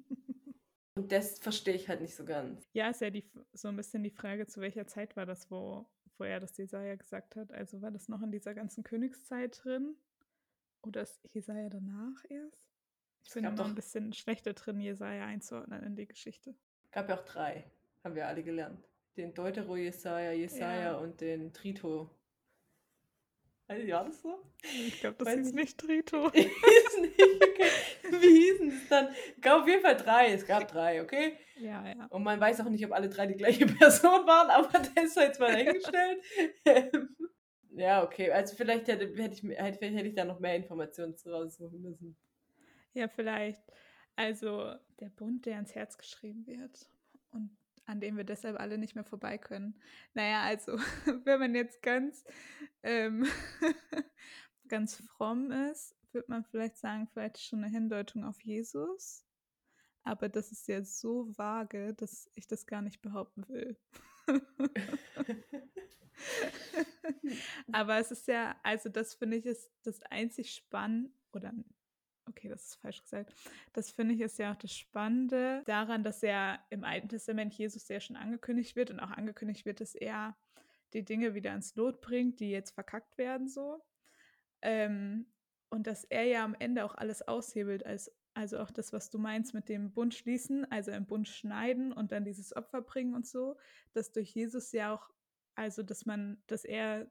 Und 0.95 1.11
das 1.11 1.38
verstehe 1.38 1.74
ich 1.74 1.88
halt 1.88 2.01
nicht 2.03 2.14
so 2.14 2.24
ganz. 2.24 2.68
ja, 2.72 2.90
ist 2.90 3.01
ja 3.01 3.11
die, 3.11 3.24
so 3.53 3.68
ein 3.68 3.76
bisschen 3.76 4.03
die 4.03 4.11
Frage, 4.11 4.47
zu 4.47 4.61
welcher 4.61 4.86
Zeit 4.86 5.16
war 5.16 5.24
das, 5.26 5.51
wo, 5.51 5.86
wo 6.18 6.24
er 6.24 6.38
das 6.40 6.57
Jesaja 6.59 6.97
gesagt 6.97 7.36
hat. 7.36 7.51
Also 7.53 7.80
war 7.80 7.90
das 7.90 8.09
noch 8.09 8.20
in 8.22 8.30
dieser 8.30 8.55
ganzen 8.55 8.84
Königszeit 8.84 9.62
drin? 9.64 9.97
Oder 10.82 11.03
ist 11.03 11.20
Jesaja 11.32 11.68
danach 11.70 12.22
erst? 12.28 12.59
Ich 13.22 13.28
Es 13.28 13.34
bin 13.34 13.45
immer 13.45 13.64
ein 13.64 13.74
bisschen 13.74 14.12
schlechter 14.12 14.53
drin, 14.53 14.80
Jesaja 14.80 15.24
einzuordnen 15.26 15.82
in 15.84 15.97
die 15.97 16.07
Geschichte. 16.07 16.55
Gab 16.90 17.09
ja 17.09 17.18
auch 17.18 17.24
drei, 17.24 17.70
haben 18.05 18.14
wir 18.14 18.26
alle 18.26 18.43
gelernt. 18.43 18.84
Den 19.16 19.32
Deutero 19.32 19.76
Jesaja, 19.76 20.32
Jesaja 20.32 20.93
Ja. 20.93 20.97
und 20.99 21.20
den 21.20 21.53
Trito. 21.53 22.11
Also, 23.68 23.86
ja, 23.86 24.03
das 24.05 24.20
so? 24.20 24.43
Ich 24.62 25.01
glaube, 25.01 25.16
das 25.18 25.28
Weiß 25.28 25.47
ist 25.47 25.55
nicht 25.55 25.78
Trito. 25.78 26.30
es 26.97 27.01
nicht, 27.01 27.20
okay. 27.20 27.70
Wie 28.20 28.40
hießen 28.40 28.68
es 28.68 28.88
dann? 28.88 29.09
Es 29.09 29.40
gab 29.40 29.62
auf 29.62 29.68
jeden 29.68 29.82
Fall 29.82 29.97
drei. 29.97 30.32
Es 30.32 30.47
gab 30.47 30.68
drei, 30.68 31.03
okay? 31.03 31.38
Ja, 31.57 31.86
ja. 31.86 32.07
Und 32.07 32.22
man 32.22 32.40
weiß 32.40 32.61
auch 32.61 32.68
nicht, 32.68 32.84
ob 32.84 32.93
alle 32.93 33.09
drei 33.09 33.26
die 33.26 33.36
gleiche 33.36 33.66
Person 33.78 34.26
waren, 34.26 34.51
aber 34.51 34.68
das 34.95 35.05
ist 35.05 35.16
jetzt 35.16 35.40
mal 35.40 35.53
dahingestellt. 35.53 36.22
ja, 37.70 38.03
okay. 38.03 38.30
Also 38.30 38.57
vielleicht 38.57 38.88
hätte, 38.88 39.07
hätte, 39.07 39.34
ich, 39.34 39.40
vielleicht 39.40 39.80
hätte 39.80 40.09
ich 40.09 40.14
da 40.14 40.24
noch 40.24 40.40
mehr 40.40 40.57
Informationen 40.57 41.16
zu 41.16 41.30
raussuchen 41.30 41.80
müssen. 41.80 42.16
Ja, 42.95 43.09
vielleicht. 43.09 43.62
Also 44.16 44.74
der 45.01 45.09
Bund, 45.09 45.47
der 45.47 45.57
ans 45.57 45.74
Herz 45.74 45.97
geschrieben 45.97 46.47
wird 46.47 46.86
und 47.30 47.51
an 47.86 48.01
dem 48.01 48.16
wir 48.16 48.24
deshalb 48.24 48.59
alle 48.61 48.78
nicht 48.78 48.95
mehr 48.95 49.05
vorbei 49.05 49.38
können. 49.38 49.74
Naja, 50.14 50.43
also 50.43 50.78
wenn 51.24 51.40
man 51.40 51.55
jetzt 51.55 51.82
ganz, 51.82 52.24
ähm, 52.82 53.26
ganz 54.68 54.97
fromm 54.97 55.51
ist, 55.51 55.95
würde 56.14 56.30
man 56.30 56.44
vielleicht 56.44 56.76
sagen, 56.76 57.08
vielleicht 57.08 57.40
schon 57.40 57.64
eine 57.64 57.72
Hindeutung 57.72 58.24
auf 58.24 58.40
Jesus. 58.42 59.24
Aber 60.04 60.28
das 60.28 60.50
ist 60.52 60.66
ja 60.68 60.82
so 60.84 61.36
vage, 61.36 61.94
dass 61.94 62.28
ich 62.34 62.46
das 62.46 62.66
gar 62.66 62.82
nicht 62.82 63.00
behaupten 63.02 63.48
will. 63.48 63.76
Aber 67.72 67.98
es 67.98 68.10
ist 68.10 68.26
ja, 68.28 68.56
also 68.62 68.88
das 68.88 69.14
finde 69.14 69.36
ich 69.36 69.46
ist 69.46 69.70
das 69.84 70.02
einzig 70.02 70.54
spannend, 70.54 71.12
oder 71.32 71.52
okay, 72.28 72.48
das 72.48 72.66
ist 72.66 72.76
falsch 72.76 73.02
gesagt. 73.02 73.34
Das 73.72 73.90
finde 73.90 74.14
ich 74.14 74.20
ist 74.20 74.38
ja 74.38 74.52
auch 74.52 74.56
das 74.56 74.72
Spannende 74.76 75.62
daran, 75.66 76.04
dass 76.04 76.22
ja 76.22 76.58
im 76.70 76.84
Alten 76.84 77.08
Testament 77.08 77.54
Jesus 77.54 77.86
sehr 77.86 78.00
schon 78.00 78.16
angekündigt 78.16 78.76
wird 78.76 78.90
und 78.90 79.00
auch 79.00 79.10
angekündigt 79.10 79.64
wird, 79.64 79.80
dass 79.80 79.94
er 79.94 80.36
die 80.92 81.04
Dinge 81.04 81.34
wieder 81.34 81.54
ins 81.54 81.74
Lot 81.74 82.00
bringt, 82.00 82.40
die 82.40 82.50
jetzt 82.50 82.72
verkackt 82.72 83.18
werden 83.18 83.48
so. 83.48 83.82
Ähm, 84.60 85.26
und 85.72 85.86
dass 85.86 86.04
er 86.04 86.24
ja 86.24 86.44
am 86.44 86.54
Ende 86.54 86.84
auch 86.84 86.94
alles 86.94 87.26
aushebelt, 87.26 87.86
als, 87.86 88.14
also 88.34 88.58
auch 88.58 88.70
das, 88.70 88.92
was 88.92 89.08
du 89.08 89.18
meinst 89.18 89.54
mit 89.54 89.70
dem 89.70 89.90
Bund 89.94 90.12
schließen, 90.14 90.70
also 90.70 90.90
im 90.90 91.06
Bund 91.06 91.26
schneiden 91.26 91.94
und 91.94 92.12
dann 92.12 92.26
dieses 92.26 92.54
Opfer 92.54 92.82
bringen 92.82 93.14
und 93.14 93.26
so, 93.26 93.56
dass 93.94 94.12
durch 94.12 94.34
Jesus 94.34 94.72
ja 94.72 94.94
auch, 94.94 95.08
also 95.54 95.82
dass 95.82 96.04
man, 96.04 96.42
dass 96.46 96.66
er 96.66 97.10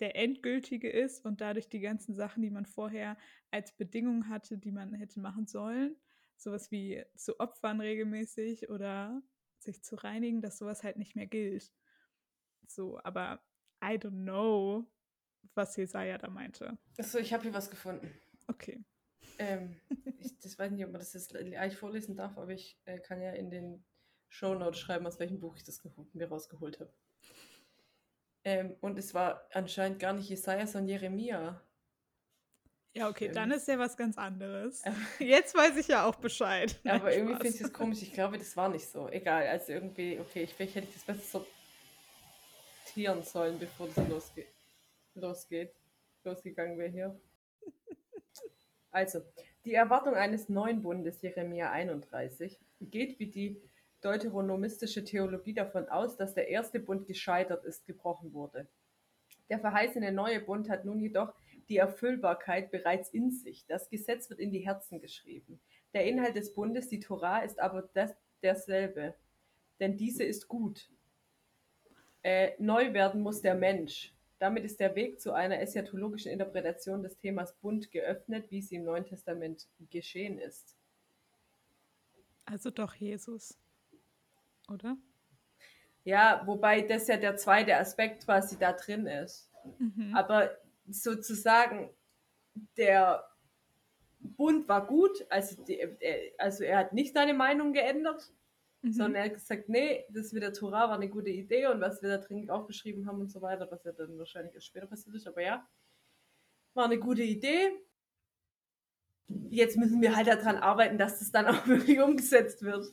der 0.00 0.16
endgültige 0.16 0.90
ist 0.90 1.24
und 1.24 1.40
dadurch 1.40 1.70
die 1.70 1.80
ganzen 1.80 2.14
Sachen, 2.14 2.42
die 2.42 2.50
man 2.50 2.66
vorher 2.66 3.16
als 3.50 3.72
Bedingung 3.72 4.28
hatte, 4.28 4.58
die 4.58 4.70
man 4.70 4.92
hätte 4.92 5.18
machen 5.18 5.46
sollen, 5.46 5.96
sowas 6.36 6.70
wie 6.70 7.02
zu 7.16 7.40
opfern 7.40 7.80
regelmäßig 7.80 8.68
oder 8.68 9.22
sich 9.60 9.82
zu 9.82 9.96
reinigen, 9.96 10.42
dass 10.42 10.58
sowas 10.58 10.84
halt 10.84 10.98
nicht 10.98 11.16
mehr 11.16 11.26
gilt. 11.26 11.72
So, 12.66 13.00
aber 13.02 13.42
I 13.82 13.94
don't 13.94 14.24
know, 14.24 14.86
was 15.54 15.76
Jesaja 15.76 16.18
da 16.18 16.28
meinte. 16.28 16.78
Achso, 16.98 17.18
ich 17.18 17.32
habe 17.32 17.44
hier 17.44 17.54
was 17.54 17.70
gefunden. 17.70 18.10
Okay. 18.46 18.82
Ähm, 19.38 19.76
ich 20.18 20.38
das 20.38 20.58
weiß 20.58 20.70
nicht, 20.72 20.84
ob 20.84 20.92
man 20.92 21.00
das 21.00 21.12
jetzt 21.12 21.34
eigentlich 21.34 21.76
vorlesen 21.76 22.16
darf, 22.16 22.36
aber 22.38 22.52
ich 22.52 22.80
äh, 22.84 22.98
kann 22.98 23.20
ja 23.20 23.32
in 23.32 23.50
den 23.50 23.84
Show 24.28 24.54
Notes 24.54 24.78
schreiben, 24.78 25.06
aus 25.06 25.18
welchem 25.18 25.40
Buch 25.40 25.56
ich 25.56 25.64
das 25.64 25.82
mir 26.12 26.28
rausgeholt 26.28 26.80
habe. 26.80 26.92
Ähm, 28.44 28.76
und 28.80 28.98
es 28.98 29.14
war 29.14 29.46
anscheinend 29.52 29.98
gar 29.98 30.12
nicht 30.12 30.28
Jesaja, 30.28 30.66
sondern 30.66 30.88
Jeremia. 30.88 31.60
Ja, 32.94 33.08
okay, 33.08 33.26
ähm, 33.26 33.34
dann 33.34 33.50
ist 33.50 33.68
ja 33.68 33.78
was 33.78 33.96
ganz 33.96 34.16
anderes. 34.18 34.82
Jetzt 35.18 35.54
weiß 35.54 35.76
ich 35.76 35.88
ja 35.88 36.06
auch 36.06 36.16
Bescheid. 36.16 36.78
Nein, 36.84 37.00
aber 37.00 37.12
irgendwie 37.14 37.34
finde 37.34 37.48
ich 37.48 37.58
das 37.58 37.72
komisch. 37.72 38.02
Ich 38.02 38.12
glaube, 38.12 38.38
das 38.38 38.56
war 38.56 38.68
nicht 38.68 38.88
so. 38.88 39.08
Egal, 39.08 39.46
also 39.46 39.72
irgendwie, 39.72 40.18
okay, 40.18 40.44
ich, 40.44 40.54
vielleicht 40.54 40.74
hätte 40.74 40.88
ich 40.88 40.94
das 40.94 41.04
besser 41.04 41.44
sortieren 42.84 43.22
sollen, 43.22 43.58
bevor 43.58 43.88
das 43.88 44.08
losge 44.08 44.46
losgeht. 45.18 45.72
Losgegangen 46.24 46.78
wäre 46.78 46.90
hier. 46.90 47.20
Also, 48.90 49.20
die 49.66 49.74
Erwartung 49.74 50.14
eines 50.14 50.48
neuen 50.48 50.80
Bundes, 50.80 51.20
Jeremia 51.20 51.70
31, 51.70 52.58
geht 52.80 53.18
wie 53.18 53.26
die 53.26 53.60
deuteronomistische 54.00 55.04
Theologie 55.04 55.52
davon 55.52 55.88
aus, 55.90 56.16
dass 56.16 56.32
der 56.32 56.48
erste 56.48 56.80
Bund 56.80 57.06
gescheitert 57.06 57.66
ist, 57.66 57.86
gebrochen 57.86 58.32
wurde. 58.32 58.66
Der 59.50 59.58
verheißene 59.58 60.10
neue 60.10 60.40
Bund 60.40 60.70
hat 60.70 60.86
nun 60.86 61.00
jedoch 61.00 61.34
die 61.68 61.76
Erfüllbarkeit 61.76 62.70
bereits 62.70 63.10
in 63.10 63.30
sich. 63.30 63.66
Das 63.66 63.90
Gesetz 63.90 64.30
wird 64.30 64.40
in 64.40 64.52
die 64.52 64.60
Herzen 64.66 65.00
geschrieben. 65.00 65.60
Der 65.92 66.06
Inhalt 66.06 66.36
des 66.36 66.54
Bundes, 66.54 66.88
die 66.88 67.00
Torah, 67.00 67.40
ist 67.40 67.60
aber 67.60 67.88
das, 67.94 68.14
derselbe, 68.42 69.14
denn 69.80 69.96
diese 69.96 70.24
ist 70.24 70.48
gut. 70.48 70.90
Äh, 72.22 72.52
neu 72.58 72.92
werden 72.92 73.20
muss 73.20 73.42
der 73.42 73.54
Mensch. 73.54 74.14
Damit 74.38 74.64
ist 74.64 74.80
der 74.80 74.94
Weg 74.94 75.20
zu 75.20 75.32
einer 75.32 75.60
eschatologischen 75.60 76.30
Interpretation 76.30 77.02
des 77.02 77.18
Themas 77.18 77.54
Bund 77.54 77.90
geöffnet, 77.90 78.50
wie 78.50 78.58
es 78.58 78.70
im 78.70 78.84
Neuen 78.84 79.04
Testament 79.04 79.68
geschehen 79.90 80.38
ist. 80.38 80.76
Also 82.44 82.70
doch 82.70 82.94
Jesus 82.94 83.58
oder? 84.68 84.96
Ja, 86.04 86.42
wobei 86.46 86.82
das 86.82 87.08
ja 87.08 87.16
der 87.16 87.36
zweite 87.36 87.76
Aspekt 87.76 88.24
quasi 88.24 88.58
da 88.58 88.72
drin 88.72 89.06
ist. 89.06 89.50
Mhm. 89.78 90.14
Aber 90.14 90.50
sozusagen, 90.88 91.90
der 92.76 93.24
Bund 94.20 94.68
war 94.68 94.86
gut, 94.86 95.26
also, 95.28 95.62
die, 95.64 95.80
also 96.38 96.64
er 96.64 96.78
hat 96.78 96.92
nicht 96.92 97.14
seine 97.14 97.34
Meinung 97.34 97.72
geändert, 97.72 98.32
mhm. 98.82 98.92
sondern 98.92 99.14
er 99.16 99.24
hat 99.24 99.34
gesagt, 99.34 99.68
nee, 99.68 100.04
das 100.10 100.32
mit 100.32 100.42
der 100.42 100.52
Torah 100.52 100.88
war 100.88 100.96
eine 100.96 101.08
gute 101.08 101.30
Idee 101.30 101.66
und 101.66 101.80
was 101.80 102.02
wir 102.02 102.08
da 102.08 102.18
drin 102.18 102.50
aufgeschrieben 102.50 103.06
haben 103.06 103.20
und 103.20 103.30
so 103.30 103.40
weiter, 103.40 103.68
was 103.70 103.84
ja 103.84 103.92
dann 103.92 104.18
wahrscheinlich 104.18 104.54
erst 104.54 104.66
später 104.66 104.86
passiert 104.86 105.16
ist, 105.16 105.26
aber 105.26 105.42
ja, 105.42 105.66
war 106.74 106.84
eine 106.84 106.98
gute 106.98 107.22
Idee. 107.22 107.70
Jetzt 109.50 109.76
müssen 109.76 110.00
wir 110.00 110.16
halt 110.16 110.28
daran 110.28 110.56
arbeiten, 110.56 110.96
dass 110.96 111.18
das 111.18 111.30
dann 111.30 111.46
auch 111.48 111.66
wirklich 111.66 112.00
umgesetzt 112.00 112.62
wird. 112.62 112.86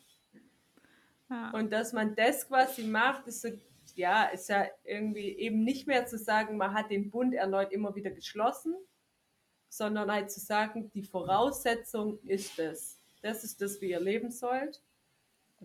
Ja. 1.29 1.51
Und 1.51 1.71
dass 1.71 1.93
man 1.93 2.15
das 2.15 2.47
quasi 2.47 2.83
macht, 2.83 3.27
ist 3.27 3.41
so, 3.41 3.49
ja, 3.95 4.25
ist 4.25 4.49
ja 4.49 4.67
irgendwie 4.83 5.29
eben 5.37 5.63
nicht 5.63 5.87
mehr 5.87 6.05
zu 6.05 6.17
sagen, 6.17 6.57
man 6.57 6.73
hat 6.73 6.91
den 6.91 7.09
Bund 7.09 7.33
erneut 7.33 7.71
immer 7.71 7.95
wieder 7.95 8.11
geschlossen, 8.11 8.75
sondern 9.69 10.11
halt 10.11 10.31
zu 10.31 10.39
sagen, 10.39 10.91
die 10.91 11.03
Voraussetzung 11.03 12.19
ist 12.23 12.59
es. 12.59 12.99
Das 13.21 13.43
ist 13.43 13.61
das, 13.61 13.81
wie 13.81 13.89
ihr 13.89 13.99
leben 13.99 14.31
sollt. 14.31 14.83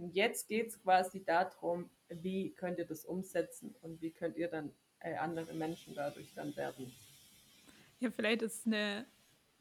Und 0.01 0.15
jetzt 0.15 0.49
geht 0.49 0.69
es 0.69 0.83
quasi 0.83 1.25
darum, 1.25 1.91
wie 2.09 2.55
könnt 2.55 2.79
ihr 2.79 2.87
das 2.87 3.05
umsetzen 3.05 3.75
und 3.83 4.01
wie 4.01 4.11
könnt 4.11 4.37
ihr 4.37 4.49
dann 4.49 4.73
äh, 5.01 5.15
andere 5.17 5.55
Menschen 5.55 5.95
dadurch 5.95 6.33
dann 6.35 6.55
werden. 6.57 6.93
Ja, 7.99 8.11
vielleicht 8.11 8.43
ist 8.43 8.67
eine, 8.67 9.07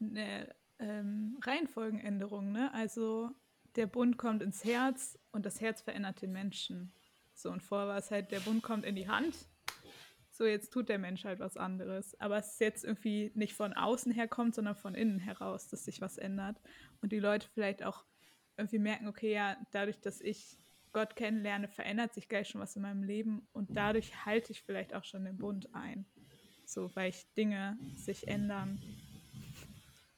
eine 0.00 0.54
ähm, 0.78 1.38
Reihenfolgenänderung, 1.42 2.52
ne? 2.52 2.72
Also 2.72 3.30
der 3.76 3.86
Bund 3.86 4.18
kommt 4.18 4.42
ins 4.42 4.64
Herz 4.64 5.18
und 5.32 5.46
das 5.46 5.60
Herz 5.60 5.80
verändert 5.82 6.22
den 6.22 6.32
Menschen. 6.32 6.92
So, 7.34 7.50
und 7.50 7.62
vorher 7.62 7.88
war 7.88 7.98
es 7.98 8.10
halt, 8.10 8.32
der 8.32 8.40
Bund 8.40 8.62
kommt 8.62 8.84
in 8.84 8.96
die 8.96 9.08
Hand. 9.08 9.34
So, 10.30 10.44
jetzt 10.44 10.72
tut 10.72 10.88
der 10.88 10.98
Mensch 10.98 11.24
halt 11.24 11.38
was 11.38 11.56
anderes. 11.56 12.18
Aber 12.20 12.38
es 12.38 12.52
ist 12.52 12.60
jetzt 12.60 12.84
irgendwie 12.84 13.30
nicht 13.34 13.54
von 13.54 13.74
außen 13.74 14.12
her 14.12 14.26
kommt, 14.28 14.54
sondern 14.54 14.74
von 14.74 14.94
innen 14.94 15.18
heraus, 15.18 15.68
dass 15.68 15.84
sich 15.84 16.00
was 16.00 16.18
ändert. 16.18 16.60
Und 17.02 17.12
die 17.12 17.18
Leute 17.18 17.48
vielleicht 17.52 17.82
auch 17.82 18.04
irgendwie 18.56 18.78
merken, 18.78 19.08
okay, 19.08 19.32
ja, 19.32 19.56
dadurch, 19.72 20.00
dass 20.00 20.20
ich 20.20 20.58
Gott 20.92 21.16
kennenlerne, 21.16 21.68
verändert 21.68 22.14
sich 22.14 22.28
gleich 22.28 22.48
schon 22.48 22.60
was 22.60 22.76
in 22.76 22.82
meinem 22.82 23.02
Leben 23.02 23.48
und 23.52 23.76
dadurch 23.76 24.24
halte 24.24 24.52
ich 24.52 24.62
vielleicht 24.62 24.94
auch 24.94 25.04
schon 25.04 25.24
den 25.24 25.38
Bund 25.38 25.74
ein. 25.74 26.06
So, 26.64 26.94
weil 26.94 27.10
ich 27.10 27.26
Dinge 27.34 27.76
sich 27.96 28.28
ändern. 28.28 28.80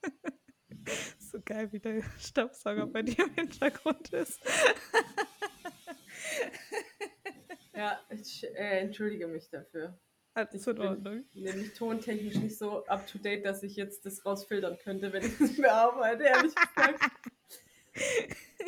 so 1.18 1.40
geil, 1.44 1.72
wie 1.72 1.80
der 1.80 2.02
Staubsauger 2.18 2.86
bei 2.86 3.02
dir 3.02 3.24
im 3.24 3.34
Hintergrund 3.34 4.10
ist. 4.10 4.40
ja, 7.74 7.98
ich 8.10 8.44
äh, 8.44 8.80
entschuldige 8.80 9.26
mich 9.26 9.48
dafür. 9.48 9.98
Alles 10.34 10.66
in 10.66 10.78
Ordnung. 10.78 11.18
Ich 11.18 11.30
bin 11.32 11.44
nämlich 11.44 11.74
tontechnisch 11.74 12.36
nicht 12.36 12.56
so 12.56 12.86
up 12.86 13.06
to 13.06 13.18
date, 13.18 13.44
dass 13.44 13.62
ich 13.62 13.76
jetzt 13.76 14.06
das 14.06 14.24
rausfiltern 14.24 14.78
könnte, 14.78 15.12
wenn 15.12 15.24
ich 15.24 15.38
das 15.38 15.56
bearbeite, 15.56 16.24
ehrlich 16.24 16.54
gesagt. 16.54 17.00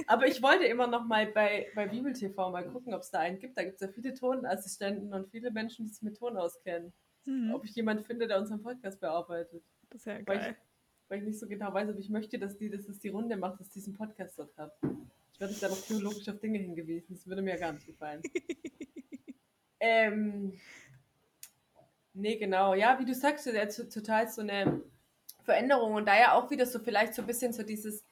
Aber 0.06 0.26
ich 0.26 0.42
wollte 0.42 0.64
immer 0.64 0.86
noch 0.86 1.06
mal 1.06 1.26
bei, 1.26 1.68
bei 1.74 1.86
Bibel 1.86 2.12
TV 2.12 2.50
mal 2.50 2.68
gucken, 2.68 2.94
ob 2.94 3.02
es 3.02 3.10
da 3.10 3.20
einen 3.20 3.38
gibt. 3.38 3.56
Da 3.56 3.64
gibt 3.64 3.76
es 3.76 3.80
ja 3.80 3.88
viele 3.88 4.14
Tonassistenten 4.14 5.12
und 5.14 5.30
viele 5.30 5.50
Menschen, 5.50 5.86
die 5.86 5.92
sich 5.92 6.02
mit 6.02 6.18
Ton 6.18 6.36
auskennen. 6.36 6.92
Mhm. 7.24 7.54
Ob 7.54 7.64
ich 7.64 7.74
jemanden 7.74 8.04
finde, 8.04 8.26
der 8.26 8.38
unseren 8.38 8.62
Podcast 8.62 9.00
bearbeitet. 9.00 9.62
Das 9.90 10.00
ist 10.00 10.06
ja 10.06 10.20
geil 10.20 10.56
weil 11.08 11.18
ich 11.18 11.24
nicht 11.24 11.38
so 11.38 11.46
genau 11.46 11.72
weiß, 11.72 11.88
aber 11.88 11.98
ich 11.98 12.08
möchte, 12.08 12.38
dass 12.38 12.56
die, 12.56 12.70
dass 12.70 12.88
es 12.88 12.98
die 12.98 13.08
Runde 13.08 13.36
macht, 13.36 13.60
dass 13.60 13.68
diesen 13.70 13.94
Podcast 13.94 14.38
dort 14.38 14.56
hat. 14.56 14.72
Ich 15.32 15.40
werde 15.40 15.54
da 15.60 15.68
noch 15.68 15.80
theologisch 15.80 16.28
auf 16.28 16.38
Dinge 16.38 16.58
hingewiesen. 16.58 17.14
Das 17.14 17.26
würde 17.26 17.42
mir 17.42 17.56
gar 17.56 17.72
nicht 17.72 17.86
gefallen. 17.86 18.22
ähm, 19.80 20.58
nee, 22.12 22.36
genau. 22.36 22.74
Ja, 22.74 22.98
wie 22.98 23.04
du 23.04 23.14
sagst, 23.14 23.46
der 23.46 23.68
ist 23.68 23.92
total 23.92 24.28
so 24.28 24.40
eine 24.40 24.82
Veränderung 25.42 25.94
und 25.94 26.06
da 26.06 26.18
ja 26.18 26.32
auch 26.32 26.50
wieder 26.50 26.66
so 26.66 26.78
vielleicht 26.78 27.14
so 27.14 27.22
ein 27.22 27.26
bisschen 27.26 27.52
so 27.52 27.62
dieses 27.62 28.03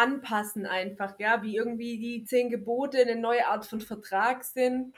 Anpassen 0.00 0.64
einfach, 0.64 1.18
ja, 1.18 1.42
wie 1.42 1.56
irgendwie 1.56 1.98
die 1.98 2.24
zehn 2.24 2.48
Gebote 2.48 2.98
eine 2.98 3.16
neue 3.16 3.46
Art 3.46 3.66
von 3.66 3.80
Vertrag 3.82 4.44
sind, 4.44 4.96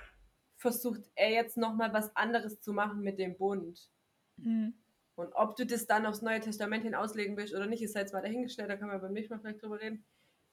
versucht 0.56 1.02
er 1.16 1.30
jetzt 1.30 1.56
nochmal 1.56 1.92
was 1.92 2.14
anderes 2.14 2.60
zu 2.60 2.72
machen 2.72 3.00
mit 3.00 3.18
dem 3.18 3.36
Bund. 3.36 3.90
Mhm. 4.36 4.74
Und 5.16 5.32
ob 5.34 5.56
du 5.56 5.66
das 5.66 5.86
dann 5.86 6.06
aufs 6.06 6.22
Neue 6.22 6.40
Testament 6.40 6.84
hin 6.84 6.94
auslegen 6.94 7.36
willst 7.36 7.52
oder 7.52 7.66
nicht, 7.66 7.82
ist 7.82 7.96
jetzt 7.96 8.12
mal 8.12 8.22
dahingestellt, 8.22 8.70
da 8.70 8.76
kann 8.76 8.88
man 8.88 9.00
beim 9.00 9.12
nächsten 9.12 9.34
Mal 9.34 9.40
vielleicht 9.40 9.60
drüber 9.60 9.80
reden. 9.80 10.04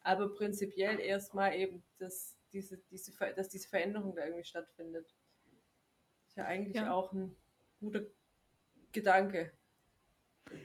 Aber 0.01 0.33
prinzipiell 0.33 0.99
erstmal 0.99 1.55
eben, 1.55 1.83
dass 1.99 2.35
diese, 2.51 2.77
diese, 2.89 3.11
dass 3.35 3.49
diese 3.49 3.69
Veränderung 3.69 4.15
da 4.15 4.25
irgendwie 4.25 4.43
stattfindet. 4.43 5.13
Ist 6.27 6.37
ja 6.37 6.45
eigentlich 6.45 6.75
ja. 6.75 6.91
auch 6.91 7.13
ein 7.13 7.35
guter 7.79 8.01
Gedanke. 8.91 9.51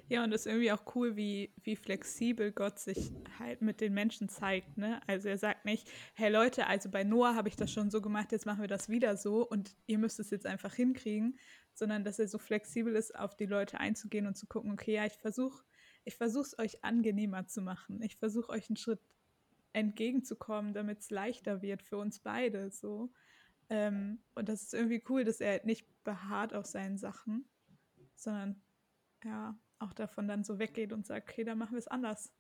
Ja, 0.09 0.25
und 0.25 0.31
das 0.31 0.43
ist 0.43 0.47
irgendwie 0.47 0.73
auch 0.73 0.95
cool, 0.95 1.17
wie, 1.17 1.53
wie 1.63 1.77
flexibel 1.77 2.53
Gott 2.53 2.79
sich 2.79 3.13
halt 3.39 3.63
mit 3.63 3.81
den 3.81 3.95
Menschen 3.95 4.29
zeigt. 4.29 4.77
Ne? 4.77 5.01
Also 5.07 5.29
er 5.29 5.39
sagt 5.39 5.65
nicht, 5.65 5.89
hey 6.15 6.31
Leute, 6.31 6.67
also 6.67 6.91
bei 6.91 7.05
Noah 7.05 7.35
habe 7.35 7.49
ich 7.49 7.57
das 7.57 7.73
schon 7.73 7.91
so 7.91 8.01
gemacht, 8.01 8.33
jetzt 8.33 8.47
machen 8.47 8.61
wir 8.61 8.69
das 8.69 8.89
wieder 8.89 9.17
so 9.17 9.47
und 9.47 9.75
ihr 9.87 9.99
müsst 9.99 10.21
es 10.21 10.31
jetzt 10.31 10.47
einfach 10.47 10.75
hinkriegen, 10.75 11.39
sondern 11.73 12.05
dass 12.05 12.19
er 12.19 12.29
so 12.29 12.39
flexibel 12.39 12.95
ist, 12.95 13.19
auf 13.19 13.37
die 13.37 13.47
Leute 13.47 13.81
einzugehen 13.81 14.27
und 14.27 14.37
zu 14.37 14.47
gucken, 14.47 14.73
okay, 14.73 14.95
ja, 14.95 15.07
ich 15.07 15.15
versuche 15.15 15.65
ich 16.05 16.21
es 16.21 16.59
euch 16.59 16.85
angenehmer 16.85 17.47
zu 17.47 17.63
machen. 17.63 18.03
Ich 18.03 18.17
versuche 18.17 18.51
euch 18.51 18.69
einen 18.69 18.77
Schritt 18.77 19.01
entgegenzukommen, 19.73 20.73
damit 20.75 21.01
es 21.01 21.11
leichter 21.11 21.63
wird 21.63 21.83
für 21.83 21.97
uns 21.97 22.21
beide. 22.21 22.71
So. 22.71 23.13
Ähm, 23.69 24.23
und 24.35 24.49
das 24.49 24.63
ist 24.63 24.75
irgendwie 24.75 25.03
cool, 25.09 25.25
dass 25.25 25.41
er 25.41 25.53
halt 25.53 25.67
nicht 25.67 25.87
beharrt 26.05 26.55
auf 26.55 26.67
seinen 26.67 26.99
Sachen, 26.99 27.49
sondern 28.15 28.63
ja, 29.25 29.59
auch 29.85 29.93
davon 29.93 30.27
dann 30.29 30.45
so 30.45 30.59
weggeht 30.59 30.93
und 30.93 31.07
sagt, 31.07 31.31
okay, 31.31 31.45
dann 31.45 31.59
machen 31.59 31.73
wir 31.73 31.79
es 31.79 31.89
anders. 31.89 32.33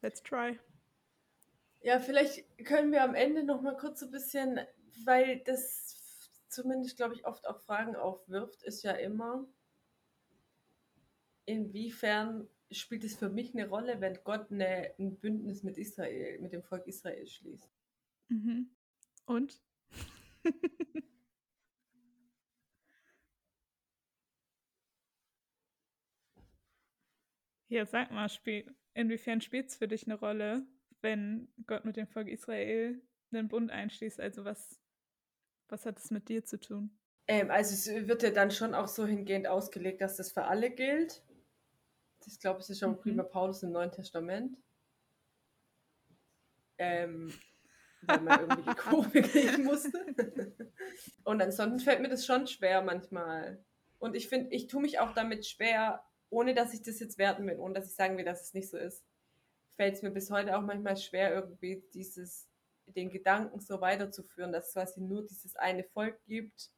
Let's 0.00 0.22
try. 0.22 0.58
Ja, 1.82 1.98
vielleicht 1.98 2.44
können 2.64 2.92
wir 2.92 3.02
am 3.02 3.14
Ende 3.14 3.42
noch 3.42 3.60
mal 3.60 3.76
kurz 3.76 4.00
so 4.00 4.06
ein 4.06 4.12
bisschen, 4.12 4.60
weil 5.04 5.40
das 5.40 5.96
zumindest, 6.48 6.96
glaube 6.96 7.14
ich, 7.14 7.26
oft 7.26 7.46
auch 7.48 7.60
Fragen 7.60 7.96
aufwirft, 7.96 8.62
ist 8.62 8.84
ja 8.84 8.92
immer, 8.92 9.46
inwiefern 11.44 12.48
spielt 12.70 13.04
es 13.04 13.16
für 13.16 13.28
mich 13.28 13.54
eine 13.54 13.68
Rolle, 13.68 14.00
wenn 14.00 14.18
Gott 14.22 14.50
eine, 14.50 14.92
ein 14.98 15.16
Bündnis 15.16 15.62
mit 15.62 15.76
Israel, 15.76 16.38
mit 16.38 16.52
dem 16.52 16.62
Volk 16.62 16.86
Israel 16.86 17.26
schließt? 17.26 17.70
Mhm. 18.28 18.70
Und? 19.26 19.60
Ja, 27.72 27.86
sag 27.86 28.10
mal, 28.10 28.28
spiel, 28.28 28.70
inwiefern 28.92 29.40
spielt 29.40 29.70
es 29.70 29.76
für 29.76 29.88
dich 29.88 30.04
eine 30.04 30.16
Rolle, 30.16 30.66
wenn 31.00 31.48
Gott 31.66 31.86
mit 31.86 31.96
dem 31.96 32.06
Volk 32.06 32.28
Israel 32.28 33.00
einen 33.32 33.48
Bund 33.48 33.70
einschließt? 33.70 34.20
Also 34.20 34.44
was, 34.44 34.78
was 35.70 35.86
hat 35.86 35.98
es 35.98 36.10
mit 36.10 36.28
dir 36.28 36.44
zu 36.44 36.60
tun? 36.60 36.94
Ähm, 37.28 37.50
also 37.50 37.72
es 37.72 38.06
wird 38.06 38.24
ja 38.24 38.30
dann 38.30 38.50
schon 38.50 38.74
auch 38.74 38.88
so 38.88 39.06
hingehend 39.06 39.46
ausgelegt, 39.46 40.02
dass 40.02 40.18
das 40.18 40.32
für 40.32 40.44
alle 40.44 40.70
gilt. 40.70 41.22
Ich 42.26 42.38
glaube, 42.40 42.60
es 42.60 42.68
ist 42.68 42.80
schon 42.80 42.90
mhm. 42.90 43.00
prima 43.00 43.22
Paulus 43.22 43.62
im 43.62 43.72
Neuen 43.72 43.90
Testament. 43.90 44.54
Ähm, 46.76 47.32
weil 48.02 48.20
man 48.20 48.38
irgendwie 48.38 48.70
die 48.70 48.76
Kurve 48.76 49.22
kriegen 49.22 49.64
musste. 49.64 50.52
Und 51.24 51.40
ansonsten 51.40 51.80
fällt 51.80 52.02
mir 52.02 52.10
das 52.10 52.26
schon 52.26 52.46
schwer 52.46 52.82
manchmal. 52.82 53.64
Und 53.98 54.14
ich 54.14 54.28
finde, 54.28 54.54
ich 54.54 54.66
tue 54.66 54.82
mich 54.82 54.98
auch 54.98 55.14
damit 55.14 55.46
schwer, 55.46 56.04
ohne 56.32 56.54
dass 56.54 56.72
ich 56.72 56.82
das 56.82 56.98
jetzt 56.98 57.18
werten 57.18 57.46
will, 57.46 57.58
ohne 57.58 57.74
dass 57.74 57.86
ich 57.86 57.94
sagen 57.94 58.16
will, 58.16 58.24
dass 58.24 58.42
es 58.42 58.54
nicht 58.54 58.70
so 58.70 58.78
ist, 58.78 59.04
fällt 59.76 59.96
es 59.96 60.02
mir 60.02 60.10
bis 60.10 60.30
heute 60.30 60.56
auch 60.56 60.62
manchmal 60.62 60.96
schwer, 60.96 61.34
irgendwie 61.34 61.84
dieses, 61.92 62.48
den 62.86 63.10
Gedanken 63.10 63.60
so 63.60 63.80
weiterzuführen, 63.80 64.50
dass 64.50 64.68
es 64.68 64.72
quasi 64.72 65.00
nur 65.02 65.26
dieses 65.26 65.56
eine 65.56 65.84
Volk 65.84 66.22
gibt 66.24 66.70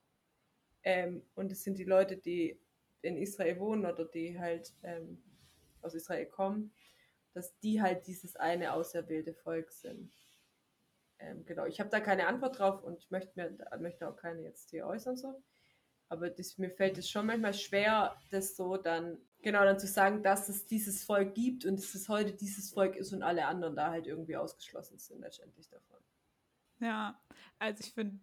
ähm, 0.83 1.23
und 1.35 1.53
es 1.53 1.63
sind 1.63 1.79
die 1.79 1.85
Leute, 1.85 2.17
die 2.17 2.61
in 3.03 3.17
Israel 3.17 3.61
wohnen 3.61 3.87
oder 3.87 4.05
die 4.05 4.39
halt 4.39 4.73
ähm, 4.83 5.23
aus 5.83 5.95
Israel 5.95 6.27
kommen, 6.27 6.73
dass 7.33 7.57
die 7.61 7.81
halt 7.81 8.09
dieses 8.09 8.35
eine 8.35 8.73
auserwählte 8.73 9.35
Volk 9.35 9.71
sind. 9.71 10.13
Ähm, 11.21 11.45
genau, 11.47 11.67
ich 11.67 11.79
habe 11.79 11.91
da 11.91 12.01
keine 12.01 12.27
Antwort 12.27 12.59
drauf 12.59 12.83
und 12.83 12.99
ich 12.99 13.11
möchte, 13.11 13.33
mir, 13.37 13.57
möchte 13.79 14.09
auch 14.09 14.17
keine 14.17 14.43
jetzt 14.43 14.71
hier 14.71 14.87
äußern 14.87 15.17
so. 15.17 15.43
Aber 16.09 16.29
das, 16.29 16.59
mir 16.59 16.71
fällt 16.71 16.99
es 16.99 17.09
schon 17.09 17.27
manchmal 17.27 17.55
schwer, 17.55 18.17
das 18.31 18.57
so 18.57 18.77
dann 18.77 19.19
Genau, 19.45 19.63
dann 19.63 19.79
zu 19.79 19.87
sagen, 19.87 20.23
dass 20.23 20.49
es 20.49 20.65
dieses 20.65 21.05
Volk 21.05 21.35
gibt 21.35 21.67
und 21.67 21.77
dass 21.77 21.95
es 21.95 22.09
heute 22.09 22.33
dieses 22.33 22.71
Volk 22.71 22.97
ist 22.97 23.13
und 23.13 23.23
alle 23.23 23.45
anderen 23.45 23.77
da 23.77 23.91
halt 23.91 24.07
irgendwie 24.07 24.39
ausgeschlossen 24.39 24.99
sind 24.99 25.21
letztendlich 25.21 25.69
davon. 25.69 25.99
Ja, 26.81 27.21
also 27.59 27.85
ich 27.85 27.93
finde, 27.93 28.19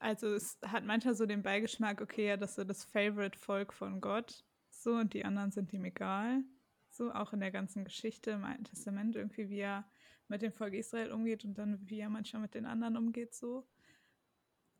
also 0.00 0.34
es 0.34 0.58
hat 0.66 0.84
manchmal 0.84 1.14
so 1.14 1.24
den 1.24 1.44
Beigeschmack, 1.44 2.00
okay, 2.00 2.26
ja, 2.26 2.36
das 2.36 2.50
ist 2.50 2.56
so 2.56 2.64
das 2.64 2.82
Favorite-Volk 2.82 3.72
von 3.72 4.00
Gott, 4.00 4.44
so, 4.70 4.94
und 4.94 5.14
die 5.14 5.24
anderen 5.24 5.52
sind 5.52 5.72
ihm 5.72 5.84
egal. 5.84 6.42
So, 6.90 7.12
auch 7.12 7.32
in 7.32 7.38
der 7.38 7.52
ganzen 7.52 7.84
Geschichte 7.84 8.32
im 8.32 8.42
Alten 8.42 8.64
Testament, 8.64 9.14
irgendwie, 9.14 9.48
wie 9.48 9.60
er 9.60 9.88
mit 10.26 10.42
dem 10.42 10.52
Volk 10.52 10.74
Israel 10.74 11.12
umgeht 11.12 11.44
und 11.44 11.54
dann 11.54 11.78
wie 11.88 12.00
er 12.00 12.10
manchmal 12.10 12.42
mit 12.42 12.54
den 12.54 12.66
anderen 12.66 12.96
umgeht, 12.96 13.36
so. 13.36 13.68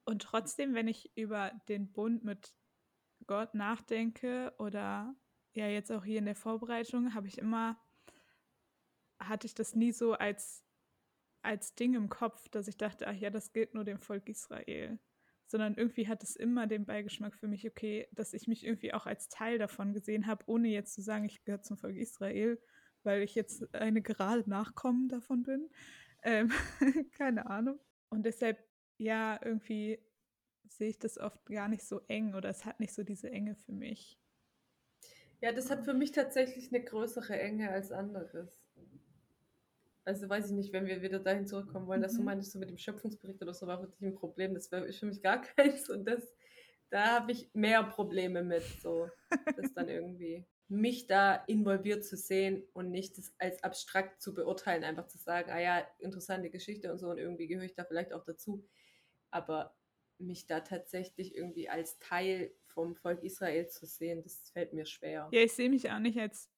Und 0.05 0.23
trotzdem, 0.23 0.75
wenn 0.75 0.89
ich 0.89 1.17
über 1.17 1.53
den 1.69 1.93
Bund 1.93 2.25
mit 2.25 2.57
Gott 3.29 3.55
nachdenke 3.55 4.53
oder 4.59 5.15
ja 5.57 5.69
jetzt 5.69 5.91
auch 5.91 6.05
hier 6.05 6.19
in 6.19 6.27
der 6.27 6.37
Vorbereitung 6.37 7.15
habe 7.15 7.29
ich 7.29 7.39
immer, 7.39 7.81
hatte 9.19 9.47
ich 9.47 9.55
das 9.55 9.75
nie 9.75 9.93
so 9.93 10.13
als, 10.13 10.65
als 11.43 11.75
Ding 11.75 11.95
im 11.95 12.09
Kopf, 12.09 12.49
dass 12.49 12.69
ich 12.69 12.77
dachte, 12.77 13.07
ach 13.07 13.15
ja, 13.15 13.31
das 13.31 13.53
gilt 13.53 13.75
nur 13.75 13.85
dem 13.85 13.99
Volk 13.99 14.29
Israel. 14.29 14.99
Sondern 15.49 15.75
irgendwie 15.75 16.09
hat 16.09 16.23
es 16.23 16.35
immer 16.35 16.67
den 16.67 16.87
Beigeschmack 16.87 17.37
für 17.37 17.47
mich, 17.47 17.67
okay, 17.69 18.09
dass 18.13 18.35
ich 18.35 18.49
mich 18.49 18.65
irgendwie 18.65 18.93
auch 18.93 19.07
als 19.07 19.29
Teil 19.29 19.59
davon 19.59 19.93
gesehen 19.93 20.27
habe, 20.27 20.45
ohne 20.47 20.69
jetzt 20.69 20.95
zu 20.95 21.03
sagen, 21.03 21.25
ich 21.25 21.45
gehöre 21.45 21.63
zum 21.63 21.77
Volk 21.77 21.97
Israel, 21.97 22.61
weil 23.05 23.23
ich 23.23 23.35
jetzt 23.37 23.73
eine 23.75 24.03
gerade 24.03 24.49
Nachkommen 24.51 25.09
davon 25.09 25.45
bin. 25.45 25.71
Ähm, 26.23 26.51
keine 27.13 27.47
Ahnung. 27.47 27.79
Und 28.09 28.25
deshalb, 28.25 28.59
ja, 28.99 29.39
irgendwie 29.45 30.01
sehe 30.69 30.89
ich 30.89 30.99
das 30.99 31.19
oft 31.19 31.45
gar 31.47 31.69
nicht 31.69 31.85
so 31.85 32.01
eng 32.09 32.35
oder 32.35 32.49
es 32.49 32.65
hat 32.65 32.81
nicht 32.81 32.93
so 32.93 33.05
diese 33.05 33.31
Enge 33.31 33.55
für 33.55 33.73
mich. 33.73 34.19
Ja, 35.41 35.53
das 35.53 35.71
hat 35.71 35.85
für 35.85 35.95
mich 35.95 36.13
tatsächlich 36.13 36.73
eine 36.73 36.83
größere 36.83 37.39
Enge 37.39 37.71
als 37.71 37.93
anderes. 37.93 38.61
Also 40.05 40.29
weiß 40.29 40.47
ich 40.47 40.53
nicht, 40.53 40.73
wenn 40.73 40.87
wir 40.87 41.03
wieder 41.03 41.19
dahin 41.19 41.47
zurückkommen 41.47 41.89
wollen, 41.89 42.01
mhm. 42.01 42.05
dass 42.05 42.17
du 42.17 42.23
meinst, 42.23 42.53
so 42.53 42.59
mit 42.59 42.71
dem 42.71 42.79
Schöpfungsbericht 42.79 43.43
oder 43.43 43.53
so 43.53 43.67
war 43.67 43.81
für 43.81 43.89
dich 43.89 44.01
ein 44.03 44.15
Problem. 44.15 44.55
Das 44.55 44.71
wäre 44.71 44.91
für 44.93 45.07
mich 45.07 45.21
gar 45.21 45.43
keins. 45.57 45.91
Und 45.91 46.05
das, 46.05 46.23
da 46.91 47.21
habe 47.21 47.33
ich 47.33 47.51
mehr 47.53 47.83
Probleme 47.83 48.43
mit, 48.43 48.63
so 48.81 49.09
das 49.57 49.75
dann 49.75 49.89
irgendwie 49.89 50.47
mich 50.69 51.07
da 51.07 51.35
involviert 51.47 52.05
zu 52.05 52.17
sehen 52.17 52.65
und 52.73 52.91
nicht 52.91 53.19
das 53.19 53.35
als 53.39 53.63
abstrakt 53.63 54.21
zu 54.21 54.35
beurteilen, 54.35 54.85
einfach 54.85 55.07
zu 55.07 55.19
sagen, 55.19 55.51
ah 55.51 55.61
ja, 55.61 55.87
interessante 55.99 56.51
Geschichte 56.51 56.91
und 56.91 56.99
so 56.99 57.09
und 57.09 57.19
irgendwie 57.19 57.47
gehöre 57.47 57.65
ich 57.65 57.75
da 57.75 57.85
vielleicht 57.85 58.13
auch 58.13 58.25
dazu. 58.25 58.65
Aber 59.31 59.77
mich 60.19 60.47
da 60.47 60.61
tatsächlich 60.61 61.37
irgendwie 61.37 61.69
als 61.69 61.99
Teil 61.99 62.53
vom 62.77 62.95
Volk 62.95 63.23
Israel 63.23 63.67
zu 63.69 63.87
sehen, 63.87 64.23
das 64.23 64.51
fällt 64.51 64.75
mir 64.75 64.85
schwer. 64.85 65.29
Ja, 65.33 65.41
ich 65.41 65.53
sehe 65.53 65.71
mich 65.71 65.91
auch 65.91 65.99
nicht 65.99 66.19
als 66.19 66.51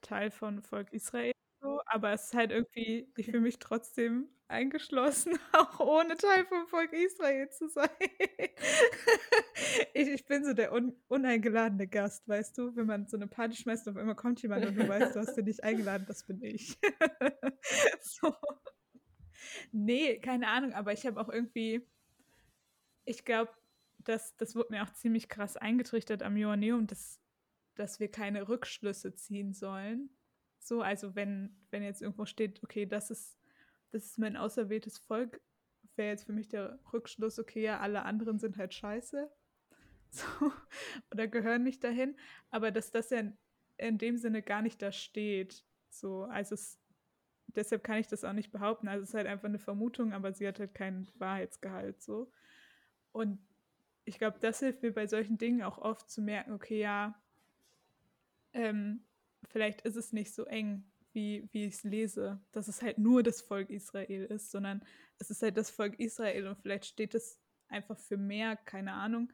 Teil 0.00 0.30
von 0.30 0.62
Volk 0.62 0.92
Israel, 0.92 1.32
so, 1.60 1.80
aber 1.86 2.12
es 2.12 2.26
ist 2.26 2.34
halt 2.34 2.52
irgendwie, 2.52 3.12
ich 3.16 3.26
fühle 3.26 3.40
mich 3.40 3.58
trotzdem 3.58 4.28
eingeschlossen, 4.46 5.36
auch 5.52 5.80
ohne 5.80 6.16
Teil 6.16 6.46
vom 6.46 6.68
Volk 6.68 6.92
Israel 6.92 7.50
zu 7.50 7.68
sein. 7.68 7.90
ich, 9.94 10.08
ich 10.08 10.24
bin 10.26 10.44
so 10.44 10.52
der 10.52 10.72
un, 10.72 10.94
uneingeladene 11.08 11.88
Gast, 11.88 12.28
weißt 12.28 12.56
du, 12.56 12.76
wenn 12.76 12.86
man 12.86 13.08
so 13.08 13.16
eine 13.16 13.26
Party 13.26 13.56
schmeißt 13.56 13.88
und 13.88 13.94
auf 13.94 14.00
einmal 14.00 14.14
kommt 14.14 14.40
jemand 14.42 14.64
und 14.64 14.78
du 14.78 14.88
weißt, 14.88 15.16
du 15.16 15.18
hast 15.18 15.34
den 15.34 15.46
nicht 15.46 15.64
eingeladen, 15.64 16.06
das 16.06 16.24
bin 16.24 16.40
ich. 16.40 16.78
so. 18.00 18.32
Nee, 19.72 20.20
keine 20.20 20.46
Ahnung, 20.46 20.72
aber 20.72 20.92
ich 20.92 21.04
habe 21.04 21.20
auch 21.20 21.28
irgendwie, 21.28 21.84
ich 23.04 23.24
glaube, 23.24 23.50
das, 24.08 24.34
das 24.36 24.56
wurde 24.56 24.72
mir 24.72 24.82
auch 24.82 24.92
ziemlich 24.92 25.28
krass 25.28 25.56
eingetrichtert 25.56 26.22
am 26.22 26.36
Joanneum, 26.36 26.86
dass, 26.86 27.20
dass 27.74 28.00
wir 28.00 28.10
keine 28.10 28.48
Rückschlüsse 28.48 29.14
ziehen 29.14 29.52
sollen. 29.52 30.10
So, 30.58 30.80
also 30.80 31.14
wenn, 31.14 31.54
wenn 31.70 31.82
jetzt 31.82 32.00
irgendwo 32.00 32.24
steht, 32.24 32.62
okay, 32.62 32.86
das 32.86 33.10
ist, 33.10 33.38
das 33.90 34.06
ist 34.06 34.18
mein 34.18 34.36
auserwähltes 34.36 34.98
Volk, 34.98 35.42
wäre 35.96 36.10
jetzt 36.10 36.24
für 36.24 36.32
mich 36.32 36.48
der 36.48 36.78
Rückschluss, 36.92 37.38
okay, 37.38 37.62
ja, 37.62 37.80
alle 37.80 38.02
anderen 38.04 38.38
sind 38.38 38.56
halt 38.56 38.74
scheiße. 38.74 39.30
So, 40.10 40.24
oder 41.12 41.28
gehören 41.28 41.64
nicht 41.64 41.84
dahin. 41.84 42.16
Aber 42.48 42.70
dass 42.70 42.90
das 42.90 43.10
ja 43.10 43.18
in, 43.18 43.36
in 43.76 43.98
dem 43.98 44.16
Sinne 44.16 44.40
gar 44.40 44.62
nicht 44.62 44.80
da 44.80 44.90
steht. 44.90 45.66
So, 45.90 46.22
also 46.22 46.54
es, 46.54 46.80
deshalb 47.48 47.84
kann 47.84 47.98
ich 47.98 48.06
das 48.06 48.24
auch 48.24 48.32
nicht 48.32 48.50
behaupten. 48.50 48.88
Also 48.88 49.02
es 49.02 49.10
ist 49.10 49.14
halt 49.14 49.26
einfach 49.26 49.48
eine 49.50 49.58
Vermutung, 49.58 50.14
aber 50.14 50.32
sie 50.32 50.48
hat 50.48 50.60
halt 50.60 50.74
keinen 50.74 51.10
Wahrheitsgehalt 51.18 52.00
so. 52.00 52.32
Und 53.12 53.38
ich 54.08 54.18
glaube, 54.18 54.38
das 54.40 54.60
hilft 54.60 54.82
mir 54.82 54.92
bei 54.92 55.06
solchen 55.06 55.36
Dingen 55.36 55.62
auch 55.62 55.78
oft 55.78 56.10
zu 56.10 56.22
merken, 56.22 56.52
okay, 56.52 56.80
ja, 56.80 57.20
ähm, 58.54 59.04
vielleicht 59.44 59.82
ist 59.82 59.96
es 59.96 60.12
nicht 60.12 60.34
so 60.34 60.44
eng, 60.44 60.90
wie, 61.12 61.48
wie 61.52 61.66
ich 61.66 61.74
es 61.74 61.84
lese, 61.84 62.40
dass 62.52 62.68
es 62.68 62.80
halt 62.80 62.98
nur 62.98 63.22
das 63.22 63.42
Volk 63.42 63.70
Israel 63.70 64.24
ist, 64.24 64.50
sondern 64.50 64.82
es 65.18 65.30
ist 65.30 65.42
halt 65.42 65.56
das 65.56 65.70
Volk 65.70 65.98
Israel 66.00 66.46
und 66.46 66.58
vielleicht 66.58 66.86
steht 66.86 67.14
es 67.14 67.38
einfach 67.68 67.98
für 67.98 68.16
mehr, 68.16 68.56
keine 68.56 68.94
Ahnung. 68.94 69.30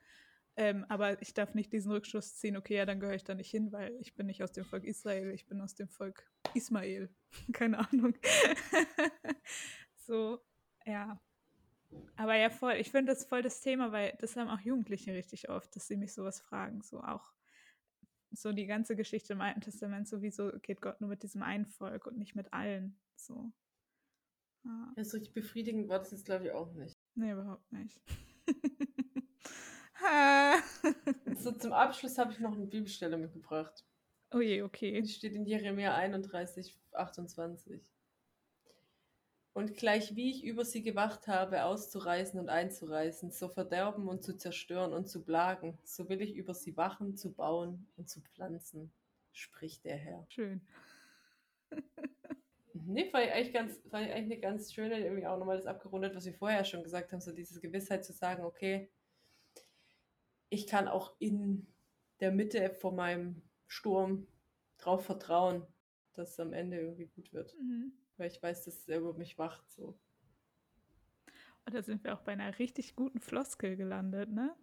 Ähm, 0.57 0.85
aber 0.89 1.21
ich 1.23 1.35
darf 1.35 1.55
nicht 1.55 1.73
diesen 1.73 1.93
Rückschluss 1.93 2.37
ziehen, 2.37 2.57
okay, 2.57 2.77
ja, 2.77 2.87
dann 2.87 3.01
gehöre 3.01 3.17
ich 3.17 3.25
da 3.25 3.35
nicht 3.35 3.51
hin, 3.51 3.73
weil 3.73 3.97
ich 4.01 4.15
bin 4.15 4.27
nicht 4.27 4.43
aus 4.43 4.53
dem 4.53 4.65
Volk 4.65 4.85
Israel, 4.85 5.31
ich 5.31 5.47
bin 5.47 5.61
aus 5.61 5.75
dem 5.75 5.89
Volk 5.89 6.29
Ismael. 6.55 7.15
Keine 7.53 7.79
Ahnung. 7.79 8.15
so, 9.97 10.41
ja. 10.85 11.21
Aber 12.17 12.37
ja, 12.37 12.51
voll, 12.51 12.75
ich 12.75 12.91
finde 12.91 13.13
das 13.13 13.25
voll 13.25 13.43
das 13.43 13.61
Thema, 13.61 13.93
weil 13.93 14.17
das 14.21 14.37
haben 14.37 14.49
auch 14.49 14.61
Jugendliche 14.61 15.15
richtig 15.15 15.49
oft, 15.49 15.75
dass 15.75 15.89
sie 15.89 15.97
mich 15.97 16.13
sowas 16.13 16.41
fragen. 16.41 16.83
So 16.83 17.01
auch 17.01 17.33
so 18.31 18.53
die 18.53 18.67
ganze 18.67 18.97
Geschichte 18.97 19.33
im 19.33 19.41
Alten 19.41 19.61
Testament, 19.61 20.09
sowieso 20.09 20.53
geht 20.61 20.81
Gott 20.81 21.01
nur 21.01 21.11
mit 21.11 21.23
diesem 21.23 21.43
einen 21.43 21.67
Volk 21.67 22.07
und 22.07 22.19
nicht 22.19 22.35
mit 22.35 22.53
allen. 22.53 22.99
So. 23.17 23.53
Ja. 24.65 24.93
ja 24.97 25.05
so 25.05 25.17
richtig 25.17 25.35
befriedigend 25.35 25.89
war 25.89 25.99
das 25.99 26.11
jetzt, 26.11 26.25
glaube 26.25 26.47
ich, 26.47 26.53
auch 26.53 26.73
nicht. 26.75 26.95
Nee, 27.15 27.33
überhaupt 27.33 27.71
nicht. 27.73 28.01
so 31.39 31.53
zum 31.53 31.73
Abschluss 31.73 32.19
habe 32.19 32.33
ich 32.33 32.41
noch 32.41 32.55
eine 32.55 32.67
Bibelstelle 32.67 33.17
mitgebracht. 33.17 33.85
Oh 34.33 34.41
je, 34.41 34.63
okay. 34.63 35.01
Die 35.01 35.09
steht 35.09 35.35
in 35.35 35.47
Jeremia 35.47 35.95
31, 35.95 36.77
28. 36.93 37.94
Und 39.55 39.75
gleich 39.75 40.17
wie 40.17 40.31
ich 40.31 40.45
über 40.45 40.65
sie 40.65 40.83
gewacht 40.83 41.29
habe, 41.29 41.65
auszureißen 41.65 42.41
und 42.41 42.49
einzureißen, 42.49 43.31
zu 43.31 43.49
verderben 43.49 44.09
und 44.09 44.25
zu 44.25 44.37
zerstören 44.37 44.93
und 44.93 45.09
zu 45.09 45.25
plagen, 45.25 45.79
so 45.85 46.09
will 46.09 46.21
ich 46.21 46.35
über 46.35 46.55
sie 46.55 46.77
wachen, 46.77 47.17
zu 47.17 47.33
bauen 47.33 47.87
und 47.97 48.09
zu 48.09 48.21
pflanzen, 48.21 48.93
spricht 49.33 49.85
der 49.85 49.97
Herr. 49.97 50.27
Schön. 50.29 50.61
nee, 52.75 53.09
fand 53.11 53.27
ich 53.27 53.33
eigentlich 53.33 53.53
ganz, 53.53 53.81
fand 53.89 54.09
ich 54.09 54.13
eigentlich 54.13 54.33
eine 54.33 54.41
ganz 54.41 54.75
schöne, 54.75 54.99
irgendwie 54.99 55.27
auch 55.29 55.39
nochmal 55.39 55.57
das 55.57 55.67
abgerundet, 55.67 56.17
was 56.17 56.27
wir 56.27 56.35
vorher 56.35 56.65
schon 56.65 56.83
gesagt 56.83 57.13
haben, 57.13 57.21
so 57.21 57.31
diese 57.31 57.61
Gewissheit 57.61 58.05
zu 58.05 58.13
sagen, 58.13 58.43
okay, 58.43 58.91
ich 60.49 60.67
kann 60.67 60.89
auch 60.89 61.15
in 61.21 61.69
der 62.19 62.33
Mitte 62.33 62.71
von 62.71 62.97
meinem 62.97 63.43
Sturm 63.69 64.27
drauf 64.79 65.05
vertrauen, 65.05 65.65
dass 66.15 66.33
es 66.33 66.41
am 66.41 66.53
Ende 66.53 66.81
irgendwie 66.81 67.07
gut 67.07 67.33
wird. 67.33 67.55
Mhm. 67.61 67.93
Weil 68.17 68.31
ich 68.31 68.43
weiß, 68.43 68.65
dass 68.65 68.89
er 68.89 68.99
über 68.99 69.15
mich 69.15 69.39
wacht. 69.39 69.71
So. 69.73 69.99
Und 71.67 71.75
da 71.75 71.83
sind 71.83 72.05
wir 72.05 72.15
auch 72.15 72.23
bei 72.23 72.33
einer 72.33 72.59
richtig 72.59 72.95
guten 72.95 73.21
Floskel 73.21 73.77
gelandet, 73.77 74.31
ne? 74.31 74.55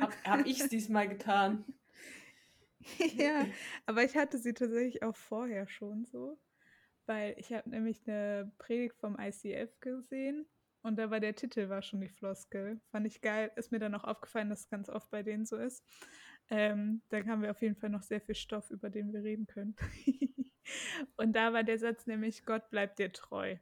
hab, 0.00 0.24
hab 0.24 0.46
ich 0.46 0.60
es 0.60 0.68
diesmal 0.68 1.08
getan? 1.08 1.64
ja, 3.16 3.46
aber 3.86 4.04
ich 4.04 4.16
hatte 4.16 4.38
sie 4.38 4.54
tatsächlich 4.54 5.02
auch 5.02 5.16
vorher 5.16 5.68
schon 5.68 6.04
so. 6.04 6.40
Weil 7.06 7.34
ich 7.36 7.52
habe 7.52 7.68
nämlich 7.68 8.06
eine 8.06 8.52
Predigt 8.58 8.96
vom 8.96 9.18
ICF 9.18 9.80
gesehen 9.80 10.46
und 10.82 10.96
da 10.96 11.10
war 11.10 11.20
der 11.20 11.34
Titel 11.34 11.68
war 11.68 11.82
schon 11.82 12.00
die 12.00 12.08
Floskel. 12.08 12.80
Fand 12.90 13.06
ich 13.06 13.20
geil. 13.20 13.50
Ist 13.56 13.72
mir 13.72 13.78
dann 13.78 13.94
auch 13.94 14.04
aufgefallen, 14.04 14.50
dass 14.50 14.60
es 14.60 14.68
ganz 14.68 14.88
oft 14.88 15.10
bei 15.10 15.22
denen 15.22 15.46
so 15.46 15.56
ist. 15.56 15.84
Ähm, 16.50 17.02
dann 17.08 17.28
haben 17.28 17.42
wir 17.42 17.50
auf 17.50 17.62
jeden 17.62 17.76
Fall 17.76 17.90
noch 17.90 18.02
sehr 18.02 18.20
viel 18.20 18.34
Stoff, 18.34 18.70
über 18.70 18.90
den 18.90 19.12
wir 19.12 19.22
reden 19.22 19.46
können. 19.46 19.74
und 21.16 21.32
da 21.34 21.52
war 21.52 21.62
der 21.62 21.78
Satz 21.78 22.06
nämlich, 22.06 22.44
Gott 22.44 22.68
bleibt 22.70 22.98
dir 22.98 23.12
treu. 23.12 23.56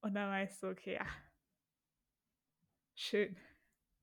Und 0.00 0.14
da 0.14 0.28
war 0.28 0.42
ich 0.42 0.54
so, 0.54 0.68
okay, 0.68 0.94
ja. 0.94 1.06
Schön. 2.94 3.36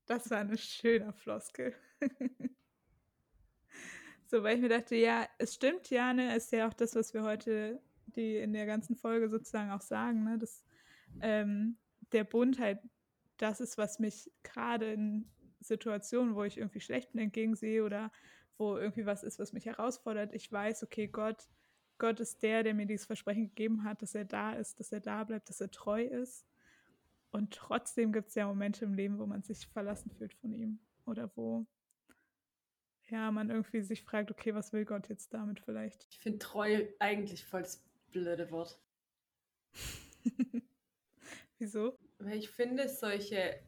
Das 0.06 0.30
war 0.30 0.38
eine 0.38 0.58
schöne 0.58 1.12
Floskel. 1.12 1.74
so, 4.26 4.42
weil 4.42 4.56
ich 4.56 4.62
mir 4.62 4.68
dachte, 4.68 4.96
ja, 4.96 5.28
es 5.38 5.54
stimmt 5.54 5.90
ja, 5.90 6.12
ne, 6.12 6.36
ist 6.36 6.52
ja 6.52 6.68
auch 6.68 6.74
das, 6.74 6.94
was 6.94 7.14
wir 7.14 7.22
heute 7.22 7.80
die 8.16 8.36
in 8.36 8.52
der 8.52 8.66
ganzen 8.66 8.96
Folge 8.96 9.28
sozusagen 9.28 9.70
auch 9.70 9.80
sagen, 9.80 10.24
ne, 10.24 10.38
dass 10.38 10.64
ähm, 11.20 11.78
der 12.12 12.24
Bund 12.24 12.58
halt 12.58 12.80
das 13.36 13.60
ist, 13.60 13.78
was 13.78 13.98
mich 13.98 14.30
gerade 14.42 14.92
in 14.92 15.30
Situationen, 15.60 16.34
wo 16.34 16.44
ich 16.44 16.58
irgendwie 16.58 16.80
schlecht 16.80 17.12
bin, 17.12 17.22
entgegensehe 17.22 17.84
oder 17.84 18.10
wo 18.56 18.76
irgendwie 18.76 19.06
was 19.06 19.22
ist, 19.22 19.38
was 19.38 19.52
mich 19.52 19.66
herausfordert, 19.66 20.34
ich 20.34 20.50
weiß, 20.50 20.82
okay, 20.82 21.08
Gott, 21.08 21.48
Gott 21.98 22.20
ist 22.20 22.42
der, 22.42 22.62
der 22.62 22.74
mir 22.74 22.86
dieses 22.86 23.06
Versprechen 23.06 23.48
gegeben 23.48 23.84
hat, 23.84 24.02
dass 24.02 24.14
er 24.14 24.24
da 24.24 24.52
ist, 24.52 24.80
dass 24.80 24.92
er 24.92 25.00
da 25.00 25.24
bleibt, 25.24 25.48
dass 25.48 25.60
er 25.60 25.70
treu 25.70 26.02
ist. 26.02 26.46
Und 27.30 27.54
trotzdem 27.54 28.12
gibt 28.12 28.28
es 28.28 28.34
ja 28.34 28.46
Momente 28.46 28.84
im 28.84 28.94
Leben, 28.94 29.18
wo 29.18 29.26
man 29.26 29.42
sich 29.42 29.66
verlassen 29.68 30.10
fühlt 30.10 30.34
von 30.34 30.52
ihm. 30.52 30.80
Oder 31.06 31.30
wo 31.36 31.66
ja, 33.10 33.30
man 33.30 33.50
irgendwie 33.50 33.82
sich 33.82 34.02
fragt, 34.02 34.30
okay, 34.30 34.54
was 34.54 34.72
will 34.72 34.84
Gott 34.84 35.08
jetzt 35.08 35.34
damit 35.34 35.60
vielleicht? 35.60 36.06
Ich 36.10 36.18
finde 36.18 36.38
treu 36.38 36.86
eigentlich 36.98 37.44
voll 37.44 37.62
das 37.62 37.84
blöde 38.10 38.50
Wort. 38.50 38.80
Wieso? 41.58 41.98
Weil 42.18 42.38
ich 42.38 42.50
finde, 42.50 42.88
solche, 42.88 43.60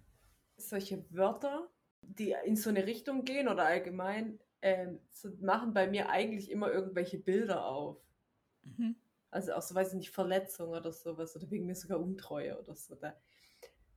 solche 0.57 1.05
Wörter, 1.11 1.69
die 2.03 2.35
in 2.45 2.57
so 2.57 2.71
eine 2.71 2.87
Richtung 2.87 3.25
gehen 3.25 3.49
oder 3.49 3.65
allgemein, 3.65 4.39
ähm, 4.61 5.01
so 5.11 5.31
machen 5.41 5.73
bei 5.73 5.89
mir 5.89 6.09
eigentlich 6.11 6.51
immer 6.51 6.71
irgendwelche 6.71 7.19
Bilder 7.19 7.67
auf. 7.67 7.99
Mhm. 8.63 8.97
Also 9.31 9.55
auch 9.55 9.63
so, 9.63 9.75
weiß 9.75 9.89
ich 9.89 9.99
nicht, 9.99 10.11
Verletzung 10.11 10.71
oder 10.71 10.93
sowas 10.93 11.35
oder 11.37 11.51
wegen 11.51 11.67
mir 11.67 11.75
sogar 11.75 11.99
Untreue 11.99 12.59
oder 12.59 12.75
so. 12.75 12.95
Da, 12.95 13.17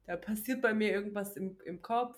da 0.06 0.18
passiert 0.18 0.62
bei 0.62 0.74
mir 0.74 0.92
irgendwas 0.92 1.36
im, 1.36 1.60
im 1.66 1.82
Kopf, 1.82 2.18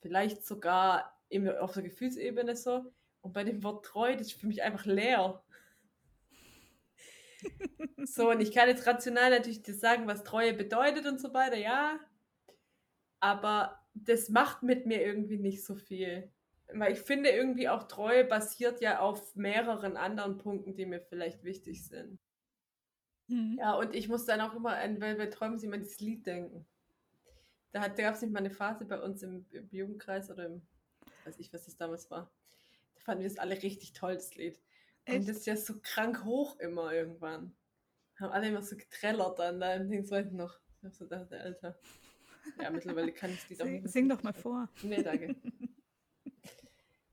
vielleicht 0.00 0.46
sogar 0.46 1.20
im, 1.28 1.48
auf 1.48 1.72
der 1.72 1.82
Gefühlsebene 1.82 2.54
so. 2.56 2.92
Und 3.20 3.32
bei 3.32 3.42
dem 3.42 3.64
Wort 3.64 3.84
treu, 3.84 4.14
das 4.16 4.28
ist 4.28 4.40
für 4.40 4.46
mich 4.46 4.62
einfach 4.62 4.84
leer. 4.84 5.42
So, 8.04 8.30
und 8.30 8.40
ich 8.40 8.52
kann 8.52 8.68
jetzt 8.68 8.86
rational 8.86 9.30
natürlich 9.30 9.62
dir 9.62 9.74
sagen, 9.74 10.06
was 10.06 10.24
Treue 10.24 10.54
bedeutet 10.54 11.06
und 11.06 11.20
so 11.20 11.34
weiter, 11.34 11.56
ja. 11.56 11.98
Aber 13.20 13.85
das 14.04 14.28
macht 14.28 14.62
mit 14.62 14.86
mir 14.86 15.02
irgendwie 15.02 15.38
nicht 15.38 15.64
so 15.64 15.74
viel. 15.74 16.30
Weil 16.72 16.92
ich 16.92 17.00
finde 17.00 17.30
irgendwie 17.30 17.68
auch 17.68 17.84
Treue 17.84 18.24
basiert 18.24 18.80
ja 18.80 18.98
auf 18.98 19.36
mehreren 19.36 19.96
anderen 19.96 20.36
Punkten, 20.36 20.74
die 20.74 20.86
mir 20.86 21.00
vielleicht 21.00 21.44
wichtig 21.44 21.86
sind. 21.86 22.18
Mhm. 23.28 23.56
Ja, 23.58 23.74
und 23.74 23.94
ich 23.94 24.08
muss 24.08 24.26
dann 24.26 24.40
auch 24.40 24.54
immer 24.54 24.76
an 24.76 25.00
Velvet 25.00 25.32
Träumen 25.32 25.60
immer 25.60 25.78
dieses 25.78 26.00
Lied 26.00 26.26
denken. 26.26 26.66
Da, 27.72 27.88
da 27.88 28.02
gab 28.02 28.14
es 28.14 28.22
nicht 28.22 28.32
mal 28.32 28.40
eine 28.40 28.50
Phase 28.50 28.84
bei 28.84 29.00
uns 29.00 29.22
im, 29.22 29.46
im 29.50 29.68
Jugendkreis 29.70 30.30
oder 30.30 30.46
im, 30.46 30.62
weiß 31.24 31.38
ich, 31.38 31.52
was 31.52 31.64
das 31.64 31.76
damals 31.76 32.10
war. 32.10 32.30
Da 32.94 33.00
fanden 33.00 33.22
wir 33.22 33.28
das 33.28 33.38
alle 33.38 33.62
richtig 33.62 33.92
toll, 33.92 34.14
das 34.14 34.34
Lied. 34.34 34.60
Echt? 35.04 35.20
Und 35.20 35.28
das 35.28 35.38
ist 35.38 35.46
ja 35.46 35.56
so 35.56 35.74
krank 35.82 36.24
hoch 36.24 36.58
immer 36.58 36.92
irgendwann. 36.92 37.54
Haben 38.18 38.32
alle 38.32 38.48
immer 38.48 38.62
so 38.62 38.76
getrellert 38.76 39.38
dann 39.38 39.60
da 39.60 39.74
im 39.74 39.88
Ding, 39.88 40.06
noch. 40.36 40.58
Ich 40.78 40.84
hab 40.84 40.94
so 40.94 41.04
gedacht, 41.04 41.32
Alter. 41.32 41.78
Ja, 42.60 42.70
mittlerweile 42.70 43.12
kann 43.12 43.30
ich 43.30 43.46
die 43.46 43.56
doch 43.56 43.66
nicht. 43.66 43.88
Sing 43.88 44.08
doch 44.08 44.22
mal 44.22 44.32
vor. 44.32 44.68
Nee, 44.82 45.02
danke. 45.02 45.36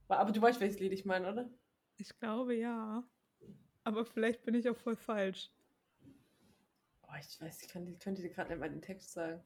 Aber 0.08 0.32
du 0.32 0.42
weißt, 0.42 0.60
welches 0.60 0.80
Lied 0.80 0.94
ich 0.94 1.06
meine, 1.06 1.32
oder? 1.32 1.50
Ich 1.98 2.18
glaube 2.20 2.56
ja. 2.56 3.04
Aber 3.84 4.06
vielleicht 4.06 4.44
bin 4.44 4.56
ich 4.56 4.70
auch 4.70 4.78
voll 4.78 4.96
falsch. 4.96 5.52
Oh, 7.04 7.16
ich 7.20 7.42
weiß, 7.42 7.64
ich 7.64 7.68
kann, 7.68 7.98
könnte 8.00 8.22
dir 8.22 8.30
gerade 8.30 8.50
nicht 8.50 8.60
mal 8.60 8.70
den 8.70 8.82
Text 8.82 9.12
sagen. 9.12 9.42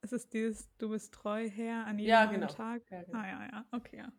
Es 0.00 0.12
ist 0.12 0.32
dieses 0.32 0.68
Du 0.76 0.90
bist 0.90 1.14
treu, 1.14 1.48
Herr, 1.48 1.86
an 1.86 1.98
jedem 1.98 2.10
ja, 2.10 2.24
genau. 2.26 2.46
Tag. 2.46 2.82
Ja, 2.90 3.02
genau. 3.02 3.18
Ah, 3.18 3.26
ja, 3.26 3.46
ja. 3.46 3.66
Okay, 3.72 3.98
ja. 3.98 4.12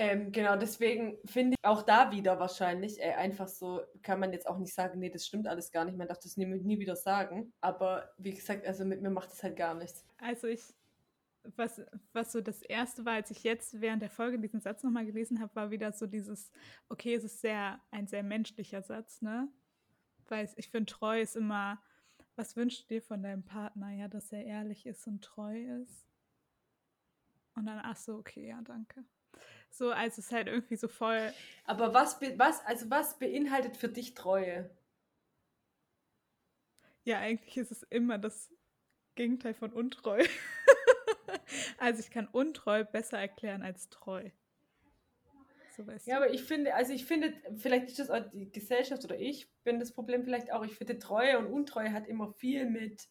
Ähm, 0.00 0.30
genau, 0.30 0.54
deswegen 0.54 1.18
finde 1.24 1.56
ich 1.58 1.68
auch 1.68 1.82
da 1.82 2.12
wieder 2.12 2.38
wahrscheinlich 2.38 3.00
äh, 3.00 3.14
einfach 3.14 3.48
so, 3.48 3.80
kann 4.04 4.20
man 4.20 4.32
jetzt 4.32 4.46
auch 4.46 4.58
nicht 4.58 4.72
sagen, 4.72 5.00
nee, 5.00 5.10
das 5.10 5.26
stimmt 5.26 5.48
alles 5.48 5.72
gar 5.72 5.84
nicht, 5.84 5.98
man 5.98 6.06
darf 6.06 6.20
das 6.20 6.36
nie, 6.36 6.46
nie 6.46 6.78
wieder 6.78 6.94
sagen. 6.94 7.52
Aber 7.60 8.08
wie 8.16 8.30
gesagt, 8.30 8.64
also 8.64 8.84
mit 8.84 9.02
mir 9.02 9.10
macht 9.10 9.32
das 9.32 9.42
halt 9.42 9.56
gar 9.56 9.74
nichts. 9.74 10.06
Also 10.18 10.46
ich, 10.46 10.62
was, 11.56 11.82
was 12.12 12.30
so 12.30 12.40
das 12.40 12.62
erste 12.62 13.04
war, 13.06 13.14
als 13.14 13.32
ich 13.32 13.42
jetzt 13.42 13.80
während 13.80 14.00
der 14.00 14.08
Folge 14.08 14.38
diesen 14.38 14.60
Satz 14.60 14.84
nochmal 14.84 15.04
gelesen 15.04 15.40
habe, 15.40 15.56
war 15.56 15.72
wieder 15.72 15.90
so 15.90 16.06
dieses, 16.06 16.52
okay, 16.88 17.14
es 17.16 17.24
ist 17.24 17.40
sehr, 17.40 17.80
ein 17.90 18.06
sehr 18.06 18.22
menschlicher 18.22 18.82
Satz, 18.82 19.20
ne? 19.20 19.48
Weil 20.28 20.48
ich 20.54 20.70
finde, 20.70 20.92
treu 20.92 21.20
ist 21.20 21.34
immer, 21.34 21.82
was 22.36 22.54
wünschst 22.54 22.82
du 22.82 22.94
dir 22.94 23.02
von 23.02 23.20
deinem 23.20 23.42
Partner? 23.42 23.90
Ja, 23.90 24.06
dass 24.06 24.30
er 24.30 24.44
ehrlich 24.44 24.86
ist 24.86 25.08
und 25.08 25.24
treu 25.24 25.58
ist. 25.82 26.06
Und 27.56 27.66
dann, 27.66 27.80
ach 27.82 27.96
so, 27.96 28.14
okay, 28.14 28.46
ja, 28.46 28.60
danke. 28.62 29.04
So, 29.70 29.90
als 29.90 30.18
es 30.18 30.32
halt 30.32 30.48
irgendwie 30.48 30.76
so 30.76 30.88
voll. 30.88 31.32
Aber 31.64 31.94
was, 31.94 32.20
was, 32.36 32.64
also 32.66 32.90
was 32.90 33.18
beinhaltet 33.18 33.76
für 33.76 33.88
dich 33.88 34.14
Treue? 34.14 34.70
Ja, 37.04 37.18
eigentlich 37.20 37.56
ist 37.56 37.70
es 37.70 37.82
immer 37.84 38.18
das 38.18 38.50
Gegenteil 39.14 39.54
von 39.54 39.72
untreu. 39.72 40.24
also 41.78 42.00
ich 42.00 42.10
kann 42.10 42.26
untreu 42.28 42.84
besser 42.84 43.18
erklären 43.18 43.62
als 43.62 43.88
treu. 43.88 44.30
So 45.76 45.84
ja, 46.06 46.16
aber 46.16 46.30
ich 46.34 46.42
finde, 46.42 46.74
also 46.74 46.92
ich 46.92 47.04
finde, 47.04 47.32
vielleicht 47.56 47.86
ist 47.86 48.00
das 48.00 48.10
auch 48.10 48.28
die 48.30 48.50
Gesellschaft 48.50 49.04
oder 49.04 49.16
ich 49.16 49.48
bin 49.62 49.78
das 49.78 49.92
Problem 49.92 50.24
vielleicht 50.24 50.52
auch, 50.52 50.64
ich 50.64 50.74
finde, 50.74 50.98
Treue 50.98 51.38
und 51.38 51.46
Untreue 51.46 51.92
hat 51.92 52.08
immer 52.08 52.32
viel 52.32 52.68
mit 52.68 53.08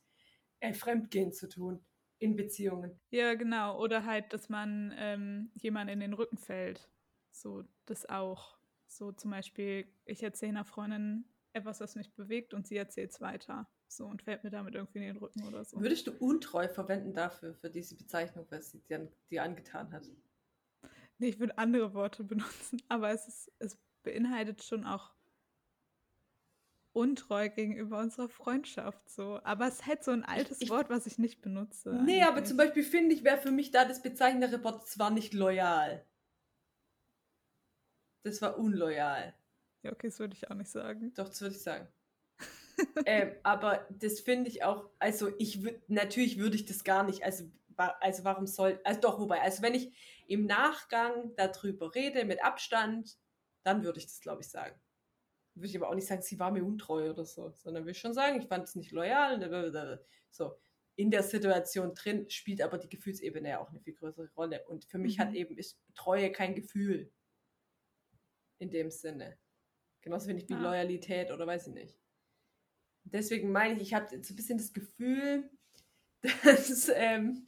äh, 0.59 0.73
Fremdgehen 0.73 1.31
zu 1.31 1.47
tun 1.47 1.85
in 2.19 2.35
Beziehungen. 2.35 2.99
Ja, 3.11 3.35
genau. 3.35 3.79
Oder 3.81 4.05
halt, 4.05 4.33
dass 4.33 4.49
man 4.49 4.93
ähm, 4.97 5.51
jemand 5.55 5.89
in 5.89 5.99
den 5.99 6.13
Rücken 6.13 6.37
fällt. 6.37 6.89
So, 7.31 7.63
das 7.85 8.07
auch. 8.07 8.57
So 8.87 9.11
zum 9.11 9.31
Beispiel, 9.31 9.87
ich 10.05 10.23
erzähle 10.23 10.51
einer 10.51 10.65
Freundin 10.65 11.25
etwas, 11.53 11.79
was 11.79 11.95
mich 11.95 12.13
bewegt 12.13 12.53
und 12.53 12.67
sie 12.67 12.77
erzählt 12.77 13.11
es 13.11 13.21
weiter. 13.21 13.67
So 13.87 14.05
und 14.05 14.21
fällt 14.21 14.43
mir 14.43 14.49
damit 14.49 14.75
irgendwie 14.75 14.99
in 14.99 15.05
den 15.05 15.17
Rücken 15.17 15.43
oder 15.45 15.63
so. 15.63 15.79
Würdest 15.79 16.07
du 16.07 16.11
untreu 16.11 16.67
verwenden 16.67 17.13
dafür, 17.13 17.53
für 17.55 17.69
diese 17.69 17.95
Bezeichnung, 17.95 18.45
was 18.49 18.71
sie 18.71 18.81
dir, 18.81 19.09
dir 19.29 19.43
angetan 19.43 19.91
hat? 19.91 20.09
Nee, 21.17 21.29
ich 21.29 21.39
würde 21.39 21.57
andere 21.57 21.93
Worte 21.93 22.23
benutzen, 22.23 22.81
aber 22.89 23.11
es, 23.11 23.27
ist, 23.27 23.51
es 23.59 23.77
beinhaltet 24.03 24.63
schon 24.63 24.85
auch 24.85 25.13
untreu 26.97 27.49
gegenüber 27.49 27.99
unserer 27.99 28.27
Freundschaft 28.27 29.07
so. 29.09 29.39
Aber 29.43 29.67
es 29.67 29.75
ist 29.75 29.85
halt 29.85 30.03
so 30.03 30.11
ein 30.11 30.23
altes 30.23 30.59
ich, 30.61 30.69
Wort, 30.71 30.89
was 30.89 31.05
ich 31.05 31.19
nicht 31.19 31.41
benutze. 31.41 31.89
Nee, 31.93 32.13
eigentlich. 32.13 32.25
aber 32.25 32.43
zum 32.43 32.57
Beispiel 32.57 32.83
finde 32.83 33.13
ich, 33.13 33.23
wäre 33.23 33.37
für 33.37 33.51
mich 33.51 33.69
da 33.69 33.85
das 33.85 34.01
bezeichnende 34.01 34.63
Wort 34.63 34.87
zwar 34.87 35.11
nicht 35.11 35.33
loyal. 35.33 36.03
Das 38.23 38.41
war 38.41 38.57
unloyal. 38.57 39.35
Ja, 39.83 39.91
okay, 39.91 40.07
das 40.07 40.19
würde 40.19 40.33
ich 40.33 40.49
auch 40.49 40.55
nicht 40.55 40.71
sagen. 40.71 41.13
Doch, 41.13 41.29
das 41.29 41.39
würde 41.39 41.55
ich 41.55 41.61
sagen. 41.61 41.87
ähm, 43.05 43.31
aber 43.43 43.87
das 43.91 44.19
finde 44.19 44.49
ich 44.49 44.63
auch, 44.63 44.89
also 44.97 45.31
ich 45.37 45.63
würde, 45.63 45.79
natürlich 45.87 46.39
würde 46.39 46.55
ich 46.55 46.65
das 46.65 46.83
gar 46.83 47.03
nicht, 47.03 47.23
also, 47.23 47.45
also 47.75 48.23
warum 48.23 48.47
soll, 48.47 48.79
also 48.83 48.99
doch, 48.99 49.19
wobei, 49.19 49.41
also 49.41 49.61
wenn 49.61 49.75
ich 49.75 49.93
im 50.25 50.47
Nachgang 50.47 51.35
darüber 51.35 51.93
rede, 51.93 52.25
mit 52.25 52.43
Abstand, 52.43 53.17
dann 53.63 53.83
würde 53.83 53.99
ich 53.99 54.07
das, 54.07 54.19
glaube 54.19 54.41
ich, 54.41 54.49
sagen. 54.49 54.79
Würde 55.57 55.67
ich 55.67 55.77
aber 55.77 55.89
auch 55.89 55.95
nicht 55.95 56.07
sagen, 56.07 56.21
sie 56.21 56.39
war 56.39 56.51
mir 56.51 56.63
untreu 56.63 57.09
oder 57.09 57.25
so, 57.25 57.51
sondern 57.51 57.83
würde 57.83 57.91
ich 57.91 57.99
schon 57.99 58.13
sagen, 58.13 58.39
ich 58.39 58.47
fand 58.47 58.67
es 58.67 58.75
nicht 58.75 58.91
loyal. 58.91 59.99
So, 60.29 60.55
in 60.95 61.11
der 61.11 61.23
Situation 61.23 61.93
drin 61.93 62.29
spielt 62.29 62.61
aber 62.61 62.77
die 62.77 62.89
Gefühlsebene 62.89 63.49
ja 63.49 63.59
auch 63.59 63.69
eine 63.69 63.79
viel 63.79 63.93
größere 63.93 64.29
Rolle. 64.35 64.65
Und 64.67 64.85
für 64.85 64.97
mich 64.97 65.17
mhm. 65.17 65.21
hat 65.21 65.33
eben 65.33 65.57
ist 65.57 65.79
Treue 65.93 66.31
kein 66.31 66.55
Gefühl 66.55 67.11
in 68.59 68.71
dem 68.71 68.89
Sinne. 68.89 69.37
Genauso 70.01 70.27
wenig 70.27 70.49
wie 70.49 70.55
ah. 70.55 70.59
Loyalität 70.61 71.31
oder 71.31 71.45
weiß 71.45 71.67
ich 71.67 71.73
nicht. 71.73 71.99
Deswegen 73.03 73.51
meine 73.51 73.75
ich, 73.75 73.89
ich 73.89 73.93
habe 73.93 74.07
so 74.07 74.33
ein 74.33 74.35
bisschen 74.35 74.57
das 74.57 74.73
Gefühl, 74.73 75.49
dass, 76.43 76.89
ähm, 76.93 77.45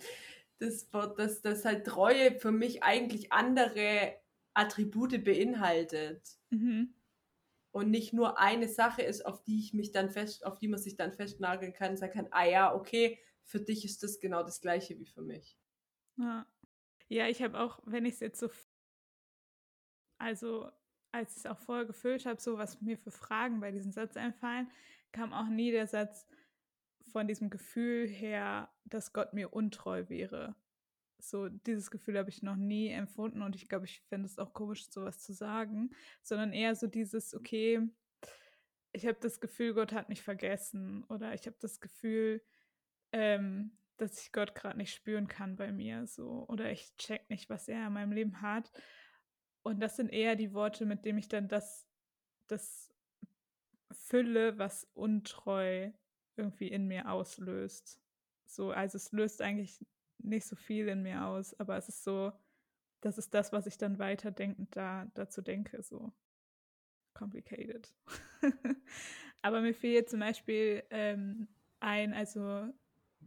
das, 0.60 0.90
dass, 0.90 1.42
dass 1.42 1.66
halt 1.66 1.86
Treue 1.86 2.40
für 2.40 2.52
mich 2.52 2.84
eigentlich 2.84 3.34
andere 3.34 4.16
Attribute 4.54 5.24
beinhaltet. 5.24 6.38
Mhm. 6.50 6.94
Und 7.80 7.92
nicht 7.92 8.12
nur 8.12 8.38
eine 8.38 8.68
Sache 8.68 9.04
ist, 9.04 9.26
auf 9.26 9.42
die 9.42 9.58
ich 9.58 9.74
mich 9.74 9.94
dann 9.94 10.10
fest, 10.10 10.46
auf 10.46 10.60
die 10.60 10.68
man 10.68 10.82
sich 10.82 10.98
dann 10.98 11.14
festnageln 11.14 11.72
kann 11.72 11.92
und 11.92 11.98
sagen 11.98 12.12
kann, 12.12 12.28
ah 12.32 12.44
ja, 12.44 12.76
okay, 12.76 13.18
für 13.46 13.62
dich 13.62 13.86
ist 13.86 14.04
das 14.04 14.20
genau 14.20 14.44
das 14.44 14.60
gleiche 14.60 15.00
wie 15.00 15.06
für 15.06 15.22
mich. 15.22 15.58
Ja, 16.18 16.46
ja 17.08 17.28
ich 17.30 17.42
habe 17.42 17.58
auch, 17.58 17.80
wenn 17.86 18.06
ich 18.06 18.16
es 18.16 18.20
jetzt 18.20 18.42
so, 18.42 18.50
also 20.18 20.70
als 21.14 21.32
ich 21.32 21.38
es 21.38 21.46
auch 21.46 21.58
vorher 21.58 21.86
gefüllt 21.86 22.26
habe, 22.26 22.42
so 22.42 22.58
was 22.58 22.82
mir 22.82 22.98
für 22.98 23.12
Fragen 23.12 23.62
bei 23.62 23.72
diesem 23.72 23.94
Satz 23.94 24.18
einfallen, 24.18 24.70
kam 25.14 25.32
auch 25.32 25.48
nie 25.48 25.72
der 25.72 25.88
Satz 25.88 26.28
von 27.14 27.30
diesem 27.30 27.50
Gefühl 27.50 28.10
her, 28.10 28.70
dass 28.84 29.14
Gott 29.14 29.34
mir 29.34 29.54
untreu 29.54 30.10
wäre. 30.10 30.54
So, 31.22 31.50
dieses 31.50 31.92
Gefühl 31.92 32.18
habe 32.18 32.30
ich 32.30 32.44
noch 32.44 32.56
nie 32.56 32.90
empfunden 32.90 33.42
und 33.42 33.56
ich 33.56 33.68
glaube, 33.68 33.86
ich 33.86 34.02
fände 34.08 34.26
es 34.26 34.40
auch 34.40 34.54
komisch, 34.54 34.90
sowas 34.90 35.20
zu 35.20 35.34
sagen, 35.34 35.92
sondern 36.22 36.54
eher 36.54 36.76
so 36.76 36.88
dieses, 36.88 37.36
okay, 37.36 37.88
ich 38.92 39.06
habe 39.06 39.18
das 39.20 39.40
Gefühl, 39.40 39.74
Gott 39.74 39.92
hat 39.92 40.10
mich 40.10 40.22
vergessen 40.22 41.04
oder 41.06 41.34
ich 41.34 41.46
habe 41.46 41.58
das 41.60 41.80
Gefühl, 41.80 42.42
ähm, 43.12 43.78
dass 43.98 44.22
ich 44.22 44.32
Gott 44.32 44.56
gerade 44.56 44.78
nicht 44.78 44.94
spüren 44.94 45.28
kann 45.28 45.56
bei 45.56 45.72
mir, 45.72 46.08
so 46.08 46.46
oder 46.48 46.72
ich 46.72 46.96
check 46.98 47.30
nicht, 47.30 47.50
was 47.50 47.68
er 47.68 47.88
in 47.88 47.94
meinem 47.94 48.14
Leben 48.14 48.42
hat. 48.42 48.72
Und 49.62 49.82
das 49.82 49.98
sind 49.98 50.10
eher 50.10 50.36
die 50.36 50.54
Worte, 50.54 50.86
mit 50.86 51.06
denen 51.06 51.20
ich 51.20 51.28
dann 51.28 51.50
das, 51.50 51.86
das 52.48 52.94
fülle, 53.92 54.58
was 54.58 54.86
untreu 54.94 55.92
irgendwie 56.38 56.70
in 56.70 56.88
mir 56.88 57.12
auslöst. 57.12 58.02
So, 58.46 58.72
also 58.72 58.96
es 58.96 59.12
löst 59.12 59.42
eigentlich 59.42 59.86
nicht 60.20 60.46
so 60.46 60.56
viel 60.56 60.88
in 60.88 61.02
mir 61.02 61.26
aus, 61.26 61.58
aber 61.60 61.78
es 61.78 61.90
ist 61.90 62.04
so, 62.04 62.32
das 63.02 63.18
ist 63.18 63.34
das, 63.34 63.52
was 63.52 63.66
ich 63.66 63.78
dann 63.78 64.00
weiterdenkend 64.00 64.76
da, 64.76 65.10
dazu 65.14 65.42
denke, 65.42 65.82
so 65.82 66.12
complicated. 67.14 67.94
aber 69.42 69.62
mir 69.62 69.74
fiel 69.74 70.06
zum 70.06 70.20
Beispiel 70.20 70.84
ähm, 70.90 71.48
ein, 71.80 72.14
also 72.14 72.72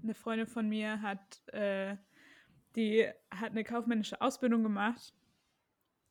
eine 0.03 0.15
Freundin 0.15 0.47
von 0.47 0.69
mir 0.69 1.03
hat, 1.03 1.47
äh, 1.49 1.97
die 2.77 3.07
hat 3.31 3.51
eine 3.51 3.65
kaufmännische 3.65 4.21
Ausbildung 4.21 4.63
gemacht 4.63 5.15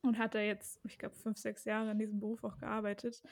und 0.02 0.18
hat 0.18 0.34
da 0.34 0.40
jetzt, 0.40 0.80
ich 0.84 0.98
glaube, 0.98 1.14
fünf, 1.16 1.38
sechs 1.38 1.64
Jahre 1.64 1.90
in 1.90 1.98
diesem 1.98 2.20
Beruf 2.20 2.44
auch 2.44 2.58
gearbeitet 2.58 3.22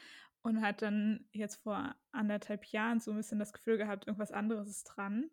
und 0.42 0.60
hat 0.60 0.82
dann 0.82 1.26
jetzt 1.32 1.56
vor 1.56 1.94
anderthalb 2.12 2.64
Jahren 2.66 3.00
so 3.00 3.10
ein 3.10 3.16
bisschen 3.16 3.38
das 3.38 3.52
Gefühl 3.52 3.78
gehabt, 3.78 4.06
irgendwas 4.06 4.32
anderes 4.32 4.68
ist 4.68 4.84
dran 4.84 5.30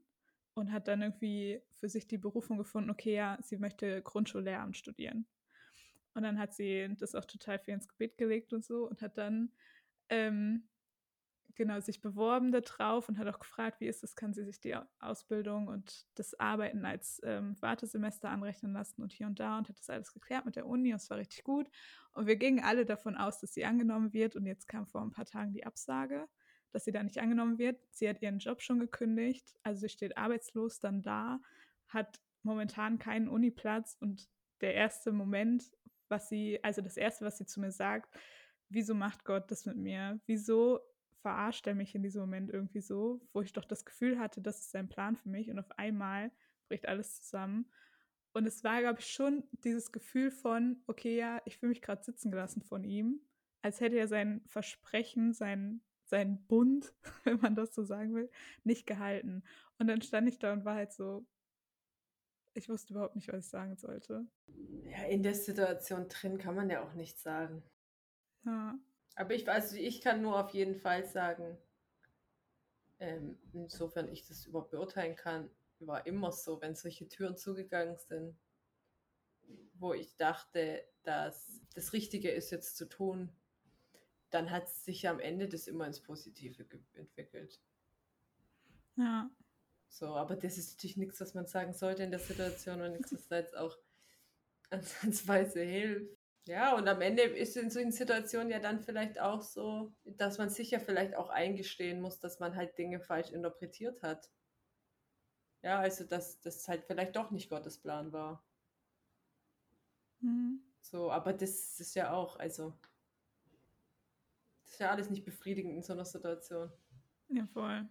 und 0.57 0.71
hat 0.71 0.87
dann 0.87 1.01
irgendwie 1.01 1.61
für 1.73 1.89
sich 1.89 2.07
die 2.07 2.17
Berufung 2.17 2.57
gefunden, 2.57 2.89
okay, 2.89 3.15
ja, 3.15 3.37
sie 3.41 3.57
möchte 3.57 4.01
Grundschullehramt 4.01 4.77
studieren. 4.77 5.25
Und 6.13 6.23
dann 6.23 6.39
hat 6.39 6.53
sie 6.53 6.95
das 6.97 7.15
auch 7.15 7.25
total 7.25 7.59
viel 7.59 7.75
ins 7.75 7.87
Gebet 7.87 8.17
gelegt 8.17 8.53
und 8.53 8.65
so 8.65 8.89
und 8.89 9.01
hat 9.01 9.17
dann 9.17 9.51
ähm, 10.09 10.67
genau 11.57 11.79
sich 11.79 12.01
beworben 12.01 12.51
da 12.51 12.61
drauf 12.61 13.09
und 13.09 13.17
hat 13.17 13.27
auch 13.27 13.39
gefragt, 13.39 13.81
wie 13.81 13.87
ist 13.87 14.03
das, 14.03 14.15
kann 14.15 14.33
sie 14.33 14.43
sich 14.43 14.59
die 14.59 14.75
Ausbildung 14.99 15.67
und 15.67 16.07
das 16.15 16.39
Arbeiten 16.39 16.85
als 16.85 17.19
ähm, 17.23 17.55
Wartesemester 17.61 18.29
anrechnen 18.29 18.73
lassen 18.73 19.01
und 19.01 19.11
hier 19.11 19.27
und 19.27 19.39
da 19.39 19.57
und 19.57 19.69
hat 19.69 19.77
das 19.77 19.89
alles 19.89 20.13
geklärt 20.13 20.45
mit 20.45 20.55
der 20.55 20.67
Uni 20.67 20.91
und 20.91 21.01
es 21.01 21.09
war 21.09 21.17
richtig 21.17 21.43
gut. 21.43 21.69
Und 22.13 22.27
wir 22.27 22.37
gingen 22.37 22.63
alle 22.63 22.85
davon 22.85 23.15
aus, 23.15 23.39
dass 23.39 23.53
sie 23.53 23.65
angenommen 23.65 24.13
wird 24.13 24.35
und 24.35 24.45
jetzt 24.45 24.67
kam 24.67 24.87
vor 24.87 25.01
ein 25.01 25.11
paar 25.11 25.25
Tagen 25.25 25.53
die 25.53 25.65
Absage, 25.65 26.27
dass 26.71 26.85
sie 26.85 26.91
da 26.91 27.03
nicht 27.03 27.19
angenommen 27.19 27.57
wird. 27.57 27.79
Sie 27.91 28.07
hat 28.07 28.21
ihren 28.21 28.39
Job 28.39 28.61
schon 28.61 28.79
gekündigt, 28.79 29.55
also 29.63 29.81
sie 29.81 29.89
steht 29.89 30.17
arbeitslos 30.17 30.79
dann 30.79 31.01
da, 31.01 31.39
hat 31.87 32.19
momentan 32.43 32.99
keinen 32.99 33.27
Uniplatz 33.27 33.97
und 33.99 34.29
der 34.61 34.73
erste 34.73 35.11
Moment, 35.11 35.71
was 36.09 36.29
sie, 36.29 36.63
also 36.63 36.81
das 36.81 36.97
erste, 36.97 37.25
was 37.25 37.37
sie 37.37 37.45
zu 37.45 37.59
mir 37.59 37.71
sagt, 37.71 38.15
wieso 38.69 38.93
macht 38.95 39.23
Gott 39.25 39.51
das 39.51 39.65
mit 39.65 39.77
mir? 39.77 40.19
Wieso 40.25 40.79
verarscht 41.21 41.67
er 41.67 41.75
mich 41.75 41.95
in 41.95 42.03
diesem 42.03 42.21
Moment 42.21 42.49
irgendwie 42.49 42.81
so, 42.81 43.21
wo 43.33 43.41
ich 43.41 43.53
doch 43.53 43.65
das 43.65 43.85
Gefühl 43.85 44.19
hatte, 44.19 44.41
das 44.41 44.59
ist 44.59 44.71
sein 44.71 44.89
Plan 44.89 45.15
für 45.15 45.29
mich 45.29 45.49
und 45.49 45.59
auf 45.59 45.71
einmal 45.77 46.31
bricht 46.67 46.87
alles 46.87 47.21
zusammen. 47.21 47.69
Und 48.33 48.45
es 48.45 48.63
war, 48.63 48.81
glaube 48.81 48.99
ich, 48.99 49.07
schon 49.07 49.43
dieses 49.51 49.91
Gefühl 49.91 50.31
von, 50.31 50.83
okay, 50.87 51.17
ja, 51.17 51.41
ich 51.45 51.57
fühle 51.57 51.71
mich 51.71 51.81
gerade 51.81 52.03
sitzen 52.03 52.31
gelassen 52.31 52.61
von 52.61 52.83
ihm, 52.83 53.19
als 53.61 53.81
hätte 53.81 53.97
er 53.97 54.07
sein 54.07 54.41
Versprechen, 54.45 55.33
sein, 55.33 55.81
sein 56.09 56.45
Bund, 56.47 56.93
wenn 57.23 57.39
man 57.39 57.55
das 57.55 57.73
so 57.73 57.83
sagen 57.83 58.15
will, 58.15 58.29
nicht 58.63 58.87
gehalten. 58.87 59.43
Und 59.77 59.87
dann 59.87 60.01
stand 60.01 60.27
ich 60.27 60.39
da 60.39 60.53
und 60.53 60.65
war 60.65 60.75
halt 60.75 60.93
so, 60.93 61.25
ich 62.53 62.69
wusste 62.69 62.93
überhaupt 62.93 63.15
nicht, 63.15 63.31
was 63.31 63.45
ich 63.45 63.51
sagen 63.51 63.75
sollte. 63.77 64.25
Ja, 64.83 65.03
in 65.03 65.21
der 65.21 65.35
Situation 65.35 66.07
drin 66.07 66.37
kann 66.37 66.55
man 66.55 66.69
ja 66.69 66.83
auch 66.83 66.93
nichts 66.93 67.21
sagen. 67.21 67.63
Ja. 68.45 68.79
Aber 69.15 69.33
ich 69.33 69.45
weiß, 69.45 69.65
also 69.65 69.75
ich 69.77 70.01
kann 70.01 70.21
nur 70.21 70.43
auf 70.43 70.51
jeden 70.51 70.75
Fall 70.75 71.05
sagen, 71.05 71.57
ähm, 72.99 73.37
insofern 73.53 74.07
ich 74.07 74.25
das 74.27 74.45
überhaupt 74.45 74.71
beurteilen 74.71 75.15
kann, 75.15 75.49
war 75.79 76.05
immer 76.07 76.31
so, 76.31 76.59
wenn 76.61 76.75
solche 76.75 77.07
Türen 77.07 77.37
zugegangen 77.37 77.97
sind, 77.97 78.35
wo 79.75 79.93
ich 79.93 80.15
dachte, 80.17 80.83
dass 81.03 81.61
das 81.75 81.93
Richtige 81.93 82.31
ist 82.31 82.49
jetzt 82.49 82.75
zu 82.77 82.89
tun, 82.89 83.29
dann 84.29 84.51
hat 84.51 84.69
sich 84.69 85.07
am 85.07 85.19
Ende 85.19 85.47
das 85.47 85.67
immer 85.67 85.85
ins 85.87 86.01
Positive 86.01 86.65
entwickelt. 86.93 87.61
Ja. 88.95 89.29
So, 89.89 90.15
aber 90.15 90.35
das 90.35 90.57
ist 90.57 90.73
natürlich 90.73 90.97
nichts, 90.97 91.21
was 91.21 91.33
man 91.33 91.45
sagen 91.45 91.73
sollte 91.73 92.03
in 92.03 92.11
der 92.11 92.19
Situation 92.19 92.81
und 92.81 92.91
nichts, 92.93 93.13
was 93.13 93.27
da 93.27 93.37
jetzt 93.37 93.55
auch 93.55 93.77
ansatzweise 94.69 95.61
hilft. 95.61 96.17
Ja, 96.45 96.75
und 96.75 96.87
am 96.87 97.01
Ende 97.01 97.23
ist 97.23 97.57
in 97.57 97.69
solchen 97.69 97.91
Situationen 97.91 98.49
ja 98.49 98.59
dann 98.59 98.79
vielleicht 98.79 99.19
auch 99.19 99.41
so, 99.41 99.93
dass 100.05 100.37
man 100.37 100.49
sicher 100.49 100.79
vielleicht 100.79 101.15
auch 101.15 101.29
eingestehen 101.29 101.99
muss, 101.99 102.19
dass 102.19 102.39
man 102.39 102.55
halt 102.55 102.77
Dinge 102.77 103.01
falsch 103.01 103.31
interpretiert 103.31 104.01
hat. 104.01 104.29
Ja, 105.61 105.79
also 105.79 106.05
dass 106.05 106.39
das 106.39 106.67
halt 106.69 106.85
vielleicht 106.85 107.15
doch 107.17 107.31
nicht 107.31 107.49
Gottes 107.49 107.77
Plan 107.77 108.13
war. 108.13 108.45
Mhm. 110.21 110.61
So, 110.79 111.11
aber 111.11 111.33
das 111.33 111.79
ist 111.81 111.95
ja 111.95 112.13
auch, 112.13 112.39
also, 112.39 112.73
das 114.67 114.73
ist 114.73 114.79
ja 114.81 114.91
alles 114.91 115.09
nicht 115.09 115.23
befriedigend 115.23 115.73
in 115.73 115.83
so 115.83 115.93
einer 115.93 116.03
Situation. 116.03 116.69
Ja, 117.29 117.47
voll. 117.47 117.87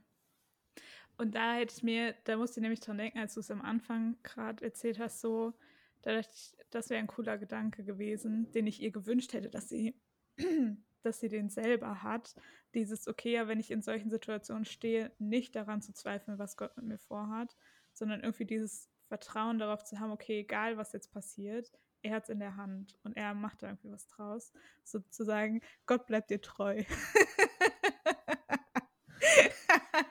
Und 1.16 1.34
da 1.34 1.54
hätte 1.54 1.74
ich 1.74 1.82
mir, 1.82 2.14
da 2.24 2.36
musste 2.36 2.60
ich 2.60 2.62
nämlich 2.62 2.80
dran 2.80 2.98
denken, 2.98 3.18
als 3.18 3.34
du 3.34 3.40
es 3.40 3.50
am 3.50 3.62
Anfang 3.62 4.16
gerade 4.22 4.62
erzählt 4.62 4.98
hast, 4.98 5.22
so, 5.22 5.54
da 6.02 6.12
dachte 6.12 6.30
ich, 6.34 6.54
das 6.70 6.90
wäre 6.90 7.00
ein 7.00 7.06
cooler 7.06 7.38
Gedanke 7.38 7.82
gewesen, 7.82 8.52
den 8.52 8.66
ich 8.66 8.82
ihr 8.82 8.90
gewünscht 8.90 9.32
hätte, 9.32 9.48
dass 9.48 9.70
sie, 9.70 9.98
dass 11.02 11.20
sie 11.20 11.28
den 11.28 11.48
selber 11.48 12.02
hat. 12.02 12.34
Dieses, 12.74 13.08
okay, 13.08 13.32
ja, 13.32 13.48
wenn 13.48 13.60
ich 13.60 13.70
in 13.70 13.80
solchen 13.80 14.10
Situationen 14.10 14.66
stehe, 14.66 15.10
nicht 15.18 15.56
daran 15.56 15.80
zu 15.80 15.94
zweifeln, 15.94 16.38
was 16.38 16.58
Gott 16.58 16.76
mit 16.76 16.84
mir 16.84 16.98
vorhat, 16.98 17.56
sondern 17.94 18.20
irgendwie 18.20 18.44
dieses 18.44 18.90
Vertrauen 19.08 19.58
darauf 19.58 19.82
zu 19.84 19.98
haben, 19.98 20.12
okay, 20.12 20.40
egal 20.40 20.76
was 20.76 20.92
jetzt 20.92 21.10
passiert, 21.10 21.72
er 22.02 22.14
hat 22.16 22.24
es 22.24 22.28
in 22.30 22.38
der 22.38 22.56
Hand 22.56 22.96
und 23.04 23.16
er 23.16 23.34
macht 23.34 23.62
da 23.62 23.68
irgendwie 23.68 23.90
was 23.90 24.06
draus. 24.08 24.52
Sozusagen, 24.84 25.60
Gott 25.86 26.06
bleibt 26.06 26.30
dir 26.30 26.40
treu. 26.40 26.84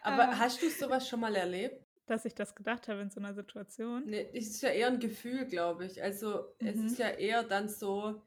Aber 0.01 0.39
hast 0.39 0.61
du 0.61 0.69
sowas 0.69 1.07
schon 1.07 1.19
mal 1.19 1.35
erlebt? 1.35 1.85
Dass 2.07 2.25
ich 2.25 2.35
das 2.35 2.55
gedacht 2.55 2.87
habe 2.87 3.01
in 3.01 3.09
so 3.09 3.19
einer 3.19 3.33
Situation? 3.33 4.03
Nee, 4.05 4.29
es 4.33 4.47
ist 4.47 4.61
ja 4.61 4.69
eher 4.69 4.87
ein 4.87 4.99
Gefühl, 4.99 5.45
glaube 5.45 5.85
ich. 5.85 6.03
Also 6.03 6.53
es 6.59 6.75
Mhm. 6.75 6.87
ist 6.87 6.99
ja 6.99 7.09
eher 7.09 7.43
dann 7.43 7.69
so, 7.69 8.21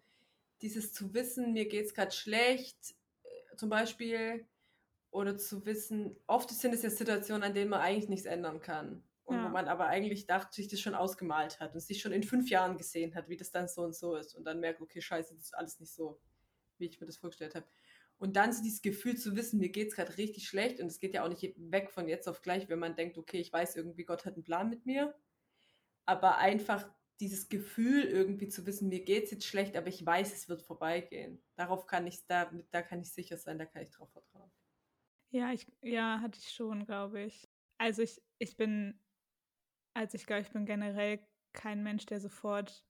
dieses 0.63 0.93
zu 0.93 1.15
wissen, 1.15 1.53
mir 1.53 1.69
geht 1.69 1.87
es 1.87 1.95
gerade 1.95 2.11
schlecht, 2.11 2.97
äh, 3.23 3.57
zum 3.57 3.69
Beispiel, 3.69 4.45
oder 5.11 5.39
zu 5.39 5.65
wissen, 5.65 6.17
oft 6.27 6.51
sind 6.51 6.75
es 6.75 6.83
ja 6.83 6.91
Situationen, 6.91 7.45
an 7.45 7.55
denen 7.55 7.71
man 7.71 7.81
eigentlich 7.81 8.09
nichts 8.09 8.27
ändern 8.27 8.61
kann. 8.61 9.03
Und 9.29 9.43
wo 9.43 9.49
Ja. 9.49 9.51
man 9.51 9.69
aber 9.69 9.87
eigentlich 9.89 10.27
dachte, 10.27 10.57
sich 10.57 10.69
das 10.69 10.81
schon 10.81 10.95
ausgemalt 10.95 11.61
hat 11.61 11.75
und 11.75 11.81
sich 11.81 12.01
schon 12.01 12.13
in 12.13 12.23
fünf 12.23 12.49
Jahren 12.51 12.79
gesehen 12.79 13.15
hat, 13.15 13.29
wie 13.29 13.37
das 13.37 13.51
dann 13.51 13.69
so 13.69 13.83
und 13.83 13.95
so 13.95 14.17
ist. 14.17 14.35
Und 14.35 14.45
dann 14.45 14.61
merkt, 14.61 14.81
okay, 14.81 15.03
scheiße, 15.03 15.35
das 15.35 15.45
ist 15.45 15.55
alles 15.55 15.81
nicht 15.81 15.93
so, 15.93 16.21
wie 16.79 16.87
ich 16.87 17.01
mir 17.01 17.07
das 17.07 17.19
vorgestellt 17.19 17.55
habe. 17.55 17.67
Und 18.19 18.37
dann 18.37 18.53
so 18.53 18.63
dieses 18.63 18.83
Gefühl 18.83 19.17
zu 19.19 19.37
wissen, 19.37 19.61
mir 19.61 19.71
geht 19.71 19.89
es 19.91 19.97
gerade 19.97 20.17
richtig 20.19 20.49
schlecht 20.49 20.81
und 20.81 20.87
es 20.87 21.01
geht 21.01 21.15
ja 21.15 21.25
auch 21.25 21.29
nicht 21.29 21.55
weg 21.59 21.91
von 21.91 22.09
jetzt 22.09 22.29
auf 22.29 22.43
gleich, 22.43 22.69
wenn 22.69 22.79
man 22.79 22.97
denkt, 22.97 23.19
okay, 23.19 23.39
ich 23.41 23.53
weiß 23.53 23.77
irgendwie, 23.77 24.05
Gott 24.05 24.25
hat 24.25 24.35
einen 24.35 24.45
Plan 24.45 24.71
mit 24.71 24.87
mir. 24.87 25.15
Aber 26.07 26.39
einfach 26.39 26.89
dieses 27.21 27.49
Gefühl 27.49 28.05
irgendwie 28.05 28.49
zu 28.49 28.67
wissen, 28.67 28.89
mir 28.89 29.05
geht 29.05 29.25
es 29.27 29.31
jetzt 29.33 29.47
schlecht, 29.47 29.77
aber 29.77 29.89
ich 29.89 30.05
weiß, 30.05 30.33
es 30.35 30.49
wird 30.49 30.63
vorbeigehen. 30.63 31.43
Darauf 31.57 31.87
kann 31.87 32.07
ich, 32.07 32.27
da, 32.27 32.51
da 32.71 32.83
kann 32.83 33.01
ich 33.03 33.13
sicher 33.13 33.37
sein, 33.37 33.59
da 33.59 33.67
kann 33.67 33.83
ich 33.83 33.91
drauf 33.91 34.11
vertrauen. 34.13 34.51
Ja, 35.31 35.53
ich, 35.53 35.67
ja, 35.83 36.21
hatte 36.21 36.39
ich 36.39 36.51
schon, 36.53 36.87
glaube 36.87 37.23
ich. 37.23 37.49
Also 37.79 38.03
ich, 38.03 38.23
ich 38.39 38.57
bin, 38.57 38.99
also 39.99 40.15
ich 40.15 40.27
glaube, 40.27 40.43
ich 40.43 40.51
bin 40.51 40.65
generell 40.65 41.19
kein 41.53 41.83
Mensch, 41.83 42.07
der 42.07 42.21
sofort 42.21 42.85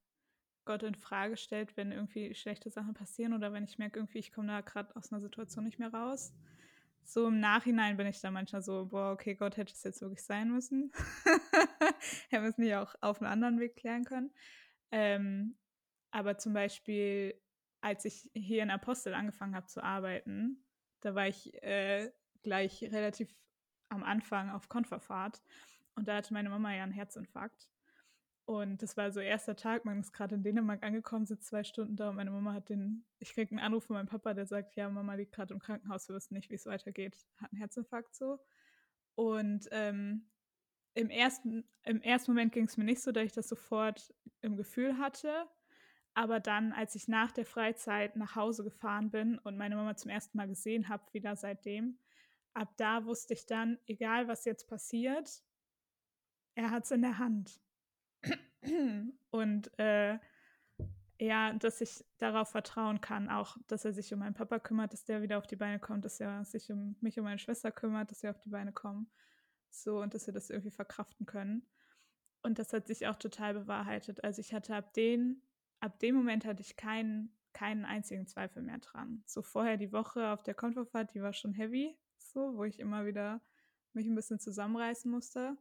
Gott 0.66 0.82
in 0.82 0.94
Frage 0.94 1.38
stellt, 1.38 1.74
wenn 1.78 1.90
irgendwie 1.90 2.34
schlechte 2.34 2.68
Sachen 2.68 2.92
passieren 2.92 3.32
oder 3.32 3.50
wenn 3.54 3.64
ich 3.64 3.78
merke, 3.78 3.98
irgendwie, 3.98 4.18
ich 4.18 4.30
komme 4.30 4.48
da 4.48 4.60
gerade 4.60 4.94
aus 4.94 5.10
einer 5.10 5.22
Situation 5.22 5.64
nicht 5.64 5.78
mehr 5.78 5.92
raus. 5.92 6.34
So 7.04 7.28
im 7.28 7.40
Nachhinein 7.40 7.96
bin 7.96 8.06
ich 8.06 8.20
da 8.20 8.30
manchmal 8.30 8.60
so, 8.60 8.86
boah, 8.90 9.12
okay, 9.12 9.34
Gott 9.34 9.56
hätte 9.56 9.72
es 9.72 9.82
jetzt 9.84 10.02
wirklich 10.02 10.22
sein 10.22 10.50
müssen. 10.50 10.92
Hätten 12.28 12.42
wir 12.44 12.50
es 12.50 12.58
nicht 12.58 12.74
auch 12.74 12.94
auf 13.00 13.22
einem 13.22 13.32
anderen 13.32 13.58
Weg 13.58 13.76
klären 13.76 14.04
können. 14.04 14.30
Ähm, 14.90 15.56
aber 16.10 16.36
zum 16.36 16.52
Beispiel, 16.52 17.40
als 17.80 18.04
ich 18.04 18.30
hier 18.34 18.62
in 18.62 18.70
Apostel 18.70 19.14
angefangen 19.14 19.56
habe 19.56 19.66
zu 19.66 19.82
arbeiten, 19.82 20.62
da 21.00 21.14
war 21.14 21.26
ich 21.26 21.54
äh, 21.62 22.12
gleich 22.42 22.82
relativ 22.82 23.34
am 23.88 24.02
Anfang 24.02 24.50
auf 24.50 24.68
Konferfahrt 24.68 25.40
und 25.98 26.08
da 26.08 26.16
hatte 26.16 26.32
meine 26.32 26.48
Mama 26.48 26.74
ja 26.74 26.82
einen 26.82 26.92
Herzinfarkt. 26.92 27.68
Und 28.46 28.82
das 28.82 28.96
war 28.96 29.12
so 29.12 29.20
erster 29.20 29.56
Tag, 29.56 29.84
man 29.84 30.00
ist 30.00 30.14
gerade 30.14 30.34
in 30.34 30.42
Dänemark 30.42 30.82
angekommen, 30.82 31.26
sitzt 31.26 31.48
zwei 31.48 31.64
Stunden 31.64 31.96
da 31.96 32.08
und 32.08 32.16
meine 32.16 32.30
Mama 32.30 32.54
hat 32.54 32.70
den, 32.70 33.04
ich 33.18 33.34
krieg 33.34 33.50
einen 33.50 33.60
Anruf 33.60 33.84
von 33.84 33.96
meinem 33.96 34.06
Papa, 34.06 34.32
der 34.32 34.46
sagt, 34.46 34.74
ja, 34.74 34.88
Mama 34.88 35.14
liegt 35.14 35.32
gerade 35.32 35.52
im 35.52 35.60
Krankenhaus, 35.60 36.08
wir 36.08 36.16
wissen 36.16 36.32
nicht, 36.32 36.48
wie 36.48 36.54
es 36.54 36.64
weitergeht, 36.64 37.14
hat 37.36 37.52
einen 37.52 37.58
Herzinfarkt 37.58 38.14
so. 38.14 38.38
Und 39.16 39.68
ähm, 39.70 40.30
im, 40.94 41.10
ersten, 41.10 41.68
im 41.82 42.00
ersten 42.00 42.30
Moment 42.30 42.52
ging 42.52 42.64
es 42.64 42.78
mir 42.78 42.84
nicht 42.84 43.02
so, 43.02 43.12
dass 43.12 43.24
ich 43.24 43.32
das 43.32 43.48
sofort 43.48 44.14
im 44.40 44.56
Gefühl 44.56 44.96
hatte. 44.96 45.46
Aber 46.14 46.40
dann, 46.40 46.72
als 46.72 46.94
ich 46.94 47.06
nach 47.06 47.32
der 47.32 47.44
Freizeit 47.44 48.16
nach 48.16 48.34
Hause 48.34 48.64
gefahren 48.64 49.10
bin 49.10 49.38
und 49.38 49.58
meine 49.58 49.76
Mama 49.76 49.94
zum 49.96 50.10
ersten 50.10 50.38
Mal 50.38 50.48
gesehen 50.48 50.88
habe, 50.88 51.04
wieder 51.12 51.36
seitdem, 51.36 51.98
ab 52.54 52.72
da 52.78 53.04
wusste 53.04 53.34
ich 53.34 53.44
dann, 53.44 53.78
egal 53.86 54.26
was 54.26 54.46
jetzt 54.46 54.68
passiert, 54.68 55.42
er 56.58 56.72
hat 56.72 56.84
es 56.84 56.90
in 56.90 57.02
der 57.02 57.18
Hand. 57.18 57.60
Und 59.30 59.78
äh, 59.78 60.18
ja, 61.20 61.52
dass 61.52 61.80
ich 61.80 62.04
darauf 62.18 62.50
vertrauen 62.50 63.00
kann, 63.00 63.28
auch, 63.28 63.56
dass 63.68 63.84
er 63.84 63.92
sich 63.92 64.12
um 64.12 64.18
meinen 64.18 64.34
Papa 64.34 64.58
kümmert, 64.58 64.92
dass 64.92 65.04
der 65.04 65.22
wieder 65.22 65.38
auf 65.38 65.46
die 65.46 65.56
Beine 65.56 65.78
kommt, 65.78 66.04
dass 66.04 66.18
er 66.18 66.44
sich 66.44 66.70
um 66.72 66.96
mich 67.00 67.16
und 67.16 67.24
meine 67.24 67.38
Schwester 67.38 67.70
kümmert, 67.70 68.10
dass 68.10 68.24
wir 68.24 68.30
auf 68.30 68.40
die 68.40 68.50
Beine 68.50 68.72
kommen. 68.72 69.08
So, 69.70 70.00
und 70.00 70.14
dass 70.14 70.26
wir 70.26 70.34
das 70.34 70.50
irgendwie 70.50 70.72
verkraften 70.72 71.26
können. 71.26 71.64
Und 72.42 72.58
das 72.58 72.72
hat 72.72 72.88
sich 72.88 73.06
auch 73.06 73.16
total 73.16 73.54
bewahrheitet. 73.54 74.24
Also 74.24 74.40
ich 74.40 74.52
hatte 74.52 74.74
ab 74.74 74.92
den, 74.94 75.42
ab 75.78 76.00
dem 76.00 76.16
Moment 76.16 76.44
hatte 76.44 76.62
ich 76.62 76.76
keinen, 76.76 77.36
keinen 77.52 77.84
einzigen 77.84 78.26
Zweifel 78.26 78.64
mehr 78.64 78.78
dran. 78.78 79.22
So 79.26 79.42
vorher 79.42 79.76
die 79.76 79.92
Woche 79.92 80.32
auf 80.32 80.42
der 80.42 80.54
Konfofahrt, 80.54 81.14
die 81.14 81.22
war 81.22 81.32
schon 81.32 81.52
heavy, 81.52 81.96
so, 82.16 82.56
wo 82.56 82.64
ich 82.64 82.80
immer 82.80 83.06
wieder 83.06 83.40
mich 83.92 84.06
ein 84.06 84.14
bisschen 84.16 84.40
zusammenreißen 84.40 85.08
musste. 85.08 85.56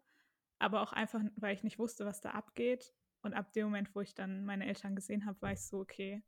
Aber 0.59 0.81
auch 0.81 0.93
einfach, 0.93 1.21
weil 1.35 1.55
ich 1.55 1.63
nicht 1.63 1.79
wusste, 1.79 2.05
was 2.05 2.21
da 2.21 2.31
abgeht. 2.31 2.93
Und 3.21 3.33
ab 3.33 3.53
dem 3.53 3.65
Moment, 3.65 3.93
wo 3.95 4.01
ich 4.01 4.13
dann 4.13 4.45
meine 4.45 4.65
Eltern 4.65 4.95
gesehen 4.95 5.25
habe, 5.25 5.41
war 5.41 5.51
ich 5.51 5.61
so, 5.61 5.79
okay, 5.79 6.23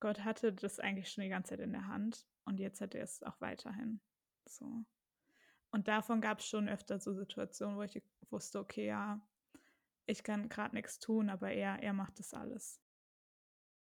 Gott 0.00 0.24
hatte 0.24 0.52
das 0.52 0.78
eigentlich 0.78 1.10
schon 1.10 1.24
die 1.24 1.30
ganze 1.30 1.50
Zeit 1.50 1.60
in 1.60 1.72
der 1.72 1.88
Hand 1.88 2.26
und 2.44 2.60
jetzt 2.60 2.80
hat 2.80 2.94
er 2.94 3.02
es 3.02 3.22
auch 3.22 3.40
weiterhin. 3.40 4.00
So. 4.46 4.84
Und 5.70 5.88
davon 5.88 6.20
gab 6.20 6.40
es 6.40 6.46
schon 6.46 6.68
öfter 6.68 6.98
so 7.00 7.14
Situationen, 7.14 7.76
wo 7.76 7.82
ich 7.82 8.02
wusste, 8.30 8.60
okay, 8.60 8.86
ja, 8.86 9.20
ich 10.06 10.22
kann 10.22 10.48
gerade 10.48 10.74
nichts 10.74 10.98
tun, 10.98 11.30
aber 11.30 11.50
er, 11.50 11.82
er 11.82 11.92
macht 11.92 12.18
das 12.18 12.34
alles. 12.34 12.80